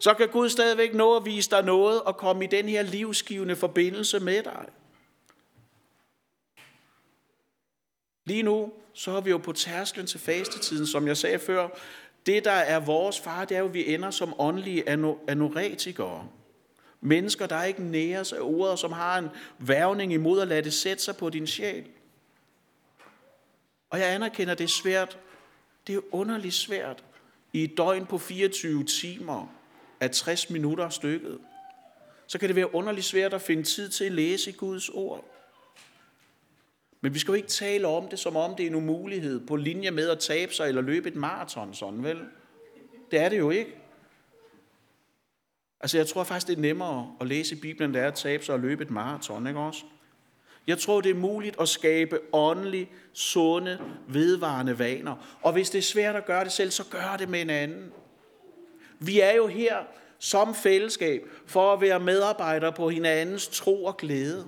Så 0.00 0.14
kan 0.14 0.28
Gud 0.28 0.48
stadigvæk 0.48 0.94
nå 0.94 1.16
at 1.16 1.24
vise 1.24 1.50
dig 1.50 1.64
noget 1.64 2.02
og 2.02 2.16
komme 2.16 2.44
i 2.44 2.46
den 2.46 2.68
her 2.68 2.82
livsgivende 2.82 3.56
forbindelse 3.56 4.20
med 4.20 4.42
dig. 4.42 4.66
Lige 8.24 8.42
nu, 8.42 8.72
så 8.92 9.10
er 9.10 9.20
vi 9.20 9.30
jo 9.30 9.38
på 9.38 9.52
tærsklen 9.52 10.06
til 10.06 10.20
fastetiden, 10.20 10.86
som 10.86 11.06
jeg 11.06 11.16
sagde 11.16 11.38
før. 11.38 11.68
Det, 12.26 12.44
der 12.44 12.50
er 12.50 12.80
vores 12.80 13.20
far, 13.20 13.44
det 13.44 13.54
er 13.54 13.60
jo, 13.60 13.66
at 13.66 13.74
vi 13.74 13.94
ender 13.94 14.10
som 14.10 14.34
åndelige 14.38 14.88
anoretikere. 15.28 16.28
Mennesker, 17.00 17.46
der 17.46 17.64
ikke 17.64 17.82
næres 17.82 18.32
af 18.32 18.40
ordet, 18.40 18.78
som 18.78 18.92
har 18.92 19.18
en 19.18 19.28
værvning 19.58 20.12
imod 20.12 20.40
at 20.40 20.48
lade 20.48 20.62
det 20.62 20.74
sætte 20.74 21.02
sig 21.02 21.16
på 21.16 21.30
din 21.30 21.46
sjæl. 21.46 21.84
Og 23.94 24.00
jeg 24.00 24.14
anerkender, 24.14 24.54
det 24.54 24.64
er 24.64 24.68
svært. 24.68 25.18
Det 25.86 25.94
er 25.94 26.00
underligt 26.10 26.54
svært 26.54 27.04
i 27.52 27.64
et 27.64 27.76
døgn 27.76 28.06
på 28.06 28.18
24 28.18 28.84
timer 28.84 29.54
af 30.00 30.10
60 30.10 30.50
minutter 30.50 30.88
stykket. 30.88 31.38
Så 32.26 32.38
kan 32.38 32.48
det 32.48 32.56
være 32.56 32.74
underligt 32.74 33.06
svært 33.06 33.34
at 33.34 33.42
finde 33.42 33.62
tid 33.62 33.88
til 33.88 34.04
at 34.04 34.12
læse 34.12 34.52
Guds 34.52 34.88
ord. 34.88 35.24
Men 37.00 37.14
vi 37.14 37.18
skal 37.18 37.32
jo 37.32 37.34
ikke 37.34 37.48
tale 37.48 37.86
om 37.86 38.08
det, 38.08 38.18
som 38.18 38.36
om 38.36 38.56
det 38.56 38.62
er 38.62 38.70
en 38.70 38.74
umulighed 38.74 39.46
på 39.46 39.56
linje 39.56 39.90
med 39.90 40.08
at 40.08 40.18
tabe 40.18 40.54
sig 40.54 40.68
eller 40.68 40.82
løbe 40.82 41.08
et 41.08 41.16
maraton, 41.16 41.74
sådan 41.74 42.02
vel? 42.02 42.20
Det 43.10 43.18
er 43.18 43.28
det 43.28 43.38
jo 43.38 43.50
ikke. 43.50 43.76
Altså, 45.80 45.96
jeg 45.96 46.06
tror 46.06 46.24
faktisk, 46.24 46.46
det 46.46 46.56
er 46.56 46.60
nemmere 46.60 47.16
at 47.20 47.26
læse 47.26 47.56
Bibelen, 47.56 47.88
end 47.88 47.94
det 47.94 48.02
er 48.02 48.08
at 48.08 48.14
tabe 48.14 48.44
sig 48.44 48.54
og 48.54 48.60
løbe 48.60 48.82
et 48.84 48.90
maraton, 48.90 49.46
ikke 49.46 49.60
også? 49.60 49.84
Jeg 50.66 50.78
tror, 50.78 51.00
det 51.00 51.10
er 51.10 51.14
muligt 51.14 51.60
at 51.60 51.68
skabe 51.68 52.18
åndelig, 52.32 52.90
sunde, 53.12 53.78
vedvarende 54.08 54.78
vaner. 54.78 55.36
Og 55.42 55.52
hvis 55.52 55.70
det 55.70 55.78
er 55.78 55.82
svært 55.82 56.16
at 56.16 56.26
gøre 56.26 56.44
det 56.44 56.52
selv, 56.52 56.70
så 56.70 56.84
gør 56.90 57.16
det 57.18 57.28
med 57.28 57.40
en 57.40 57.50
anden. 57.50 57.92
Vi 58.98 59.20
er 59.20 59.32
jo 59.32 59.46
her 59.46 59.76
som 60.18 60.54
fællesskab 60.54 61.22
for 61.46 61.72
at 61.72 61.80
være 61.80 62.00
medarbejdere 62.00 62.72
på 62.72 62.88
hinandens 62.88 63.48
tro 63.48 63.84
og 63.84 63.96
glæde. 63.96 64.46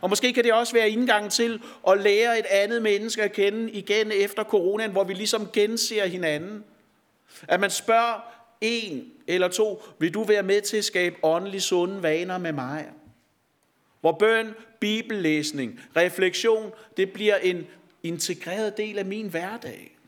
Og 0.00 0.10
måske 0.10 0.32
kan 0.32 0.44
det 0.44 0.52
også 0.52 0.72
være 0.72 0.90
indgangen 0.90 1.30
til 1.30 1.62
at 1.88 2.00
lære 2.00 2.38
et 2.38 2.46
andet 2.50 2.82
menneske 2.82 3.22
at 3.22 3.32
kende 3.32 3.70
igen 3.70 4.12
efter 4.12 4.44
coronaen, 4.44 4.90
hvor 4.90 5.04
vi 5.04 5.14
ligesom 5.14 5.48
genser 5.52 6.06
hinanden. 6.06 6.64
At 7.48 7.60
man 7.60 7.70
spørger 7.70 8.20
en 8.60 9.12
eller 9.26 9.48
to, 9.48 9.82
vil 9.98 10.14
du 10.14 10.22
være 10.22 10.42
med 10.42 10.60
til 10.60 10.76
at 10.76 10.84
skabe 10.84 11.16
åndelig 11.22 11.62
sunde 11.62 12.02
vaner 12.02 12.38
med 12.38 12.52
mig? 12.52 12.86
Hvor 14.06 14.12
bøn, 14.12 14.54
bibellæsning, 14.80 15.80
refleksion, 15.96 16.72
det 16.96 17.12
bliver 17.12 17.36
en 17.36 17.66
integreret 18.02 18.76
del 18.76 18.98
af 18.98 19.04
min 19.04 19.28
hverdag. 19.28 19.98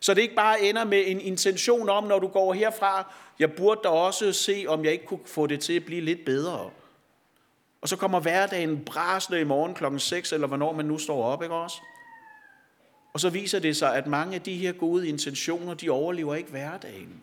Så 0.00 0.14
det 0.14 0.22
ikke 0.22 0.34
bare 0.34 0.62
ender 0.62 0.84
med 0.84 1.04
en 1.06 1.20
intention 1.20 1.88
om, 1.88 2.04
når 2.04 2.18
du 2.18 2.28
går 2.28 2.52
herfra, 2.52 3.12
jeg 3.38 3.52
burde 3.52 3.80
da 3.84 3.88
også 3.88 4.32
se, 4.32 4.64
om 4.68 4.84
jeg 4.84 4.92
ikke 4.92 5.06
kunne 5.06 5.26
få 5.26 5.46
det 5.46 5.60
til 5.60 5.72
at 5.72 5.84
blive 5.84 6.00
lidt 6.00 6.24
bedre. 6.24 6.70
Og 7.80 7.88
så 7.88 7.96
kommer 7.96 8.20
hverdagen 8.20 8.84
brasende 8.84 9.40
i 9.40 9.44
morgen 9.44 9.74
klokken 9.74 10.00
6, 10.00 10.32
eller 10.32 10.46
hvornår 10.46 10.72
man 10.72 10.86
nu 10.86 10.98
står 10.98 11.24
op, 11.24 11.42
ikke 11.42 11.54
også? 11.54 11.76
Og 13.12 13.20
så 13.20 13.30
viser 13.30 13.58
det 13.58 13.76
sig, 13.76 13.96
at 13.96 14.06
mange 14.06 14.34
af 14.34 14.42
de 14.42 14.56
her 14.56 14.72
gode 14.72 15.08
intentioner, 15.08 15.74
de 15.74 15.90
overlever 15.90 16.34
ikke 16.34 16.50
hverdagen. 16.50 17.22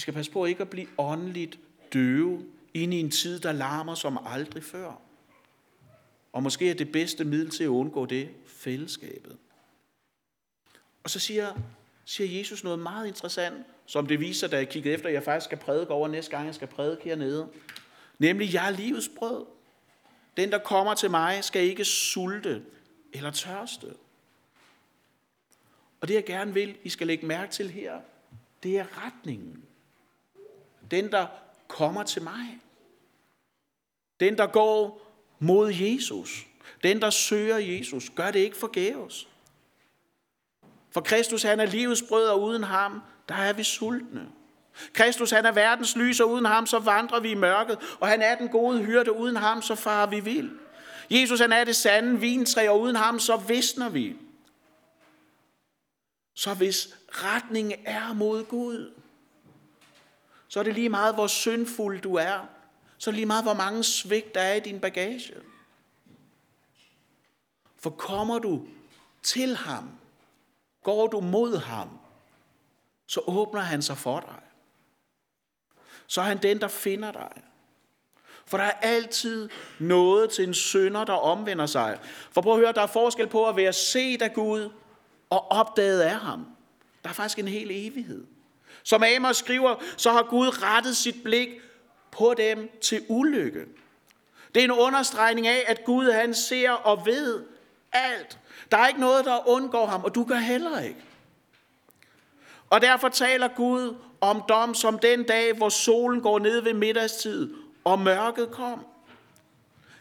Vi 0.00 0.02
skal 0.02 0.14
passe 0.14 0.32
på 0.32 0.44
ikke 0.44 0.62
at 0.62 0.70
blive 0.70 0.86
åndeligt 0.98 1.58
døve 1.92 2.44
ind 2.74 2.94
i 2.94 3.00
en 3.00 3.10
tid, 3.10 3.40
der 3.40 3.52
larmer 3.52 3.94
som 3.94 4.18
aldrig 4.26 4.64
før. 4.64 5.00
Og 6.32 6.42
måske 6.42 6.70
er 6.70 6.74
det 6.74 6.92
bedste 6.92 7.24
middel 7.24 7.50
til 7.50 7.64
at 7.64 7.68
undgå 7.68 8.06
det 8.06 8.30
fællesskabet. 8.46 9.36
Og 11.04 11.10
så 11.10 11.18
siger, 11.18 11.54
siger 12.04 12.38
Jesus 12.38 12.64
noget 12.64 12.78
meget 12.78 13.06
interessant, 13.06 13.66
som 13.86 14.06
det 14.06 14.20
viser, 14.20 14.48
da 14.48 14.56
jeg 14.56 14.68
kiggede 14.68 14.94
efter, 14.94 15.08
at 15.08 15.14
jeg 15.14 15.22
faktisk 15.22 15.44
skal 15.44 15.58
prædike 15.58 15.90
over 15.90 16.08
næste 16.08 16.30
gang, 16.30 16.46
jeg 16.46 16.54
skal 16.54 16.68
prædike 16.68 17.02
hernede. 17.04 17.48
Nemlig, 18.18 18.54
jeg 18.54 18.66
er 18.66 18.70
livets 18.70 19.10
brød. 19.16 19.46
Den, 20.36 20.50
der 20.52 20.58
kommer 20.58 20.94
til 20.94 21.10
mig, 21.10 21.44
skal 21.44 21.62
ikke 21.62 21.84
sulte 21.84 22.62
eller 23.12 23.30
tørste. 23.30 23.86
Og 26.00 26.08
det, 26.08 26.14
jeg 26.14 26.24
gerne 26.24 26.54
vil, 26.54 26.76
I 26.82 26.88
skal 26.88 27.06
lægge 27.06 27.26
mærke 27.26 27.52
til 27.52 27.70
her, 27.70 28.00
det 28.62 28.78
er 28.78 29.06
retningen. 29.06 29.64
Den, 30.90 31.12
der 31.12 31.26
kommer 31.68 32.02
til 32.02 32.22
mig. 32.22 32.58
Den, 34.20 34.38
der 34.38 34.46
går 34.46 35.06
mod 35.38 35.72
Jesus. 35.72 36.46
Den, 36.82 37.02
der 37.02 37.10
søger 37.10 37.58
Jesus, 37.58 38.10
gør 38.16 38.30
det 38.30 38.40
ikke 38.40 38.56
forgæves. 38.56 39.28
For 40.90 41.00
Kristus, 41.00 41.42
han 41.42 41.60
er 41.60 41.66
livets 41.66 42.02
brød, 42.08 42.28
og 42.28 42.42
uden 42.42 42.62
ham, 42.62 43.02
der 43.28 43.34
er 43.34 43.52
vi 43.52 43.62
sultne. 43.62 44.28
Kristus, 44.92 45.30
han 45.30 45.46
er 45.46 45.52
verdens 45.52 45.96
lys, 45.96 46.20
og 46.20 46.30
uden 46.30 46.44
ham, 46.44 46.66
så 46.66 46.78
vandrer 46.78 47.20
vi 47.20 47.30
i 47.30 47.34
mørket. 47.34 47.78
Og 48.00 48.08
han 48.08 48.22
er 48.22 48.34
den 48.34 48.48
gode 48.48 48.82
hyrde, 48.82 49.12
uden 49.12 49.36
ham, 49.36 49.62
så 49.62 49.74
farer 49.74 50.06
vi 50.06 50.20
vild. 50.20 50.50
Jesus, 51.10 51.40
han 51.40 51.52
er 51.52 51.64
det 51.64 51.76
sande 51.76 52.20
vintræ, 52.20 52.68
og 52.68 52.80
uden 52.80 52.96
ham, 52.96 53.18
så 53.18 53.36
visner 53.36 53.88
vi. 53.88 54.16
Så 56.34 56.54
hvis 56.54 56.96
retningen 57.08 57.80
er 57.84 58.12
mod 58.12 58.44
Gud, 58.44 58.92
så 60.50 60.60
er 60.60 60.62
det 60.62 60.74
lige 60.74 60.88
meget, 60.88 61.14
hvor 61.14 61.26
syndfuld 61.26 62.00
du 62.00 62.14
er. 62.14 62.46
Så 62.98 63.10
er 63.10 63.12
det 63.12 63.16
lige 63.16 63.26
meget, 63.26 63.44
hvor 63.44 63.54
mange 63.54 63.84
svigt 63.84 64.34
der 64.34 64.40
er 64.40 64.54
i 64.54 64.60
din 64.60 64.80
bagage. 64.80 65.34
For 67.78 67.90
kommer 67.90 68.38
du 68.38 68.66
til 69.22 69.56
ham, 69.56 69.90
går 70.82 71.06
du 71.06 71.20
mod 71.20 71.56
ham, 71.56 71.88
så 73.06 73.20
åbner 73.26 73.60
han 73.60 73.82
sig 73.82 73.96
for 73.96 74.20
dig. 74.20 74.40
Så 76.06 76.20
er 76.20 76.24
han 76.24 76.42
den, 76.42 76.60
der 76.60 76.68
finder 76.68 77.12
dig. 77.12 77.42
For 78.46 78.56
der 78.56 78.64
er 78.64 78.78
altid 78.82 79.48
noget 79.78 80.30
til 80.30 80.48
en 80.48 80.54
synder, 80.54 81.04
der 81.04 81.12
omvender 81.12 81.66
sig. 81.66 81.98
For 82.30 82.40
prøv 82.40 82.52
at 82.52 82.58
høre, 82.58 82.72
der 82.72 82.82
er 82.82 82.86
forskel 82.86 83.26
på 83.26 83.48
at 83.48 83.56
være 83.56 83.72
set 83.72 84.22
af 84.22 84.34
Gud 84.34 84.72
og 85.30 85.50
opdaget 85.50 86.00
af 86.00 86.18
ham. 86.18 86.46
Der 87.02 87.08
er 87.08 87.14
faktisk 87.14 87.38
en 87.38 87.48
hel 87.48 87.70
evighed. 87.70 88.26
Som 88.82 89.02
Amos 89.02 89.36
skriver, 89.36 89.74
så 89.96 90.10
har 90.10 90.22
Gud 90.22 90.62
rettet 90.62 90.96
sit 90.96 91.22
blik 91.24 91.48
på 92.10 92.34
dem 92.36 92.70
til 92.80 93.04
ulykke. 93.08 93.64
Det 94.54 94.60
er 94.60 94.64
en 94.64 94.70
understregning 94.70 95.46
af, 95.46 95.64
at 95.66 95.84
Gud 95.84 96.10
han 96.10 96.34
ser 96.34 96.70
og 96.70 97.06
ved 97.06 97.44
alt. 97.92 98.38
Der 98.70 98.78
er 98.78 98.88
ikke 98.88 99.00
noget, 99.00 99.24
der 99.24 99.48
undgår 99.48 99.86
ham, 99.86 100.04
og 100.04 100.14
du 100.14 100.24
gør 100.24 100.36
heller 100.36 100.80
ikke. 100.80 101.00
Og 102.70 102.80
derfor 102.80 103.08
taler 103.08 103.48
Gud 103.48 103.96
om 104.20 104.42
dom 104.48 104.74
som 104.74 104.98
den 104.98 105.24
dag, 105.24 105.52
hvor 105.52 105.68
solen 105.68 106.20
går 106.20 106.38
ned 106.38 106.60
ved 106.60 106.74
middagstid, 106.74 107.54
og 107.84 107.98
mørket 107.98 108.50
kom. 108.50 108.86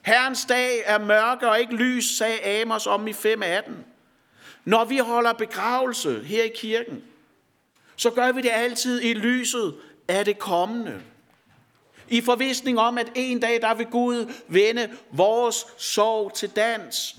Herrens 0.02 0.46
dag 0.46 0.82
er 0.86 0.98
mørke 0.98 1.50
og 1.50 1.60
ikke 1.60 1.76
lys, 1.76 2.18
sagde 2.18 2.62
Amos 2.62 2.88
om 2.88 3.08
i 3.08 3.12
5.18. 3.12 3.72
Når 4.66 4.86
vi 4.86 4.98
holder 4.98 5.34
begravelse 5.34 6.24
her 6.24 6.44
i 6.44 6.52
kirken, 6.56 7.04
så 8.00 8.12
gør 8.12 8.32
vi 8.32 8.41
det 8.41 8.52
altid 8.54 9.02
i 9.02 9.14
lyset 9.14 9.76
af 10.08 10.26
det 10.26 10.39
kommende. 10.39 11.02
I 12.08 12.22
forvisning 12.22 12.80
om, 12.80 12.97
at 12.97 13.12
en 13.16 13.39
dag, 13.39 13.62
der 13.62 13.74
vil 13.74 13.86
Gud 13.86 14.34
vende 14.47 14.97
vores 15.12 15.66
sorg 15.78 16.34
til 16.34 16.50
dans. 16.50 17.16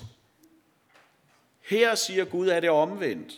Her 1.61 1.95
siger 1.95 2.25
Gud, 2.25 2.49
at 2.49 2.63
det 2.63 2.69
er 2.69 2.73
omvendt. 2.73 3.33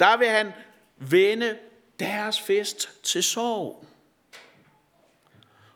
Der 0.00 0.16
vil 0.16 0.28
han 0.28 0.52
vende 0.96 1.58
deres 2.00 2.40
fest 2.40 2.90
til 3.02 3.22
sorg. 3.22 3.86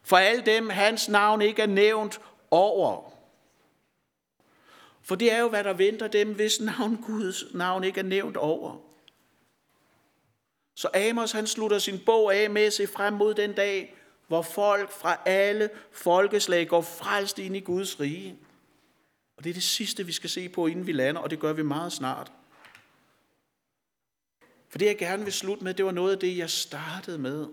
For 0.03 0.17
alle 0.17 0.43
dem, 0.43 0.71
hans 0.71 1.09
navn 1.09 1.43
ikke 1.43 1.63
er 1.63 1.67
nævnt 1.67 2.21
over. 2.51 3.13
For 5.03 5.15
det 5.15 5.33
er 5.33 5.39
jo, 5.39 5.49
hvad 5.49 5.65
der 5.65 5.73
venter 5.73 6.09
dem, 6.09 6.35
hvis 6.35 6.61
navn 6.61 7.05
Guds 7.07 7.45
navn 7.55 7.85
ikke 7.85 8.01
er 8.01 8.05
nævnt 8.05 8.37
over. 8.37 8.86
Så 10.77 10.89
Amos 10.95 11.33
han 11.33 11.47
slutter 11.47 11.79
sin 11.79 12.01
bog 12.07 12.35
af 12.35 12.51
med 12.51 12.63
at 12.63 12.73
se 12.73 12.87
frem 12.87 13.15
mod 13.15 13.35
den 13.35 13.53
dag, 13.53 13.97
hvor 14.29 14.43
folk 14.43 14.91
fra 14.91 15.21
alle 15.27 15.71
folkeslag 15.93 16.69
går 16.69 16.81
frelst 16.81 17.39
ind 17.39 17.57
i 17.57 17.61
Guds 17.61 18.01
rige. 18.01 18.39
Og 19.37 19.45
det 19.45 19.51
er 19.51 19.55
det 19.55 19.63
sidste, 19.63 20.07
vi 20.07 20.13
skal 20.13 20.31
se 20.31 20.49
på, 20.49 20.67
inden 20.67 20.87
vi 20.87 20.93
lander, 20.93 21.21
og 21.21 21.31
det 21.31 21.41
gør 21.41 21.53
vi 21.53 21.63
meget 21.63 21.93
snart. 21.93 22.33
For 24.69 24.79
det, 24.79 24.87
jeg 24.87 24.99
gerne 24.99 25.25
vil 25.25 25.33
slutte 25.33 25.65
med, 25.65 25.75
det 25.75 25.85
var 25.85 25.93
noget 25.93 26.13
af 26.13 26.19
det, 26.19 26.37
jeg 26.37 26.51
startede 26.51 27.19
med 27.19 27.47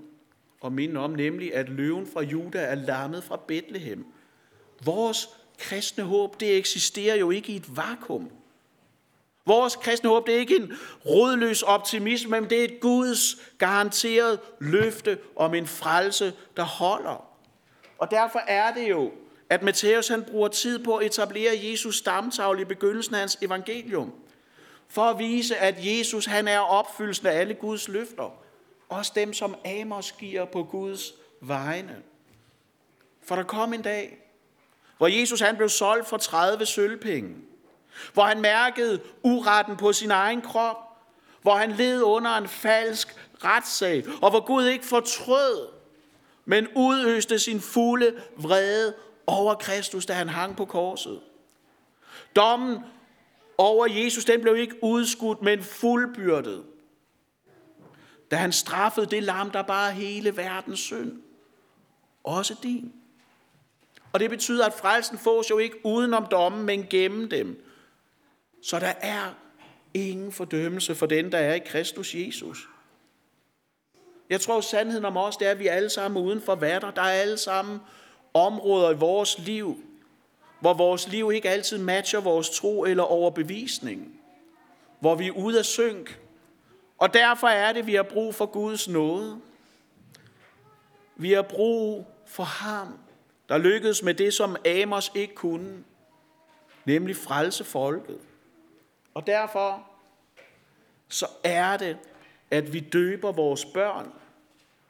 at 0.65 0.71
minde 0.71 0.99
om, 0.99 1.11
nemlig 1.11 1.55
at 1.55 1.69
løven 1.69 2.07
fra 2.07 2.21
Juda 2.21 2.59
er 2.59 2.75
lammet 2.75 3.23
fra 3.23 3.39
Bethlehem. 3.47 4.05
Vores 4.85 5.29
kristne 5.57 6.03
håb, 6.03 6.39
det 6.39 6.57
eksisterer 6.57 7.15
jo 7.15 7.31
ikke 7.31 7.53
i 7.53 7.55
et 7.55 7.77
vakuum. 7.77 8.31
Vores 9.45 9.75
kristne 9.75 10.09
håb, 10.09 10.27
det 10.27 10.35
er 10.35 10.39
ikke 10.39 10.55
en 10.55 10.73
rodløs 11.05 11.61
optimisme, 11.61 12.41
men 12.41 12.49
det 12.49 12.59
er 12.59 12.63
et 12.63 12.79
Guds 12.81 13.35
garanteret 13.57 14.39
løfte 14.59 15.17
om 15.35 15.53
en 15.53 15.67
frelse, 15.67 16.33
der 16.57 16.63
holder. 16.63 17.25
Og 17.97 18.11
derfor 18.11 18.39
er 18.39 18.73
det 18.73 18.89
jo, 18.89 19.11
at 19.49 19.63
Matthæus 19.63 20.07
han 20.07 20.23
bruger 20.23 20.47
tid 20.47 20.83
på 20.83 20.95
at 20.95 21.05
etablere 21.05 21.51
Jesus 21.63 21.97
stamtavle 21.97 22.61
i 22.61 22.65
begyndelsen 22.65 23.15
af 23.15 23.19
hans 23.19 23.37
evangelium. 23.41 24.13
For 24.87 25.01
at 25.01 25.19
vise, 25.19 25.57
at 25.57 25.75
Jesus 25.79 26.25
han 26.25 26.47
er 26.47 26.59
opfyldelsen 26.59 27.27
af 27.27 27.39
alle 27.39 27.53
Guds 27.53 27.87
løfter. 27.87 28.33
Også 28.89 29.11
dem, 29.15 29.33
som 29.33 29.55
Amos 29.65 30.11
giver 30.11 30.45
på 30.45 30.63
Guds 30.63 31.13
vegne. 31.41 31.95
For 33.23 33.35
der 33.35 33.43
kom 33.43 33.73
en 33.73 33.81
dag, 33.81 34.17
hvor 34.97 35.07
Jesus 35.07 35.41
han 35.41 35.57
blev 35.57 35.69
solgt 35.69 36.07
for 36.07 36.17
30 36.17 36.65
sølvpenge 36.65 37.35
hvor 38.13 38.23
han 38.23 38.41
mærkede 38.41 39.01
uretten 39.23 39.77
på 39.77 39.93
sin 39.93 40.11
egen 40.11 40.41
krop, 40.41 40.77
hvor 41.41 41.55
han 41.55 41.71
led 41.71 42.01
under 42.01 42.37
en 42.37 42.47
falsk 42.47 43.15
retssag, 43.43 44.05
og 44.21 44.29
hvor 44.29 44.45
Gud 44.45 44.65
ikke 44.65 44.85
fortrød, 44.85 45.67
men 46.45 46.67
udøste 46.75 47.39
sin 47.39 47.61
fulde 47.61 48.21
vrede 48.37 48.93
over 49.27 49.55
Kristus, 49.55 50.05
da 50.05 50.13
han 50.13 50.29
hang 50.29 50.55
på 50.55 50.65
korset. 50.65 51.19
Dommen 52.35 52.79
over 53.57 53.87
Jesus, 53.87 54.25
den 54.25 54.41
blev 54.41 54.55
ikke 54.55 54.83
udskudt, 54.83 55.41
men 55.41 55.63
fuldbyrdet. 55.63 56.63
Da 58.31 58.35
han 58.35 58.51
straffede 58.51 59.05
det 59.05 59.23
lam, 59.23 59.51
der 59.51 59.61
bare 59.61 59.91
hele 59.91 60.37
verdens 60.37 60.79
synd. 60.79 61.21
Også 62.23 62.55
din. 62.63 62.93
Og 64.13 64.19
det 64.19 64.29
betyder, 64.29 64.65
at 64.65 64.73
frelsen 64.73 65.17
fås 65.17 65.49
jo 65.49 65.57
ikke 65.57 65.85
udenom 65.85 66.25
dommen, 66.31 66.65
men 66.65 66.87
gennem 66.89 67.29
dem. 67.29 67.65
Så 68.63 68.79
der 68.79 68.93
er 69.01 69.33
ingen 69.93 70.31
fordømmelse 70.31 70.95
for 70.95 71.05
den, 71.05 71.31
der 71.31 71.37
er 71.37 71.53
i 71.53 71.59
Kristus 71.59 72.15
Jesus. 72.15 72.67
Jeg 74.29 74.41
tror, 74.41 74.61
sandheden 74.61 75.05
om 75.05 75.17
os, 75.17 75.37
det 75.37 75.47
er, 75.47 75.51
at 75.51 75.59
vi 75.59 75.67
alle 75.67 75.89
sammen 75.89 76.23
uden 76.23 76.41
for 76.41 76.55
vatter. 76.55 76.91
Der 76.91 77.01
er 77.01 77.21
alle 77.21 77.37
sammen 77.37 77.79
områder 78.33 78.91
i 78.91 78.95
vores 78.95 79.39
liv, 79.39 79.83
hvor 80.59 80.73
vores 80.73 81.07
liv 81.07 81.31
ikke 81.31 81.49
altid 81.49 81.77
matcher 81.77 82.19
vores 82.19 82.49
tro 82.49 82.83
eller 82.83 83.03
overbevisning. 83.03 84.21
Hvor 84.99 85.15
vi 85.15 85.27
er 85.27 85.31
ude 85.31 85.59
af 85.59 85.65
synk. 85.65 86.19
Og 86.97 87.13
derfor 87.13 87.47
er 87.47 87.73
det, 87.73 87.79
at 87.79 87.87
vi 87.87 87.95
har 87.95 88.03
brug 88.03 88.35
for 88.35 88.45
Guds 88.45 88.87
nåde. 88.87 89.41
Vi 91.15 91.31
har 91.31 91.41
brug 91.41 92.07
for 92.25 92.43
ham, 92.43 92.99
der 93.49 93.57
lykkedes 93.57 94.03
med 94.03 94.13
det, 94.13 94.33
som 94.33 94.55
Amos 94.65 95.11
ikke 95.15 95.35
kunne, 95.35 95.83
nemlig 96.85 97.15
frelse 97.15 97.63
folket. 97.63 98.19
Og 99.13 99.27
derfor 99.27 99.87
så 101.07 101.27
er 101.43 101.77
det, 101.77 101.97
at 102.51 102.73
vi 102.73 102.79
døber 102.79 103.31
vores 103.31 103.65
børn, 103.65 104.11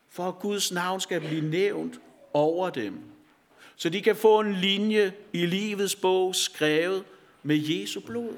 for 0.09 0.23
at 0.23 0.39
Guds 0.39 0.71
navn 0.71 0.99
skal 0.99 1.19
blive 1.19 1.49
nævnt 1.49 1.99
over 2.33 2.69
dem. 2.69 3.03
Så 3.75 3.89
de 3.89 4.01
kan 4.01 4.15
få 4.15 4.39
en 4.39 4.53
linje 4.53 5.13
i 5.33 5.45
livets 5.45 5.95
bog 5.95 6.35
skrevet 6.35 7.03
med 7.43 7.55
Jesu 7.55 8.01
blod. 8.05 8.37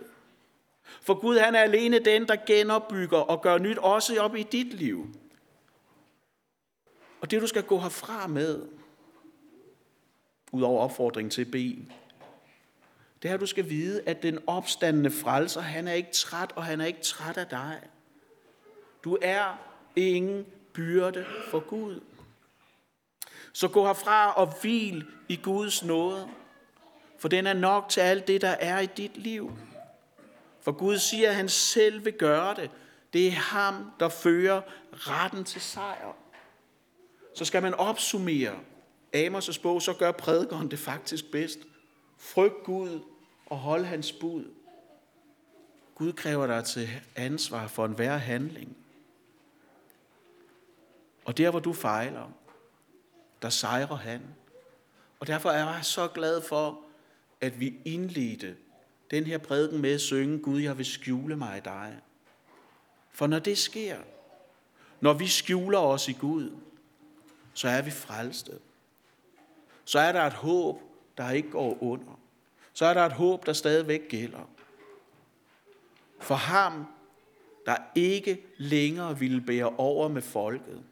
For 1.02 1.14
Gud 1.14 1.38
han 1.38 1.56
er 1.56 1.60
alene 1.60 2.00
den, 2.00 2.28
der 2.28 2.36
genopbygger 2.46 3.18
og 3.18 3.42
gør 3.42 3.58
nyt 3.58 3.78
også 3.78 4.22
op 4.22 4.36
i 4.36 4.44
dit 4.44 4.74
liv. 4.74 5.08
Og 7.22 7.32
det 7.32 7.42
du 7.42 7.48
skal 7.48 7.64
gå 7.64 7.80
herfra 7.80 8.28
med, 8.28 8.68
udover 10.52 10.82
opfordringen 10.82 11.30
til 11.30 11.42
at 11.42 11.52
bede 11.52 11.86
det 13.26 13.30
er, 13.30 13.34
at 13.36 13.42
du 13.42 13.46
skal 13.46 13.70
vide, 13.70 14.02
at 14.06 14.24
den 14.24 14.40
opstandende 14.48 15.12
frelser, 15.12 15.62
han 15.62 15.88
er 15.88 15.94
ikke 15.94 16.12
træt, 16.12 16.52
og 16.56 16.64
han 16.64 16.82
er 16.82 16.86
ikke 16.86 17.02
træt 17.02 17.38
af 17.38 17.48
dig. 17.48 17.82
Du 19.04 19.18
er 19.22 19.58
ingen 19.96 20.46
byrde 20.74 21.26
for 21.50 21.60
Gud. 21.60 22.00
Så 23.54 23.68
gå 23.68 23.86
herfra 23.86 24.32
og 24.32 24.54
hvil 24.62 25.06
i 25.30 25.36
Guds 25.36 25.84
nåde, 25.84 26.30
for 27.20 27.28
den 27.28 27.48
er 27.48 27.54
nok 27.54 27.90
til 27.90 28.02
alt 28.02 28.28
det, 28.28 28.42
der 28.42 28.50
er 28.50 28.80
i 28.80 28.86
dit 28.86 29.18
liv. 29.18 29.58
For 30.62 30.72
Gud 30.72 30.98
siger, 30.98 31.30
at 31.30 31.36
han 31.36 31.50
selv 31.50 32.06
vil 32.06 32.14
gøre 32.14 32.56
det. 32.56 32.72
Det 33.14 33.28
er 33.28 33.32
ham, 33.32 33.92
der 34.00 34.10
fører 34.10 34.62
retten 34.92 35.44
til 35.44 35.62
sejr. 35.62 36.16
Så 37.36 37.46
skal 37.46 37.62
man 37.62 37.74
opsummere 37.74 38.56
Amos' 39.16 39.62
bog, 39.62 39.82
så 39.82 39.94
gør 39.94 40.12
prædikeren 40.12 40.72
det 40.72 40.80
faktisk 40.80 41.32
bedst. 41.32 41.60
Frygt 42.18 42.64
Gud 42.64 43.00
og 43.46 43.58
hold 43.58 43.86
hans 43.86 44.12
bud. 44.12 44.46
Gud 45.96 46.14
kræver 46.14 46.48
dig 46.48 46.64
til 46.64 46.90
ansvar 47.16 47.68
for 47.68 47.86
enhver 47.86 48.18
handling. 48.18 48.78
Og 51.26 51.38
der, 51.38 51.52
hvor 51.52 51.60
du 51.60 51.74
fejler, 51.74 52.32
der 53.42 53.50
sejrer 53.50 53.96
han. 53.96 54.22
Og 55.20 55.28
derfor 55.28 55.50
er 55.50 55.74
jeg 55.74 55.86
så 55.86 56.08
glad 56.08 56.42
for, 56.42 56.82
at 57.42 57.60
vi 57.60 57.80
indledte 57.86 58.56
den 59.12 59.24
her 59.24 59.38
prædiken 59.38 59.82
med 59.82 59.94
at 59.94 60.02
synge, 60.02 60.40
Gud, 60.40 60.60
jeg 60.60 60.78
vil 60.78 60.86
skjule 60.86 61.36
mig 61.36 61.58
i 61.58 61.62
dig. 61.62 62.00
For 63.12 63.28
når 63.28 63.40
det 63.40 63.58
sker, 63.58 63.98
når 65.00 65.14
vi 65.14 65.28
skjuler 65.28 65.80
os 65.80 66.08
i 66.08 66.14
Gud, 66.14 66.58
så 67.54 67.68
er 67.68 67.82
vi 67.82 67.92
frelste. 67.92 68.60
Så 69.86 70.00
er 70.00 70.12
der 70.12 70.22
et 70.22 70.34
håb, 70.34 70.82
der 71.18 71.32
ikke 71.32 71.50
går 71.50 71.84
under. 71.84 72.20
Så 72.76 72.86
er 72.86 72.94
der 72.94 73.06
et 73.06 73.14
håb, 73.14 73.46
der 73.46 73.54
stadigvæk 73.54 74.02
gælder. 74.10 74.50
For 76.20 76.36
ham, 76.36 76.86
der 77.66 77.76
ikke 77.96 78.46
længere 78.58 79.20
ville 79.20 79.42
bære 79.42 79.70
over 79.70 80.08
med 80.08 80.22
folket, 80.22 80.84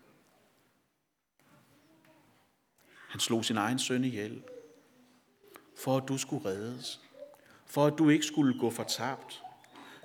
Han 3.13 3.19
slog 3.19 3.45
sin 3.45 3.57
egen 3.57 3.79
søn 3.79 4.03
ihjel, 4.03 4.43
for 5.75 5.97
at 5.97 6.07
du 6.07 6.17
skulle 6.17 6.45
reddes, 6.45 7.01
for 7.65 7.85
at 7.85 7.93
du 7.97 8.09
ikke 8.09 8.25
skulle 8.25 8.59
gå 8.59 8.69
fortabt. 8.69 9.41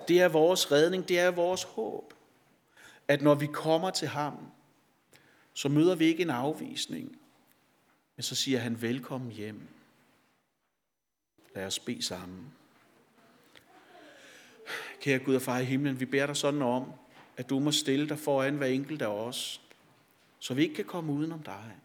Det 0.07 0.21
er 0.21 0.27
vores 0.27 0.71
redning, 0.71 1.07
det 1.07 1.19
er 1.19 1.31
vores 1.31 1.63
håb, 1.63 2.13
at 3.07 3.21
når 3.21 3.35
vi 3.35 3.47
kommer 3.47 3.89
til 3.89 4.07
ham, 4.07 4.51
så 5.53 5.69
møder 5.69 5.95
vi 5.95 6.05
ikke 6.05 6.21
en 6.21 6.29
afvisning, 6.29 7.19
men 8.15 8.23
så 8.23 8.35
siger 8.35 8.59
han 8.59 8.81
velkommen 8.81 9.31
hjem. 9.31 9.78
Lad 11.59 11.67
os 11.67 11.79
bede 11.79 12.01
sammen. 12.01 12.53
Kære 15.01 15.19
Gud 15.19 15.35
og 15.35 15.41
far 15.41 15.59
i 15.59 15.63
himlen, 15.63 15.99
vi 15.99 16.05
beder 16.05 16.25
dig 16.25 16.37
sådan 16.37 16.61
om, 16.61 16.91
at 17.37 17.49
du 17.49 17.59
må 17.59 17.71
stille 17.71 18.09
dig 18.09 18.19
foran 18.19 18.55
hver 18.55 18.67
enkelt 18.67 19.01
af 19.01 19.07
os, 19.07 19.61
så 20.39 20.53
vi 20.53 20.61
ikke 20.61 20.75
kan 20.75 20.85
komme 20.85 21.13
udenom 21.13 21.43
dig. 21.43 21.75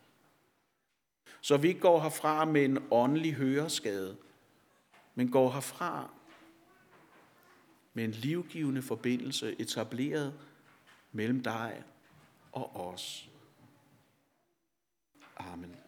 Så 1.41 1.57
vi 1.57 1.69
ikke 1.69 1.81
går 1.81 2.03
herfra 2.03 2.45
med 2.45 2.65
en 2.65 2.79
åndelig 2.91 3.35
høreskade, 3.35 4.17
men 5.15 5.31
går 5.31 5.51
herfra 5.51 6.11
med 7.95 8.05
en 8.05 8.11
livgivende 8.11 8.83
forbindelse 8.83 9.57
etableret 9.59 10.35
mellem 11.13 11.43
dig 11.43 11.83
og 12.53 12.77
os. 12.77 13.29
Amen. 15.37 15.84